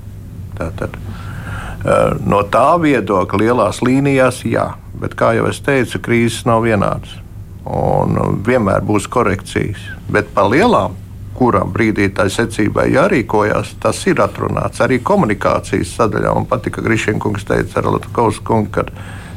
Tātad, 0.58 0.96
eh, 0.96 2.16
no 2.24 2.42
tā 2.46 2.68
viedokļa 2.80 3.40
lielās 3.40 3.82
līnijās, 3.82 4.44
jā, 4.48 4.74
bet 5.00 5.16
kā 5.16 5.34
jau 5.36 5.48
es 5.50 5.60
teicu, 5.60 5.98
krīzes 5.98 6.44
nav 6.46 6.62
vienādas. 6.64 7.20
Un 7.64 8.42
vienmēr 8.44 8.84
būs 8.84 9.08
korekcijas. 9.08 9.80
Bet 10.12 10.34
par 10.34 10.50
lielām 10.52 10.92
kurā 11.34 11.64
brīdī 11.66 12.08
tā 12.14 12.28
secībai 12.30 12.88
jārīkojas, 12.94 13.76
tas 13.82 14.00
ir 14.10 14.22
atrunāts 14.24 14.82
arī 14.84 15.00
komunikācijas 15.02 15.96
sadaļā. 15.98 16.32
Man 16.36 16.48
patika, 16.50 16.80
ka 16.80 16.88
Grišņkungs 16.88 17.46
teica 17.48 17.80
ar 17.80 17.90
Latvijas 17.96 18.40
kungu, 18.44 18.86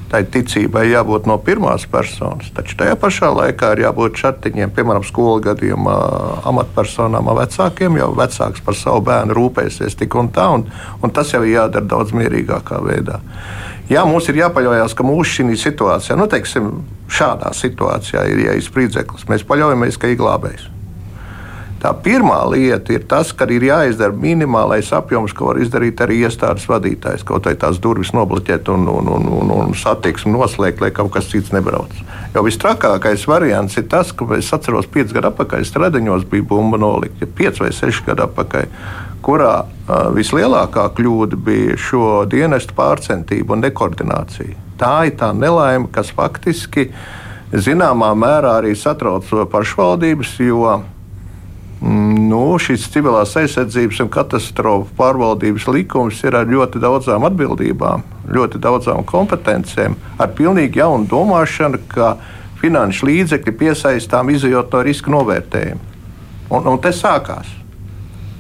tai 0.08 0.22
ticībai 0.32 0.86
jābūt 0.88 1.28
no 1.28 1.36
pirmās 1.44 1.84
personas, 1.92 2.48
taču 2.56 2.78
tajā 2.80 2.96
pašā 3.00 3.32
laikā 3.34 3.74
ir 3.76 3.84
jābūt 3.84 4.22
šartiņiem, 4.22 4.72
piemēram, 4.76 5.04
skolu 5.08 5.42
gadījumā, 5.50 5.96
amatpersonām, 6.48 7.28
vecākiem, 7.42 8.00
jo 8.00 8.14
vecāks 8.16 8.64
par 8.64 8.78
savu 8.80 9.04
bērnu 9.10 9.36
rūpēsies 9.36 10.00
tik 10.00 10.16
un 10.16 10.32
tā, 10.36 10.48
un, 10.56 10.64
un 11.04 11.14
tas 11.16 11.34
jau 11.36 11.44
ir 11.44 11.58
jādara 11.58 11.92
daudz 11.96 12.16
mierīgākā 12.16 12.80
veidā. 12.88 13.20
Jā, 13.92 14.04
mums 14.08 14.28
ir 14.28 14.42
jāpaļaujas, 14.42 14.96
ka 14.96 15.04
mūsu 15.08 15.42
šī 15.42 15.60
situācijā, 15.60 16.18
nu, 16.20 16.28
teiksim, 16.32 16.72
šādā 17.12 17.54
situācijā 17.56 18.26
ir 18.32 18.48
ielas 18.48 18.68
spridzeklis. 18.68 19.28
Mēs 19.32 19.48
paļaujamies, 19.48 20.00
ka 20.00 20.12
ir 20.12 20.20
glābējs. 20.20 20.68
Tā 21.78 21.92
pirmā 21.94 22.40
lieta 22.50 22.96
ir 22.96 23.04
tas, 23.06 23.30
ka 23.38 23.46
ir 23.54 23.68
jāizdara 23.68 24.16
minimālais 24.18 24.88
apjoms, 24.98 25.34
ko 25.38 25.52
var 25.52 25.60
izdarīt 25.62 26.00
arī 26.02 26.24
iestādes 26.26 26.66
vadītājs. 26.70 27.26
Kaut 27.28 27.46
vai 27.46 27.54
tās 27.60 27.78
durvis 27.82 28.16
nobloķēt 28.18 28.72
un, 28.74 28.88
un, 28.90 29.12
un, 29.14 29.28
un, 29.40 29.52
un 29.54 29.76
satiksmi 29.78 30.34
noslēgt, 30.34 30.82
lai 30.82 30.90
kaut 30.96 31.12
kas 31.14 31.30
cits 31.30 31.54
nebrauc. 31.54 31.94
Jo 32.34 32.42
vistrakākais 32.48 33.28
variants 33.30 33.78
ir 33.78 33.86
tas, 33.92 34.10
ka 34.10 34.26
es 34.40 34.50
atceros, 34.58 34.90
ka 34.90 35.04
5 35.04 35.14
gadu 35.20 35.30
atpakaļ 35.30 35.68
Stradiņos 35.70 36.26
bija 36.32 36.48
bumba 36.50 36.82
nolikta, 36.82 37.30
5 37.38 37.62
vai 37.62 37.70
6 37.76 38.10
gadu 38.10 38.26
atpakaļ, 38.26 38.68
kurā 39.26 39.54
uh, 39.62 40.10
vislielākā 40.18 40.90
kļūda 40.98 41.38
bija 41.46 41.78
šo 41.78 42.10
dienestu 42.30 42.74
pārcentība 42.78 43.54
un 43.54 43.66
nekoordinācija. 43.68 44.58
Tā 44.82 44.98
ir 45.10 45.18
tā 45.22 45.30
nelaime, 45.34 45.92
kas 45.94 46.10
faktiski 46.14 46.90
zināmā 47.54 48.12
mērā 48.18 48.58
arī 48.64 48.74
satrauc 48.78 49.30
pašvaldības, 49.54 50.38
jo 50.42 50.80
Nu, 51.82 52.58
šis 52.58 52.88
civilās 52.90 53.36
aizsardzības 53.38 54.00
un 54.02 54.10
katastrofu 54.10 54.96
pārvaldības 54.98 55.68
likums 55.70 56.24
ir 56.26 56.34
ar 56.40 56.50
ļoti 56.50 56.82
daudzām 56.82 57.28
atbildībām, 57.30 58.02
ļoti 58.34 58.62
daudzām 58.64 59.04
kompetencēm, 59.06 59.94
ar 60.18 60.34
pilnīgi 60.34 60.82
jaunu 60.82 61.06
domāšanu, 61.12 61.84
ka 61.92 62.16
finanšu 62.58 63.06
līdzekļi 63.12 63.54
piesaistām 63.60 64.34
izjūt 64.34 64.74
no 64.74 64.82
riska 64.88 65.14
novērtējuma. 65.14 65.96
Un, 66.50 66.66
un 66.74 66.82
te 66.82 66.90
sākās. 66.96 67.52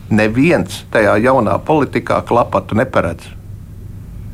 Neviens 0.09 0.85
tajā 0.89 1.17
jaunā 1.19 1.59
politikā 1.67 2.21
klapatu 2.25 2.77
neparedz. 2.79 3.27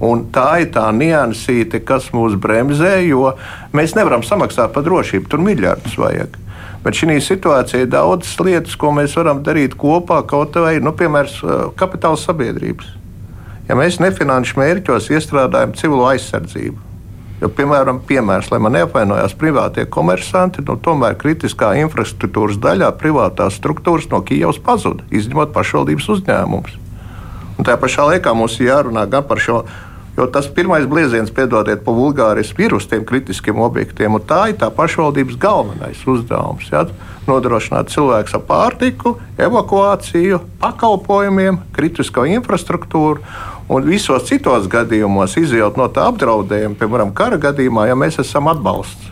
Un 0.03 0.27
tā 0.35 0.47
ir 0.63 0.69
tā 0.75 0.85
niansīte, 0.95 1.81
kas 1.83 2.09
mūs 2.15 2.37
bremzē, 2.39 2.97
jo 3.07 3.33
mēs 3.75 3.97
nevaram 3.97 4.23
samaksāt 4.23 4.71
par 4.75 4.85
drošību. 4.85 5.29
Tur 5.31 5.43
miljardus 5.43 5.97
vajag. 5.99 6.39
Bet 6.83 6.97
šī 6.99 7.15
situācijā 7.23 7.85
ir 7.85 7.91
daudzas 7.91 8.35
lietas, 8.43 8.75
ko 8.75 8.91
mēs 8.95 9.15
varam 9.15 9.39
darīt 9.43 9.77
kopā, 9.79 10.19
kaut 10.27 10.57
vai, 10.59 10.75
nu, 10.83 10.91
piemēram, 10.91 11.71
kapitāla 11.79 12.19
sabiedrības. 12.19 12.89
Ja 13.69 13.77
mēs 13.79 14.01
nefinanšu 14.03 14.59
mērķos 14.59 15.07
iestrādājam 15.15 15.71
civilo 15.79 16.09
aizsardzību, 16.09 16.75
jo, 17.39 17.49
piemēram, 17.55 18.01
piemērs, 18.09 18.49
lai 18.51 18.59
man 18.59 18.75
neapvainojās 18.75 19.37
privātie 19.39 19.85
komersanti, 19.87 20.65
nu, 20.67 20.75
tomēr 20.75 21.15
kritiskā 21.21 21.71
infrastruktūras 21.85 22.59
daļā 22.59 22.91
privātās 22.99 23.55
struktūras 23.61 24.09
no 24.11 24.19
Kijavas 24.27 24.59
pazuda, 24.59 25.07
izņemot 25.15 25.55
pašvaldības 25.55 26.09
uzņēmumus. 26.17 26.75
Un 27.55 27.63
tajā 27.63 27.79
pašā 27.79 28.09
laikā 28.11 28.35
mums 28.35 28.59
ir 28.59 28.73
jārunā 28.73 29.05
gan 29.07 29.23
par 29.29 29.39
šo 29.39 29.61
Jo 30.13 30.27
tas 30.29 30.45
pirmais 30.45 30.85
blieziens, 30.85 31.31
piedodiet, 31.33 31.81
pa 31.81 31.93
vulgārismu 31.95 32.61
ir 32.61 32.75
uz 32.77 32.85
tiem 32.85 33.01
kritiskiem 33.07 33.57
objektiem, 33.65 34.19
tā 34.29 34.43
ir 34.51 34.59
tā 34.61 34.69
pašvaldības 34.69 35.39
galvenais 35.41 36.03
uzdevums. 36.05 36.67
Ja? 36.69 36.83
Nodrošināt 37.25 37.89
cilvēku 37.89 38.35
ar 38.37 38.43
pārtiku, 38.45 39.15
evakuāciju, 39.41 40.43
pakalpojumiem, 40.61 41.63
kritisko 41.73 42.27
infrastruktūru 42.29 43.25
un 43.73 43.89
visos 43.89 44.27
citos 44.29 44.69
gadījumos 44.69 45.33
izjūt 45.41 45.81
no 45.81 45.89
tā 45.89 46.05
apdraudējuma, 46.11 46.77
piemēram, 46.77 47.15
kara 47.17 47.41
gadījumā, 47.41 47.87
ja 47.89 47.97
mēs 47.97 48.21
esam 48.21 48.51
atbalsts 48.53 49.09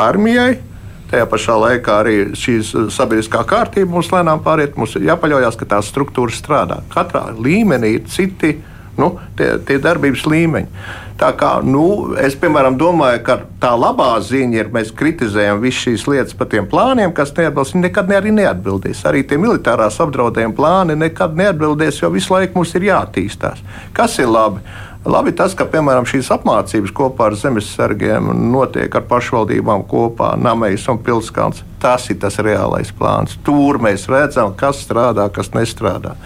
armijai. 0.00 0.62
Tajā 1.10 1.26
pašā 1.28 1.54
laikā 1.60 1.96
arī 2.00 2.14
šīs 2.38 2.72
sabiedriskā 2.94 3.44
kārtība 3.46 3.92
mums 3.92 4.08
lēnām 4.10 4.40
pāriet. 4.42 4.78
Mums 4.80 4.96
ir 4.96 5.04
jāpaļaujas, 5.10 5.58
ka 5.60 5.68
tās 5.76 5.90
struktūras 5.92 6.40
strādā. 6.40 6.80
Katrā 6.90 7.28
līmenī 7.36 7.98
ir 7.98 8.08
citi 8.10 8.56
nu, 9.00 9.14
tie, 9.38 9.54
tie 9.66 9.80
darbības 9.82 10.26
līmeņi. 10.30 10.86
Tā 11.14 11.28
kā, 11.38 11.50
nu, 11.62 12.14
es 12.18 12.34
piemēram 12.38 12.74
domāju, 12.74 13.20
ka 13.26 13.36
tā 13.62 13.70
labā 13.78 14.16
ziņa 14.18 14.56
ir, 14.58 14.70
mēs 14.74 14.90
kritizējam 14.98 15.60
visu 15.62 15.84
šīs 15.84 16.08
lietas 16.10 16.34
par 16.34 16.48
tiem 16.50 16.66
plāniem, 16.70 17.12
kas 17.14 17.30
neatbilst. 17.36 17.76
Viņi 17.76 17.86
nekad 17.86 18.10
ne 18.10 18.16
arī 18.18 18.32
neatbildēs. 18.34 19.04
Arī 19.06 19.22
tie 19.22 19.38
militārās 19.38 20.00
apdraudējuma 20.02 20.56
plāni 20.58 20.98
nekad 20.98 21.38
neatbildēs, 21.38 22.00
jo 22.02 22.10
visu 22.14 22.34
laiku 22.34 22.58
mums 22.58 22.74
ir 22.74 22.88
jāattīstās. 22.90 23.62
Kas 23.94 24.18
ir 24.18 24.32
labi? 24.32 24.64
Labi 25.04 25.34
tas, 25.36 25.52
ka 25.52 25.66
piemēram 25.68 26.06
šīs 26.08 26.30
apmācības 26.32 26.92
kopā 26.96 27.28
ar 27.28 27.34
zemesargiem 27.36 28.30
notiek 28.48 28.94
ar 28.96 29.04
pašvaldībām 29.04 29.84
kopā, 29.86 30.30
Namejas 30.40 30.88
un 30.88 30.98
Pilskalns. 31.04 31.60
Tas 31.82 32.08
ir 32.08 32.16
tas 32.22 32.40
reālais 32.40 32.90
plāns. 32.96 33.36
Tur 33.44 33.78
mēs 33.84 34.08
redzam, 34.08 34.54
kas 34.56 34.80
strādā, 34.86 35.28
kas 35.30 35.52
nestrādā. 35.52 36.16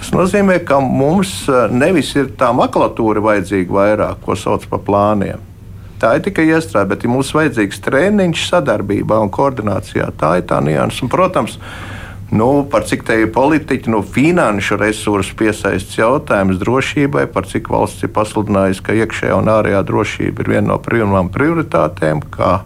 Tas 0.00 0.14
nozīmē, 0.16 0.56
ka 0.64 0.80
mums 0.80 1.44
e, 1.44 1.66
nevis 1.76 2.14
ir 2.16 2.32
tā 2.40 2.48
maklatūra 2.56 3.20
vajadzīga 3.20 3.76
vairāk, 3.76 4.22
ko 4.24 4.36
sauc 4.38 4.64
par 4.70 4.80
plāniem. 4.86 5.42
Tā 6.00 6.14
ir 6.16 6.24
tikai 6.24 6.46
iestrāde, 6.48 6.88
bet 6.94 7.04
ir 7.04 7.12
mums 7.12 7.34
vajadzīgs 7.36 7.82
treniņš 7.84 8.46
sadarbībā 8.48 9.18
un 9.20 9.28
koordinācijā. 9.32 10.08
Tā 10.16 10.38
ir 10.40 10.46
tā 10.48 10.62
nianses. 10.64 11.04
Protams, 11.12 11.58
nu, 12.32 12.48
par 12.72 12.86
cik 12.88 13.04
te 13.04 13.18
ir 13.20 13.28
politiķi, 13.34 13.92
nu, 13.92 14.00
finanšu 14.00 14.80
resursu 14.80 15.36
piesaistes 15.36 16.00
jautājums 16.00 16.56
drošībai, 16.62 17.26
par 17.34 17.48
cik 17.50 17.68
valsts 17.68 18.08
ir 18.08 18.14
pasludinājusi, 18.16 18.86
ka 18.86 18.96
iekšējā 19.02 19.36
un 19.36 19.52
ārējā 19.52 19.84
drošība 19.92 20.46
ir 20.46 20.54
viena 20.54 20.70
no 20.72 20.80
pirmām 20.80 21.28
prioritātēm, 21.34 22.24
kā 22.32 22.62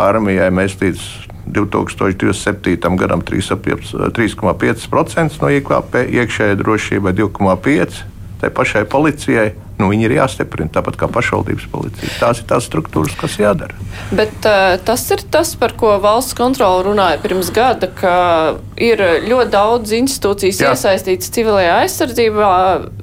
armijai 0.00 0.48
mēs 0.54 0.80
līdz 0.80 1.29
2027. 1.46 2.96
gadam 3.00 3.20
3,5% 3.26 5.42
no 5.42 5.48
IKP, 5.56 5.92
iekšējai 6.20 6.60
drošībai 6.60 7.12
2,5%, 7.16 8.04
tai 8.40 8.48
pašai 8.54 8.84
policijai. 8.88 9.48
Nu, 9.80 9.86
viņi 9.88 10.04
ir 10.10 10.12
jāstiprina 10.18 10.68
tāpat 10.74 10.94
kā 11.00 11.06
pašvaldības 11.08 11.66
policija. 11.72 12.08
Tās 12.20 12.36
ir 12.42 12.46
tās 12.50 12.66
struktūras, 12.68 13.14
kas 13.16 13.38
jādara. 13.40 13.72
Bet 14.12 14.44
uh, 14.44 14.76
tas 14.84 15.00
ir 15.14 15.20
tas, 15.32 15.54
par 15.56 15.72
ko 15.80 15.94
valsts 16.02 16.36
kontrole 16.36 16.84
runāja 16.84 17.16
pirms 17.22 17.48
gada, 17.56 17.88
ka 17.88 18.60
ir 18.76 19.00
ļoti 19.24 19.50
daudz 19.54 19.94
institūcijas 19.96 20.60
Jā. 20.60 20.74
iesaistītas 20.74 21.32
civilajā 21.32 21.80
aizsardzībā, 21.86 22.50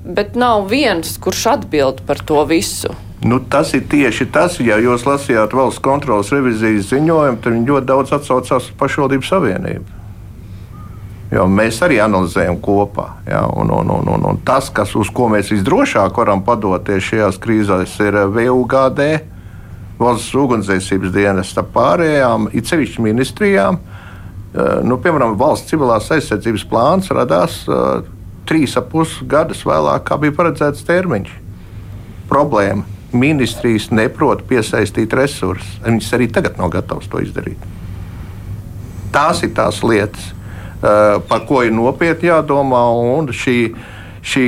bet 0.05 0.37
nav 0.37 0.69
viens, 0.69 1.17
kurš 1.17 1.47
atbild 1.55 2.05
par 2.05 2.21
to 2.29 2.45
visu. 2.45 2.93
Nu, 3.27 3.39
tas 3.39 3.73
ir 3.73 3.83
tieši 3.91 4.29
tas, 4.31 4.55
ja 4.63 4.77
jūs 4.79 5.03
lasījāt 5.03 5.51
valsts 5.57 5.81
kontrolas 5.83 6.29
revizijas 6.31 6.87
ziņojumu, 6.93 7.39
tad 7.43 7.55
viņi 7.55 7.67
ļoti 7.67 7.89
daudz 7.89 8.13
atsaucās 8.15 8.69
uz 8.69 8.75
pašvaldību 8.79 9.27
savienību. 9.27 9.95
Jo 11.33 11.43
mēs 11.51 11.81
arī 11.83 11.97
analizējam 11.99 12.55
kopā. 12.63 13.09
Ja, 13.27 13.41
un, 13.51 13.73
un, 13.73 13.91
un, 13.91 14.07
un, 14.13 14.25
un 14.31 14.39
tas, 14.47 14.69
kas, 14.71 14.95
uz 14.95 15.11
ko 15.11 15.27
mēs 15.33 15.51
visdrošāk 15.51 16.15
varam 16.21 16.45
padoties 16.47 17.03
šajās 17.09 17.41
krīzēs, 17.43 17.99
ir 18.07 18.21
VUGD, 18.31 19.03
valsts 19.99 20.39
ugunsdzēsības 20.39 21.15
dienas, 21.19 21.51
starp 21.51 21.73
pārējām, 21.75 22.47
it 22.55 22.71
sevišķi 22.71 23.07
ministrijām. 23.09 23.81
Eh, 23.81 24.75
nu, 24.87 25.01
piemēram, 25.03 25.35
valsts 25.35 25.73
civilās 25.73 26.07
aizsardzības 26.15 26.69
plāns 26.71 27.11
radās 27.11 27.65
uh, 27.67 28.05
trīs 28.47 28.79
ap 28.79 28.87
pus 28.93 29.19
gadus 29.27 29.67
vēlāk, 29.67 30.07
kā 30.07 30.15
bija 30.21 30.37
paredzēts 30.37 30.87
termiņš. 30.87 31.41
Problēma 32.31 32.95
ministrijas 33.15 33.89
neprot 33.91 34.43
piesaistīt 34.47 35.13
resursus. 35.15 35.77
Viņas 35.85 36.13
arī 36.17 36.27
tagad 36.33 36.57
nav 36.59 36.71
gatavas 36.73 37.07
to 37.11 37.21
izdarīt. 37.23 37.61
Tās 39.13 39.41
ir 39.45 39.53
tās 39.55 39.79
lietas, 39.85 40.33
par 40.81 41.45
ko 41.47 41.63
ir 41.65 41.73
nopietni 41.75 42.29
jādomā. 42.29 42.83
Šī, 43.31 43.57
šī 44.27 44.47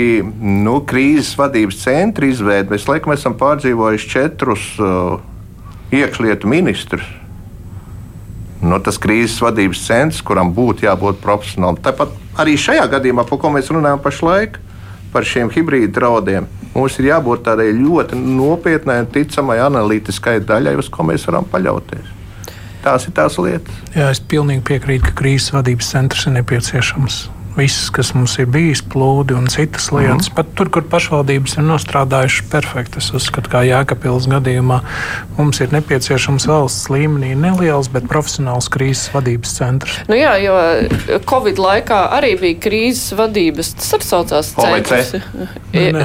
nu, 0.65 0.79
krīzes 0.85 1.31
vadības 1.39 1.79
centra 1.85 2.27
izveide, 2.27 2.69
mēs 2.73 2.89
laikam 2.89 3.15
esam 3.15 3.37
pārdzīvojuši 3.39 4.11
četrus 4.11 4.67
uh, 4.83 5.23
iekšlietu 5.95 6.51
ministrus. 6.51 7.07
Nu, 8.59 8.75
tas 8.83 8.99
krīzes 8.99 9.39
vadības 9.39 9.85
centrs, 9.87 10.23
kuram 10.25 10.51
būtu 10.51 10.83
jābūt 10.83 11.21
profesionālam. 11.23 11.79
Tāpat 11.79 12.11
arī 12.43 12.57
šajā 12.59 12.89
gadījumā, 12.91 13.23
par 13.23 13.39
ko 13.39 13.53
mēs 13.55 13.71
runājam 13.71 14.01
pašlaik, 14.03 14.59
par 15.13 15.25
šiem 15.25 15.47
hibrīdu 15.53 15.95
draudiem 15.95 16.49
Mums 16.75 16.99
ir 17.01 17.09
jābūt 17.09 17.43
tādai 17.47 17.71
ļoti 17.73 18.19
nopietnai 18.19 18.99
un 19.03 19.09
ticamai 19.13 19.57
analītiskai 19.63 20.37
daļai, 20.45 20.77
uz 20.79 20.91
ko 20.93 21.07
mēs 21.07 21.25
varam 21.29 21.47
paļauties. 21.49 22.15
Tās 22.83 23.09
ir 23.09 23.15
tās 23.17 23.35
lietas. 23.41 23.81
Jā, 23.95 24.07
es 24.13 24.21
pilnīgi 24.21 24.63
piekrītu, 24.69 25.09
ka 25.09 25.17
krīzes 25.23 25.51
vadības 25.55 25.89
centrs 25.91 26.29
ir 26.29 26.37
nepieciešams. 26.37 27.25
Viss, 27.57 27.89
kas 27.93 28.11
mums 28.15 28.35
ir 28.41 28.47
bijis, 28.51 28.81
plūdi 28.85 29.35
un 29.37 29.49
citas 29.51 29.89
lietas. 29.93 30.29
Mm. 30.29 30.35
Pat 30.37 30.51
tur, 30.57 30.69
kur 30.73 30.85
pašvaldības 30.89 31.57
ir 31.59 31.65
nostrādājušas 31.67 32.49
perfekti, 32.51 33.01
es 33.01 33.09
uzskatu, 33.15 33.51
kā 33.51 33.63
Jēkabils 33.67 34.27
gadījumā, 34.31 34.79
mums 35.37 35.61
ir 35.63 35.73
nepieciešams 35.73 36.47
valsts 36.49 36.89
līmenī 36.93 37.33
neliels, 37.39 37.89
bet 37.91 38.07
profesionāls 38.11 38.69
krīzes 38.71 39.09
vadības 39.13 39.55
centrs. 39.59 39.99
Nu 40.09 40.17
jā, 40.19 40.35
jo 40.43 40.55
Covid 41.29 41.61
laikā 41.61 42.01
arī 42.17 42.33
bija 42.39 42.59
krīzes 42.67 43.15
vadības, 43.19 43.73
tas 43.79 43.93
arī 43.97 44.09
saucās 44.09 44.51
centrs. 44.55 45.13
bet, 45.73 45.99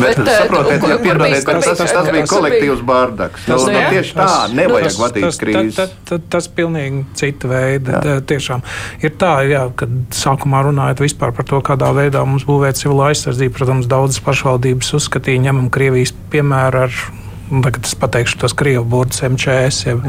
bet, 0.00 0.22
saprotiet, 0.22 0.86
ja 0.86 0.98
piedodiet, 1.02 1.44
bet 1.46 1.62
tas, 1.62 1.80
tas, 1.82 1.94
tas 1.98 2.10
bija 2.12 2.28
kolektīvs 2.30 2.84
bārdaks. 2.86 3.46
Tas, 3.46 3.66
nu, 3.66 3.84
tieši 3.96 4.16
tā, 4.16 4.28
nevajag 4.56 4.88
tas, 4.90 5.00
vadīt 5.02 5.26
tas, 5.28 5.40
krīzes. 5.42 5.76
Tas, 5.76 5.94
tas, 5.96 6.08
tas, 6.10 6.26
tas 6.36 6.50
pilnīgi 6.56 7.04
cita 7.18 7.50
veida. 7.50 8.02
Tiešām 8.26 8.64
ir 9.04 9.14
tā, 9.20 9.32
jā, 9.48 9.66
kad 9.78 9.92
sākumā 10.14 10.62
runājot 10.86 11.02
vispār 11.02 11.34
par 11.34 11.46
to, 11.46 11.60
kādā 11.64 11.90
veidā 11.96 12.22
mums 12.24 12.46
būvēt 12.46 12.78
civila 12.78 13.10
aizsardzību, 13.10 13.54
protams, 13.58 13.88
daudzas 13.90 14.22
pašvaldības 14.22 14.94
uzskatīja, 14.94 15.42
ņemam 15.48 15.70
Krievijas 15.70 16.14
piemēru 16.30 16.86
ar 16.86 16.98
Tagad 17.46 17.84
es 17.86 17.94
pateikšu 17.94 18.40
tos 18.42 18.56
krievu 18.58 18.82
burbuļus, 18.90 19.20
MČS, 19.22 19.84
jau 19.86 20.00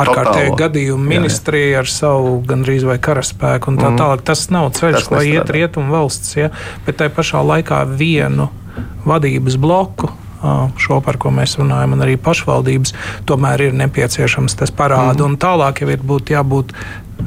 ārkārtēji 0.00 0.56
gadījumu 0.58 1.06
ministrija 1.12 1.84
ar 1.84 1.86
savu 1.86 2.40
gandrīz 2.42 2.82
vai 2.88 2.96
karaspēku 2.98 3.70
un 3.70 3.78
tā 3.78 3.92
mm. 3.92 4.00
tālāk. 4.00 4.24
Tas 4.26 4.42
nav 4.50 4.72
ceļš, 4.74 5.12
lai 5.14 5.22
iet 5.30 5.52
rietumu 5.54 5.94
valsts, 5.94 6.34
ja? 6.34 6.50
bet 6.88 6.98
tai 6.98 7.06
pašā 7.14 7.38
laikā 7.38 7.84
vienu 7.86 8.48
vadības 9.06 9.60
bloku 9.62 10.10
šo, 10.80 10.98
par 11.04 11.16
ko 11.20 11.30
mēs 11.34 11.56
runājam, 11.60 11.94
un 11.96 12.04
arī 12.04 12.16
pašvaldības, 12.20 12.94
tomēr 13.28 13.68
ir 13.68 13.78
nepieciešams 13.78 14.58
tas 14.58 14.72
parāda. 14.74 15.22
Mm. 15.22 15.34
Un 15.34 15.38
tālāk 15.40 15.84
jau 15.84 15.90
ir 15.92 16.04
būt, 16.04 16.34
jābūt 16.34 16.74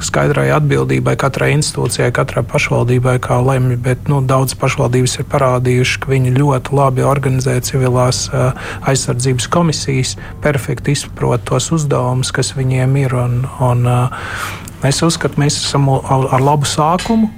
skaidrai 0.03 0.49
atbildībai 0.55 1.15
katrai 1.19 1.51
institūcijai, 1.55 2.11
katrai 2.15 2.43
pašvaldībai, 2.47 3.17
kā 3.23 3.39
lemj. 3.43 3.77
Bet 3.83 4.11
nu, 4.11 4.19
daudz 4.25 4.55
pašvaldības 4.59 5.17
ir 5.21 5.27
parādījušas, 5.31 6.01
ka 6.03 6.11
viņi 6.13 6.35
ļoti 6.37 6.77
labi 6.77 7.05
organizē 7.07 7.57
civilās 7.65 8.27
uh, 8.29 8.53
aizsardzības 8.87 9.49
komisijas, 9.53 10.15
perfekti 10.43 10.95
izprot 10.97 11.47
tos 11.49 11.71
uzdevumus, 11.75 12.33
kas 12.35 12.53
viņiem 12.57 12.95
ir. 13.03 13.17
Un, 13.17 13.43
un, 13.71 13.85
uh, 13.87 14.63
Es 14.85 14.99
uzskatu, 15.01 15.39
mēs 15.41 15.55
esam 15.57 15.87
ar 15.89 16.37
labu 16.37 16.67
sākumu, 16.69 17.31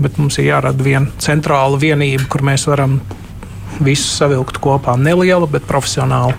bet 0.00 0.16
mums 0.16 0.38
ir 0.40 0.46
jārada 0.48 0.80
viena 0.80 1.12
centrāla 1.20 1.76
vienība, 1.76 2.24
kur 2.32 2.40
mēs 2.46 2.64
varam 2.70 3.02
visu 3.84 4.08
savilkt 4.08 4.56
kopā. 4.64 4.96
Neliela, 4.96 5.44
bet 5.50 5.68
profesionāla. 5.68 6.32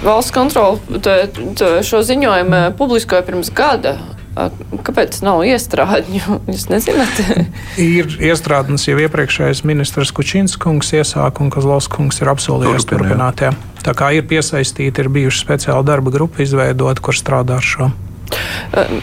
Valsts 0.00 0.32
kontrole 0.32 1.82
šo 1.84 2.00
ziņojumu 2.08 2.62
publiskoja 2.78 3.26
pirms 3.26 3.52
gada. 3.52 3.98
Kāpēc 4.34 5.20
nav 5.24 5.44
iestrādņu? 5.46 6.38
Jūs 6.52 6.66
nezināt? 6.72 7.20
ir 7.80 8.16
iestrādnes 8.18 8.88
jau 8.88 8.96
iepriekšējais 9.04 9.62
ministrs 9.68 10.14
Kučinskungs 10.14 10.94
iesāka 10.98 11.44
un 11.44 11.52
Kazlauskungs 11.54 12.22
ir 12.22 12.32
apsolījis 12.34 12.88
turpināt. 12.90 13.44
Tā 13.84 13.92
kā 13.96 14.10
ir 14.16 14.26
piesaistīti, 14.26 15.04
ir 15.04 15.12
bijuši 15.12 15.44
speciāla 15.44 15.84
darba 15.86 16.12
grupa 16.14 16.42
izveidota, 16.42 17.04
kur 17.04 17.16
strādā 17.16 17.60
ar 17.60 17.66
šo. 17.68 17.90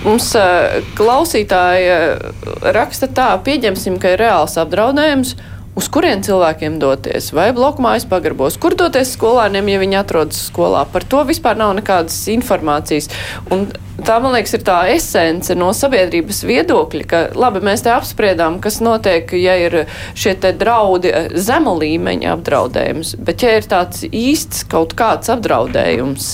Mums 0.04 0.32
klausītāji 0.98 1.92
raksta 2.76 3.08
tā, 3.16 3.30
pieņemsim, 3.46 4.00
ka 4.02 4.16
ir 4.16 4.24
reāls 4.26 4.58
apdraudējums 4.60 5.36
Uz 5.72 5.88
kurien 5.88 6.20
cilvēkiem 6.20 6.82
doties? 6.82 7.30
Vai 7.32 7.52
blokmājas 7.56 8.04
pagarbos? 8.12 8.58
Kur 8.60 8.76
doties 8.76 9.14
skolāniem, 9.16 9.70
ja 9.72 9.80
viņi 9.80 9.98
atrodas 10.02 10.42
skolā? 10.50 10.82
Par 10.92 11.06
to 11.08 11.22
vispār 11.30 11.56
nav 11.56 11.72
nekādas 11.78 12.18
informācijas. 12.34 13.08
Un 13.56 13.70
tā, 14.04 14.18
man 14.20 14.36
liekas, 14.36 14.58
ir 14.58 14.66
tā 14.68 14.82
esence 14.92 15.56
no 15.56 15.70
sabiedrības 15.76 16.44
viedokļa, 16.50 17.06
ka 17.08 17.24
labi, 17.40 17.64
mēs 17.64 17.86
te 17.86 17.94
apspriedām, 17.96 18.60
kas 18.64 18.82
notiek, 18.84 19.32
ja 19.40 19.56
ir 19.64 19.78
šie 20.12 20.36
te 20.44 20.52
draudi 20.60 21.14
eh, 21.16 21.32
zemu 21.40 21.78
līmeņa 21.80 22.36
apdraudējums, 22.36 23.16
bet 23.24 23.48
ja 23.48 23.56
ir 23.56 23.72
tāds 23.72 24.04
īsts 24.12 24.66
kaut 24.72 24.98
kāds 25.00 25.32
apdraudējums, 25.32 26.34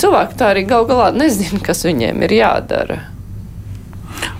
cilvēki 0.00 0.40
tā 0.40 0.52
arī 0.54 0.64
gal 0.72 0.88
galā 0.88 1.12
nezina, 1.12 1.60
kas 1.68 1.84
viņiem 1.84 2.24
ir 2.24 2.38
jādara. 2.40 3.02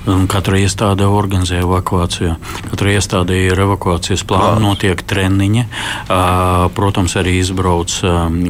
Katra 0.01 0.57
iestāde 0.62 1.05
organizē 1.05 1.61
evakuāciju. 1.61 2.36
Katra 2.70 2.94
iestāde 2.94 3.36
ir 3.36 3.61
evakuācijas 3.61 4.24
plāna, 4.24 4.57
notiek 4.62 5.03
treniņi. 5.05 5.66
Protams, 6.76 7.16
arī 7.20 7.36
izbrauc 7.42 7.98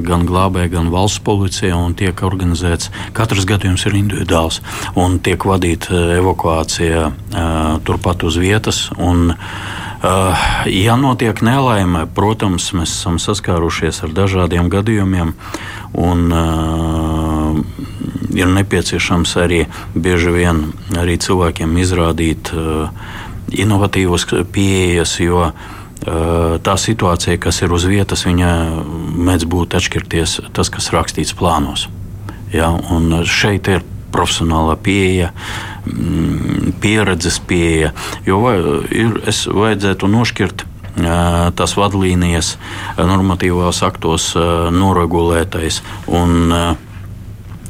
gan 0.06 0.26
glābēji, 0.28 0.72
gan 0.76 0.92
valsts 0.94 1.22
policija 1.26 1.74
un 1.74 1.96
tiek 1.98 2.22
organizēts. 2.26 2.92
Katrs 3.16 3.48
gadījums 3.50 3.86
ir 3.90 3.98
individuāls 3.98 4.60
un 4.94 5.18
tiek 5.18 5.42
vadīta 5.42 6.06
evakuācija 6.20 7.10
turpat 7.84 8.26
uz 8.30 8.38
vietas. 8.40 8.88
Un, 8.98 9.34
Ja 10.64 10.94
notiek 10.96 11.42
nelaime, 11.44 12.06
protams, 12.16 12.70
mēs 12.72 12.94
esam 12.94 13.18
saskārušies 13.20 13.98
ar 14.06 14.14
dažādiem 14.16 14.70
gadījumiem. 14.72 15.34
Un, 16.00 16.22
uh, 16.32 17.29
ir 18.36 18.50
nepieciešams 18.54 19.36
arī 19.42 19.64
bieži 19.94 20.32
vien 20.34 20.64
arī 20.98 21.18
cilvēkiem 21.20 21.76
izrādīt 21.82 22.52
inovatīvas 23.50 24.26
pieejas, 24.52 25.16
jo 25.22 25.50
tā 26.64 26.74
situācija, 26.80 27.40
kas 27.42 27.60
ir 27.60 27.72
uz 27.76 27.84
vietas, 27.88 28.24
viņa 28.24 28.50
mēdz 29.20 29.48
būt 29.50 29.76
atšķirties 29.76 30.36
tas, 30.56 30.70
kas 30.72 30.92
rakstīts 30.94 31.34
plānos. 31.36 31.88
Ja, 32.54 32.72
šeit 33.28 33.68
ir 33.68 33.84
profesionālā 34.10 34.74
pieeja, 34.82 35.30
mm, 35.86 36.72
pieredzes 36.82 37.38
pieeja, 37.46 37.92
jo 38.26 38.40
vai, 38.42 38.56
ir, 38.90 39.20
es 39.30 39.44
vajadzētu 39.46 40.10
nošķirt 40.10 40.66
tās 41.56 41.76
vadlīnijas 41.78 42.56
normatīvās 42.98 43.82
aktos 43.86 44.32
noregulētais 44.74 45.80
un 46.10 46.52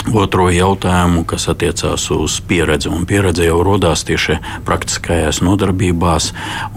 Otro 0.09 0.49
jautājumu, 0.49 1.27
kas 1.29 1.45
attiecās 1.53 2.07
uz 2.15 2.39
pieredzi, 2.49 2.89
un 2.89 3.05
pieredze 3.07 3.45
jau 3.45 3.59
radās 3.67 4.01
tieši 4.09 4.39
praktiskajās 4.65 5.43
nodarbībās, 5.45 6.31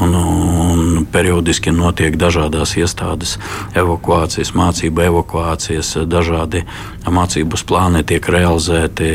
un, 0.03 0.15
un 0.17 1.05
periodiski 1.11 1.71
notiek 1.71 2.17
dažādas 2.19 2.75
iestādes 2.77 3.37
evakuācijas, 3.79 4.51
mācību 4.59 5.05
evakuācijas, 5.07 5.93
dažādi 6.11 6.65
mācību 7.07 7.61
plāni 7.69 8.03
tiek 8.07 8.27
realizēti 8.27 9.07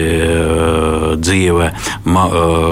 dzīve, 1.20 1.68
ma, 2.08 2.24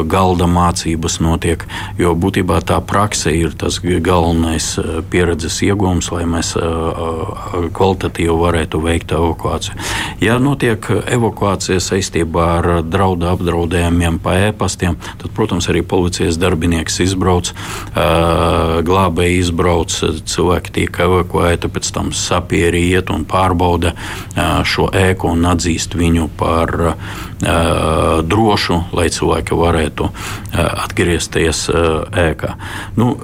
galda 0.08 0.48
mācības 0.48 1.20
notiek, 1.20 1.66
jo 2.00 2.14
būtībā 2.16 2.62
tā 2.64 2.80
prakse 2.80 3.34
ir 3.36 3.52
tas 3.60 3.78
galvenais 3.84 4.72
pieredzes 5.12 5.60
iegūms, 5.68 6.10
lai 6.16 6.24
mēs 6.32 6.54
kvalitatīvi 7.76 8.40
varētu 8.40 8.82
veikt 8.82 9.12
evakuāciju. 9.16 9.76
Ja 10.24 10.40
notiek 10.40 10.80
evakuācija, 10.88 11.25
evakuācija 11.26 11.80
saistībā 11.82 12.46
ar 12.60 12.68
draudu 12.86 13.26
apdraudējumiem 13.30 14.18
pa 14.22 14.36
e-pastiem, 14.48 14.96
tad, 15.18 15.28
protams, 15.36 15.68
arī 15.70 15.82
policijas 15.86 16.38
darbinieks 16.40 17.00
izbrauc, 17.04 17.52
glābēji 18.86 19.40
izbrauc, 19.42 19.96
cilvēki 20.30 20.74
tiek 20.80 21.00
evakuēti, 21.06 21.70
pēc 21.72 21.90
tam 21.96 22.12
sapieri 22.16 22.86
iet 22.92 23.10
un 23.14 23.26
pārbauda 23.28 23.94
šo 24.66 24.88
ēku 24.94 25.34
un 25.34 25.44
atzīst 25.50 25.98
viņu 25.98 26.30
par 26.38 26.74
drošu, 28.26 28.80
lai 28.96 29.10
cilvēki 29.12 29.60
varētu 29.60 30.10
atgriezties 30.86 31.66
ēkā. 32.26 32.56
Nu, 32.96 33.14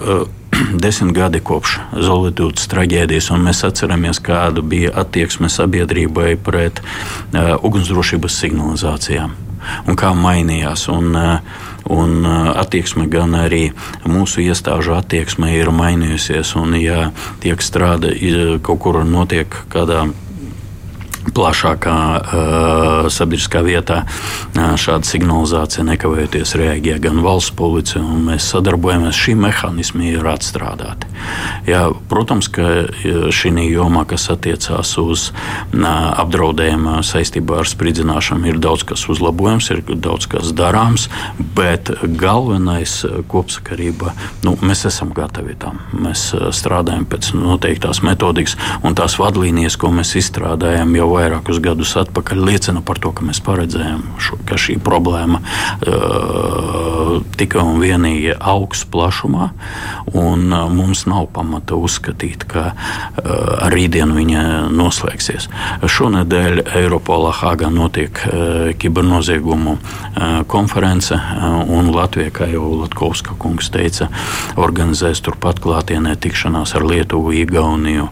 desmit 0.85 1.15
gadi 1.17 1.41
kopš 1.45 1.79
Zolītūtas 1.93 2.69
traģēdijas, 2.73 3.31
un 3.35 3.47
mēs 3.47 3.65
atceramies, 3.69 4.21
kāda 4.25 4.65
bija 4.65 4.93
attieksme 5.03 5.51
sabiedrībai 5.53 6.35
pret 6.37 6.83
uh, 6.83 7.57
ugunsdrošības 7.65 8.41
signalizācijām 8.45 9.37
un 9.87 9.99
kā 9.99 10.15
mainījās. 10.17 10.89
Un, 10.93 11.15
uh, 11.17 11.69
Un 11.91 12.23
uh, 12.23 12.53
attieksme, 12.61 13.09
gan 13.11 13.35
arī 13.35 13.73
mūsu 14.07 14.39
iestāžu 14.45 14.95
attieksme 14.95 15.49
ir 15.51 15.73
mainījusies. 15.75 16.53
Un, 16.61 16.77
ja 16.79 17.09
tiek 17.43 17.59
strādāta, 17.59 18.15
kaut 18.63 18.79
kur 18.85 19.01
notiek 19.03 19.51
kādā 19.73 20.05
plašākā 21.31 21.97
uh, 21.97 23.09
sabiedriskā 23.13 23.63
vietā 23.65 24.03
uh, 24.03 24.75
šāda 24.81 25.07
signalizācija 25.07 25.87
nekavējoties 25.87 26.57
reaģē 26.59 26.99
gan 27.07 27.23
valsts 27.25 27.55
policija, 27.59 28.03
un 28.03 28.27
mēs 28.31 28.51
sadarbojamies. 28.53 29.19
Šī 29.23 29.37
mehānismi 29.39 30.11
ir 30.17 30.27
atstrādāti. 30.27 31.11
Jā, 31.69 31.85
protams, 32.11 32.49
ka 32.53 32.89
šī 33.03 33.53
jomā, 33.69 34.05
kas 34.09 34.27
attiecās 34.33 34.97
uz 34.99 35.29
uh, 35.31 35.87
apdraudējumu 36.23 36.99
saistībā 37.07 37.61
ar 37.63 37.71
spridzināšanu, 37.71 38.49
ir 38.51 38.61
daudz 38.63 38.87
kas 38.89 39.05
uzlabojams, 39.13 39.71
ir 39.73 39.83
daudz 39.93 40.29
kas 40.31 40.53
darāms, 40.57 41.09
bet 41.57 41.91
galvenais 42.03 42.99
kopsakarība, 43.31 44.15
nu, 44.47 44.57
mēs 44.63 44.87
esam 44.91 45.13
gatavi 45.15 45.57
tam. 45.61 45.81
Mēs 45.95 46.31
strādājam 46.57 47.07
pēc 47.09 47.33
noteiktās 47.37 48.03
metodikas 48.07 48.57
un 48.83 48.97
tās 48.99 49.19
vadlīnijas, 49.21 49.79
ko 49.81 49.93
mēs 49.95 50.17
izstrādājam 50.21 50.97
jau 50.99 51.12
vairākus 51.13 51.61
gadus 51.63 51.95
atpakaļ 52.01 52.45
liecina 52.49 52.83
par 52.85 53.01
to, 53.03 53.13
ka 53.17 53.27
mēs 53.27 53.43
paredzējām, 53.45 54.05
šo, 54.23 54.41
ka 54.49 54.59
šī 54.61 54.79
problēma 54.83 55.43
uh, 55.43 57.21
tikai 57.39 57.63
un 57.65 57.81
vienīgi 57.83 58.37
augs 58.39 58.85
plašumā, 58.93 59.51
un 60.17 60.47
mums 60.73 61.05
nav 61.11 61.29
pamata 61.35 61.77
uzskatīt, 61.79 62.45
ka 62.49 62.73
ar 63.23 63.73
rītdienu 63.75 64.17
viņa 64.17 64.43
noslēgsies. 64.73 65.49
Šonadēļ 65.93 66.63
Eiropolā 66.79 67.33
Hāgā 67.37 67.71
notiek 67.73 68.19
kibernoziegumu 68.81 69.77
konference, 70.53 71.17
un 71.73 71.91
Latvija, 71.95 72.33
kā 72.35 72.49
jau 72.53 72.69
Latkovska 72.83 73.37
kungs 73.41 73.71
teica, 73.73 74.09
organizēs 74.61 75.23
turpat 75.25 75.61
klātienē 75.63 76.15
tikšanās 76.23 76.75
ar 76.79 76.87
Lietuvu, 76.89 77.35
Igauniju, 77.43 78.09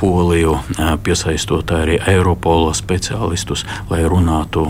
Poliju, 0.00 0.58
piesaistot 1.06 1.65
arī 1.74 1.98
Eiropola 2.08 2.74
speciālistus, 2.76 3.66
lai 3.90 4.04
runātu 4.08 4.66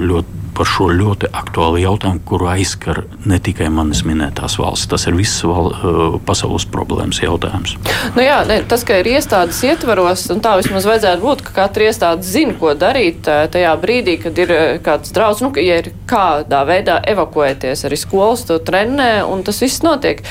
ļoti 0.00 0.45
par 0.56 0.68
šo 0.68 0.88
ļoti 0.94 1.28
aktuālu 1.36 1.80
jautājumu, 1.82 2.22
kuru 2.26 2.48
aizskar 2.54 3.02
ne 3.28 3.38
tikai 3.42 3.68
manis 3.72 4.02
minētās 4.08 4.56
valsts. 4.60 4.88
Tas 4.90 5.06
ir 5.08 5.16
visas 5.18 5.44
val, 5.44 5.68
uh, 5.72 6.16
pasaules 6.26 6.66
problēmas 6.72 7.20
jautājums. 7.22 7.76
Nu 8.16 8.24
jā, 8.24 8.38
ne, 8.48 8.60
tas, 8.68 8.84
ka 8.86 9.00
ir 9.02 9.10
iestādes 9.16 9.60
ietvaros, 9.66 10.24
un 10.32 10.40
tā 10.44 10.54
vismaz 10.60 10.88
vajadzētu 10.88 11.24
būt, 11.24 11.44
ka 11.46 11.56
katra 11.60 11.90
iestāde 11.90 12.26
zina, 12.26 12.56
ko 12.56 12.72
darīt 12.78 13.28
uh, 13.28 13.44
tajā 13.52 13.74
brīdī, 13.82 14.16
kad 14.22 14.40
ir 14.40 14.54
uh, 14.54 14.64
kāds 14.84 15.12
draudz, 15.16 15.44
nu, 15.44 15.52
ja 15.60 15.80
ir 15.82 15.92
kādā 16.08 16.62
veidā 16.68 16.98
evakuēties 17.12 17.84
arī 17.88 18.00
skolas, 18.00 18.46
to 18.48 18.58
trenē, 18.62 19.10
un 19.28 19.44
tas 19.46 19.60
viss 19.64 19.84
notiek. 19.84 20.24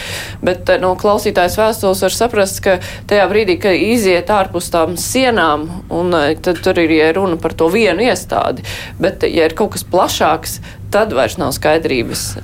Bet 0.45 0.69
no 0.81 0.95
klausītājas 0.99 1.59
vēstules 1.59 2.01
var 2.07 2.17
saprast, 2.17 2.63
ka 2.65 2.77
tajā 3.09 3.29
brīdī, 3.31 3.59
kad 3.61 3.77
iziet 3.77 4.31
ārpus 4.33 4.71
tām 4.73 4.97
sienām, 4.99 5.67
un 5.93 6.15
tad 6.41 6.61
tur 6.65 6.81
ir 6.81 6.95
ja 6.95 7.11
runa 7.15 7.37
par 7.41 7.53
to 7.57 7.69
vienu 7.71 8.05
iestādi, 8.05 8.65
bet 9.01 9.25
ja 9.27 9.47
ir 9.49 9.55
kaut 9.57 9.75
kas 9.75 9.85
plašs, 9.85 10.14
plašāks, 10.15 10.59
tad 10.91 11.13
vairs 11.13 11.37
nav 11.37 11.51
skaidrības. 11.55 12.35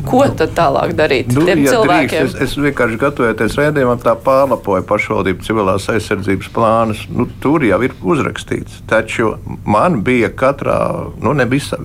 Ko 0.00 0.22
tad 0.32 0.54
tālāk 0.56 0.94
darīt? 0.96 1.28
Nu, 1.36 1.44
ja 1.44 1.74
drīkst, 1.84 2.14
es, 2.16 2.34
es 2.40 2.54
vienkārši 2.56 2.96
gatavojoties 3.02 3.56
rēdījumam, 3.58 3.98
tā 4.00 4.14
pārlapoju 4.16 4.86
pašvaldību 4.88 5.44
civilās 5.44 5.90
aizsardzības 5.92 6.48
plānus. 6.54 7.02
Nu, 7.12 7.26
tur 7.44 7.66
jau 7.68 7.76
ir 7.84 7.92
uzrakstīts. 8.00 8.80
Taču 8.88 9.34
man 9.68 10.00
bija 10.06 10.32
katrā, 10.32 10.78
nu, 11.20 11.34
ne 11.36 11.44
visā, 11.44 11.76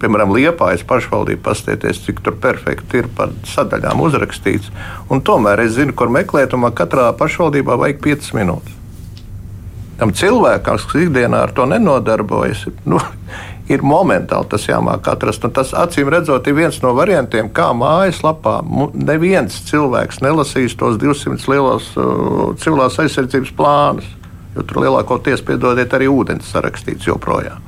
piemēram, 0.00 0.32
Liepājas 0.32 0.86
pašvaldība, 0.88 1.42
pastieties, 1.50 2.00
cik 2.06 2.24
tur 2.24 2.40
perfekti 2.40 3.04
ir 3.04 3.12
par 3.12 3.36
sadaļām 3.52 4.00
uzrakstīts. 4.08 4.72
Un 5.12 5.20
tomēr 5.20 5.60
es 5.66 5.76
zinu, 5.76 5.92
kur 5.92 6.08
meklēt, 6.08 6.56
un 6.56 6.64
man 6.64 6.72
katrā 6.72 7.10
pašvaldībā 7.20 7.76
vajag 7.84 8.00
5 8.08 8.32
minūtes. 8.40 8.80
Tam 10.00 10.16
cilvēkam, 10.16 10.80
kas 10.80 10.96
ikdienā 10.96 11.44
ar 11.44 11.52
to 11.52 11.68
nenodarbojas, 11.68 12.70
nu, 12.88 13.04
ir 13.70 13.84
momentāli 13.86 14.50
tas 14.50 14.66
jāmāk 14.68 15.08
atrast. 15.12 15.44
Un 15.46 15.54
tas 15.56 15.72
acīm 15.76 16.10
redzot, 16.12 16.46
ir 16.50 16.58
viens 16.58 16.80
no 16.82 16.92
variantiem, 16.98 17.50
kā 17.54 17.70
mājaslapā 17.76 18.60
neviens 18.94 19.60
cilvēks 19.70 20.22
nelasīs 20.24 20.76
tos 20.80 20.98
200 21.00 21.50
lielos 21.52 21.92
uh, 21.96 22.50
civilās 22.60 22.98
aizsardzības 23.02 23.54
plānus. 23.56 24.16
Jo 24.56 24.64
tur 24.66 24.80
lielākoties, 24.82 25.44
piedodiet, 25.46 25.92
arī 25.94 26.08
ūdens 26.10 26.48
sarakstīts 26.50 27.06
joprojām. 27.06 27.62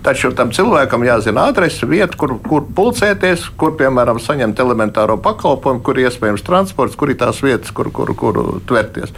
Taču 0.00 0.30
tam 0.32 0.48
cilvēkam 0.54 1.02
jāzina 1.04 1.48
adrese, 1.50 1.84
vieta, 1.90 2.16
kur, 2.16 2.38
kur 2.40 2.64
pulcēties, 2.76 3.50
kur, 3.60 3.74
piemēram, 3.76 4.20
saņemt 4.22 4.62
elementāro 4.62 5.18
pakalpojumu, 5.20 5.82
kur 5.84 5.98
iespējams 6.00 6.46
transports, 6.46 6.96
kur 6.96 7.12
ir 7.12 7.18
tās 7.20 7.42
vietas, 7.44 7.74
kur, 7.76 7.90
kur, 7.92 8.14
kur 8.16 8.38
tverties. 8.70 9.12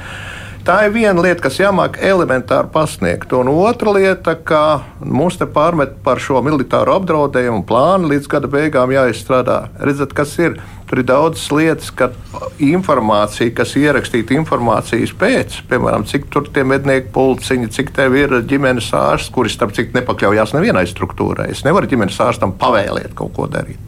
Tā 0.62 0.76
ir 0.86 0.92
viena 0.94 1.18
lieta, 1.18 1.42
kas 1.42 1.56
jāmāk 1.58 1.96
elementāri 2.06 2.68
pasniegt. 2.70 3.32
Un 3.34 3.48
otra 3.50 3.90
lieta, 3.96 4.36
ka 4.46 4.84
mums 5.02 5.34
te 5.40 5.48
pārmet 5.50 5.96
par 6.04 6.20
šo 6.22 6.38
militāro 6.46 6.94
apdraudējumu 7.00 7.64
plānu 7.66 8.12
līdz 8.12 8.28
gada 8.30 8.50
beigām 8.52 8.92
jāizstrādā. 8.94 9.56
Redzat, 9.82 10.14
kas 10.14 10.36
ir? 10.38 10.60
Tur 10.86 11.00
ir 11.02 11.08
daudzas 11.08 11.48
lietas, 11.50 11.90
ka 11.90 12.12
informācija, 12.62 13.50
kas 13.58 13.74
ierakstīta 13.80 14.36
informācijas 14.38 15.16
pēc, 15.18 15.58
piemēram, 15.66 16.06
cik 16.06 16.30
tur 16.30 16.46
tie 16.54 16.62
mednieku 16.68 17.10
pulciņi, 17.16 17.72
cik 17.74 17.90
tev 17.96 18.14
ir 18.20 18.38
ģimenes 18.46 18.92
ārsts, 18.94 19.34
kurš, 19.34 19.56
starp 19.58 19.74
citu, 19.74 19.96
nepakļaujās 19.98 20.54
nevienai 20.54 20.86
struktūrai. 20.86 21.48
Es 21.56 21.64
nevaru 21.66 21.90
ģimenes 21.90 22.22
ārstam 22.22 22.54
pavēlēt 22.60 23.18
kaut 23.18 23.34
ko 23.34 23.50
darīt. 23.50 23.82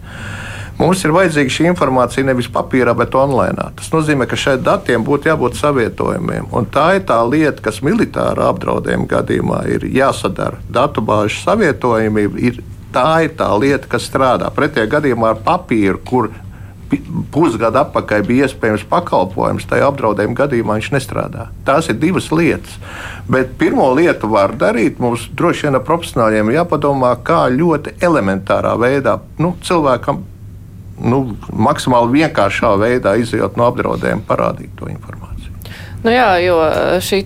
Mums 0.74 1.04
ir 1.06 1.12
vajadzīga 1.14 1.52
šī 1.54 1.68
informācija 1.70 2.26
nevis 2.26 2.48
papīrā, 2.50 2.96
bet 2.98 3.14
online. 3.14 3.68
Tas 3.78 3.92
nozīmē, 3.94 4.26
ka 4.26 4.38
šeit 4.38 4.64
datiem 4.66 5.04
būtu 5.06 5.30
jābūt 5.30 5.58
savietojumiem. 5.60 6.48
Un 6.50 6.66
tā 6.66 6.96
ir 6.98 7.04
tā 7.06 7.20
lieta, 7.28 7.62
kas 7.62 7.78
militāra 7.86 8.48
apdraudējuma 8.50 9.06
gadījumā 9.10 9.60
ir 9.70 9.86
jāsadara. 9.94 10.58
Datubāžu 10.74 11.38
savietojumība 11.44 12.42
ir 12.42 12.58
tā, 12.94 13.10
ir 13.28 13.36
tā 13.38 13.52
lieta, 13.54 13.86
kas 13.90 14.08
strādā. 14.10 14.50
Pretējā 14.54 14.90
gadījumā 14.96 15.36
ar 15.36 15.44
papīru, 15.46 16.02
kur 16.02 16.32
pusgadu 17.34 17.80
atpakaļ 17.80 18.26
bija 18.26 18.48
iespējams 18.48 18.84
pakalpojums, 18.90 19.66
tajā 19.70 19.88
apdraudējuma 19.88 20.38
gadījumā 20.42 20.76
viņš 20.78 20.90
nestrādā. 20.94 21.48
Tās 21.66 21.88
ir 21.90 21.98
divas 22.02 22.28
lietas. 22.34 22.76
Bet 23.30 23.54
pirmo 23.58 23.88
lietu 23.96 24.30
var 24.30 24.54
darīt. 24.58 25.00
Mums 25.02 25.28
droši 25.34 25.68
vien 25.68 25.78
ar 25.78 25.86
profesionāļiem 25.86 26.52
jāpadomā, 26.54 27.14
kā 27.26 27.46
ļoti 27.54 27.96
elementārā 28.04 28.76
veidā 28.80 29.18
nu, 29.38 29.54
cilvēkam 29.64 30.22
nu, 31.02 31.24
maksimāli 31.52 32.20
vienkāršā 32.20 32.74
veidā 32.80 33.16
izjūt 33.20 33.58
no 33.60 33.70
apdraudējuma, 33.72 34.26
parādīt 34.28 34.74
to 34.78 34.90
informāciju. 34.92 35.24
Nu 36.04 36.12
jā, 36.12 36.34
jo 36.44 36.56
šī 37.00 37.22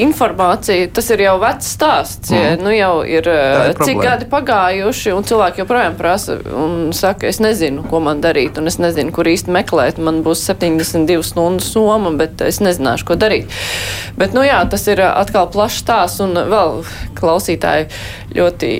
informācija, 0.00 0.86
tas 0.96 1.10
ir 1.12 1.20
jau 1.26 1.34
vecs 1.42 1.68
stāsts. 1.74 2.30
Mm. 2.32 2.38
Ja, 2.38 2.54
mhm. 2.54 2.64
nu 2.64 2.72
jau 2.72 2.94
ir, 3.04 3.28
ir 3.28 3.74
cik 3.74 3.82
problēma. 3.82 4.04
gadi 4.06 4.28
pagājuši, 4.32 5.12
un 5.12 5.28
cilvēki 5.28 5.60
joprojām 5.60 5.98
prasa 5.98 6.38
un 6.56 6.94
saka, 6.96 7.28
es 7.28 7.42
nezinu, 7.44 7.84
ko 7.90 8.00
man 8.00 8.22
darīt, 8.24 8.56
un 8.56 8.72
es 8.72 8.80
nezinu, 8.80 9.12
kur 9.12 9.28
īsti 9.28 9.52
meklēt. 9.52 10.00
Man 10.00 10.22
būs 10.24 10.46
72 10.48 11.20
stundu 11.28 11.64
soma, 11.64 12.14
bet 12.16 12.40
es 12.48 12.62
nezināšu, 12.64 13.04
ko 13.10 13.20
darīt. 13.20 13.52
Bet, 14.16 14.32
nu 14.32 14.46
jā, 14.48 14.62
tas 14.72 14.88
ir 14.88 15.04
atkal 15.04 15.52
plašs 15.52 15.84
stāsts, 15.84 16.24
un 16.24 16.32
vēl 16.32 16.80
klausītāji 17.20 17.90
ļoti 18.32 18.72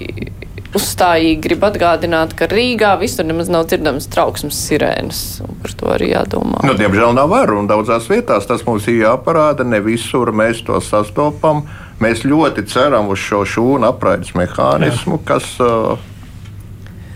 uzstājīgi 0.77 1.41
grib 1.43 1.65
atgādināt, 1.67 2.35
ka 2.39 2.47
Rīgā 2.51 2.93
visur 3.01 3.27
nemaz 3.27 3.51
nav 3.51 3.67
dzirdams 3.71 4.07
trauksmes 4.13 4.59
sirēnas. 4.69 5.23
Par 5.63 5.75
to 5.77 5.91
arī 5.95 6.13
jādomā. 6.13 6.63
Nu, 6.67 6.77
diemžēl 6.79 7.15
nav 7.17 7.31
var, 7.33 7.53
un 7.57 7.69
daudzās 7.71 8.07
vietās 8.11 8.47
tas 8.49 8.63
mums 8.67 8.87
ir 8.91 9.01
jāparāda. 9.03 9.67
Ne 9.67 9.83
visur 9.85 10.31
mēs 10.37 10.63
to 10.67 10.79
sastopam. 10.85 11.65
Mēs 12.01 12.25
ļoti 12.25 12.65
ceram 12.71 13.11
uz 13.13 13.21
šo 13.21 13.43
šūnu 13.49 13.91
apraides 13.91 14.33
mehānismu, 14.39 15.19
Jā. 15.19 15.27
kas 15.35 15.51
uh, 15.61 15.99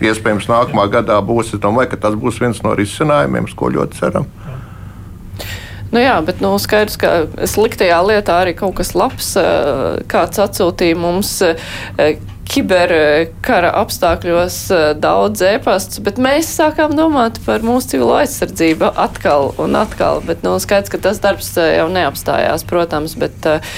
iespējams 0.03 0.49
nākamā 0.51 0.89
gadā 0.93 1.17
būs. 1.25 1.55
Es 1.55 1.63
domāju, 1.63 1.93
ka 1.95 2.03
tas 2.09 2.19
būs 2.19 2.41
viens 2.43 2.61
no 2.65 2.75
risinājumiem, 2.77 3.49
ko 3.55 3.71
ļoti 3.73 4.03
ceram. 4.03 4.29
Nu 5.95 6.01
jā, 6.01 6.15
bet 6.27 6.41
nu, 6.43 6.51
skaidrs, 6.59 6.97
ka 6.99 7.47
sliktajā 7.47 7.97
lietā 8.03 8.41
arī 8.43 8.55
kaut 8.57 8.75
kas 8.81 8.91
labs. 8.97 9.31
Uh, 9.39 10.03
kāds 10.11 10.41
atsūtīja 10.43 10.99
mums 10.99 11.37
uh, 11.45 11.55
kiberkara 12.49 13.71
apstākļos 13.81 14.59
eh, 14.73 14.83
daudz 15.01 15.43
ēpasts, 15.45 16.01
bet 16.05 16.21
mēs 16.21 16.51
sākām 16.57 16.95
domāt 16.97 17.39
par 17.45 17.65
mūsu 17.65 17.95
civilo 17.95 18.15
aizsardzību 18.19 18.93
atkal 19.07 19.53
un 19.61 19.79
atkal. 19.79 20.21
Bet, 20.25 20.45
nu, 20.45 20.57
skaidrs, 20.61 20.93
ka 20.93 21.01
tas 21.09 21.23
darbs 21.23 21.55
eh, 21.59 21.77
jau 21.79 21.89
neapstājās, 21.93 22.67
protams, 22.69 23.17
bet 23.19 23.49
uh, 23.49 23.75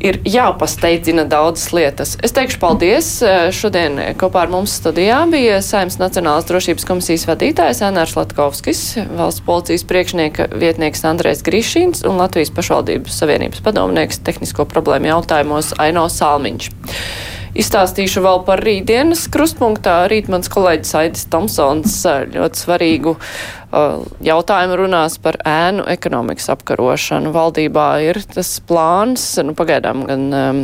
ir 0.00 0.18
jāpasteidzina 0.26 1.24
daudzas 1.28 1.72
lietas. 1.74 2.14
Es 2.24 2.34
teikšu 2.36 2.60
paldies. 2.62 3.08
Šodien 3.54 3.98
kopā 4.18 4.44
ar 4.46 4.52
mums 4.52 4.76
studijā 4.78 5.20
bija 5.30 5.58
Saimnes 5.64 5.98
Nacionālās 6.00 6.46
drošības 6.48 6.86
komisijas 6.88 7.26
vadītājs 7.28 7.82
Ēnārs 7.86 8.14
Latkovskis, 8.18 8.82
valsts 9.18 9.44
policijas 9.46 9.86
priekšnieka 9.88 10.50
vietnieks 10.58 11.04
Andrēs 11.08 11.42
Grišīns 11.46 12.04
un 12.08 12.20
Latvijas 12.22 12.52
pašvaldības 12.54 13.18
savienības 13.22 13.64
padomnieks 13.64 14.22
tehnisko 14.26 14.68
problēmu 14.70 15.10
jautājumos 15.12 15.74
Aino 15.82 16.06
Salmiņš. 16.12 16.70
Izstāstīšu 17.58 18.22
vēl 18.22 18.44
par 18.46 18.60
rītdienas 18.62 19.24
krustpunktā. 19.34 20.04
Rīt 20.10 20.28
mans 20.30 20.46
kolēģis 20.52 20.94
Aidis 21.00 21.24
Tomsons 21.32 21.96
ļoti 22.30 22.60
svarīgu 22.60 23.16
jautājumu 24.24 24.76
runās 24.78 25.18
par 25.20 25.36
ēnu 25.42 25.82
ekonomikas 25.90 26.46
apkarošanu. 26.54 27.32
Valdībā 27.34 27.88
ir 28.06 28.20
tas 28.30 28.52
plāns, 28.64 29.26
nu 29.42 29.56
pagaidām 29.58 30.06
gan 30.08 30.22
um, 30.30 30.62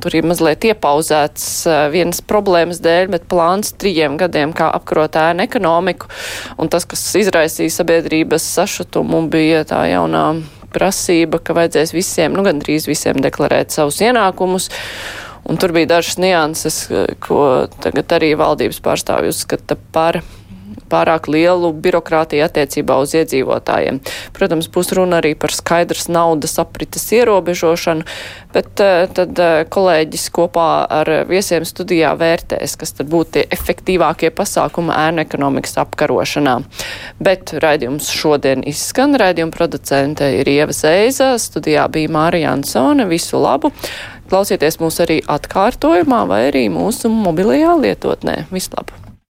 tur 0.00 0.16
ir 0.16 0.28
mazliet 0.30 0.64
iepauzēts 0.70 1.48
uh, 1.66 1.80
vienas 1.92 2.22
problēmas 2.24 2.80
dēļ, 2.84 3.10
bet 3.12 3.28
plāns 3.28 3.74
trījiem 3.76 4.16
gadiem, 4.22 4.54
kā 4.56 4.70
apkarot 4.78 5.18
ēnu 5.20 5.44
ekonomiku. 5.44 6.08
Un 6.62 6.72
tas, 6.72 6.88
kas 6.88 7.04
izraisīja 7.20 7.74
sabiedrības 7.80 8.46
sašutumu, 8.56 9.26
bija 9.34 9.66
tā 9.68 9.82
jaunā 9.90 10.30
prasība, 10.72 11.42
ka 11.42 11.56
vajadzēs 11.56 11.92
visiem, 11.96 12.34
nu 12.36 12.44
gandrīz 12.46 12.88
visiem 12.88 13.20
deklarēt 13.24 13.74
savus 13.74 14.00
ienākumus. 14.04 14.70
Un 15.46 15.60
tur 15.62 15.72
bija 15.76 15.86
dažas 15.96 16.18
nianses, 16.18 16.80
ko 17.22 17.68
tagad 17.82 18.16
arī 18.18 18.32
valdības 18.38 18.82
pārstāvji 18.82 19.30
uzskata 19.30 19.78
par 19.94 20.22
pārāk 20.90 21.28
lielu 21.30 21.72
birokrātiju 21.82 22.44
attiecībā 22.46 22.96
uz 23.02 23.14
iedzīvotājiem. 23.18 24.00
Protams, 24.36 24.68
būs 24.72 24.92
runa 24.96 25.20
arī 25.20 25.34
par 25.38 25.54
skaidrs 25.54 26.08
naudas 26.12 26.56
aprites 26.62 27.06
ierobežošanu, 27.16 28.06
bet 28.54 28.82
uh, 28.82 29.06
tad 29.16 29.38
uh, 29.42 29.62
kolēģis 29.72 30.28
kopā 30.36 30.68
ar 30.98 31.10
viesiem 31.30 31.66
studijā 31.68 32.12
vērtēs, 32.18 32.76
kas 32.80 32.94
tad 32.98 33.10
būtu 33.12 33.38
tie 33.38 33.46
efektīvākie 33.56 34.30
pasākumi 34.36 34.94
ēnu 34.94 35.24
ekonomikas 35.26 35.76
apkarošanā. 35.82 36.58
Bet 37.22 37.54
raidījums 37.62 38.10
šodien 38.14 38.64
izskan. 38.66 39.16
Raidījuma 39.18 39.54
producente 39.54 40.28
ir 40.40 40.48
Ieva 40.50 40.74
Zeiza, 40.76 41.34
studijā 41.42 41.88
bija 41.92 42.12
Mārija 42.12 42.54
Ansone. 42.56 43.08
Visu 43.10 43.40
labu! 43.42 43.72
Klausieties 44.26 44.80
mūs 44.82 45.00
arī 45.04 45.20
atkārtojumā 45.22 46.24
vai 46.26 46.46
arī 46.50 46.66
mūsu 46.72 47.12
mobilajā 47.12 47.76
lietotnē. 47.82 48.40
Vislabāk! 48.50 49.05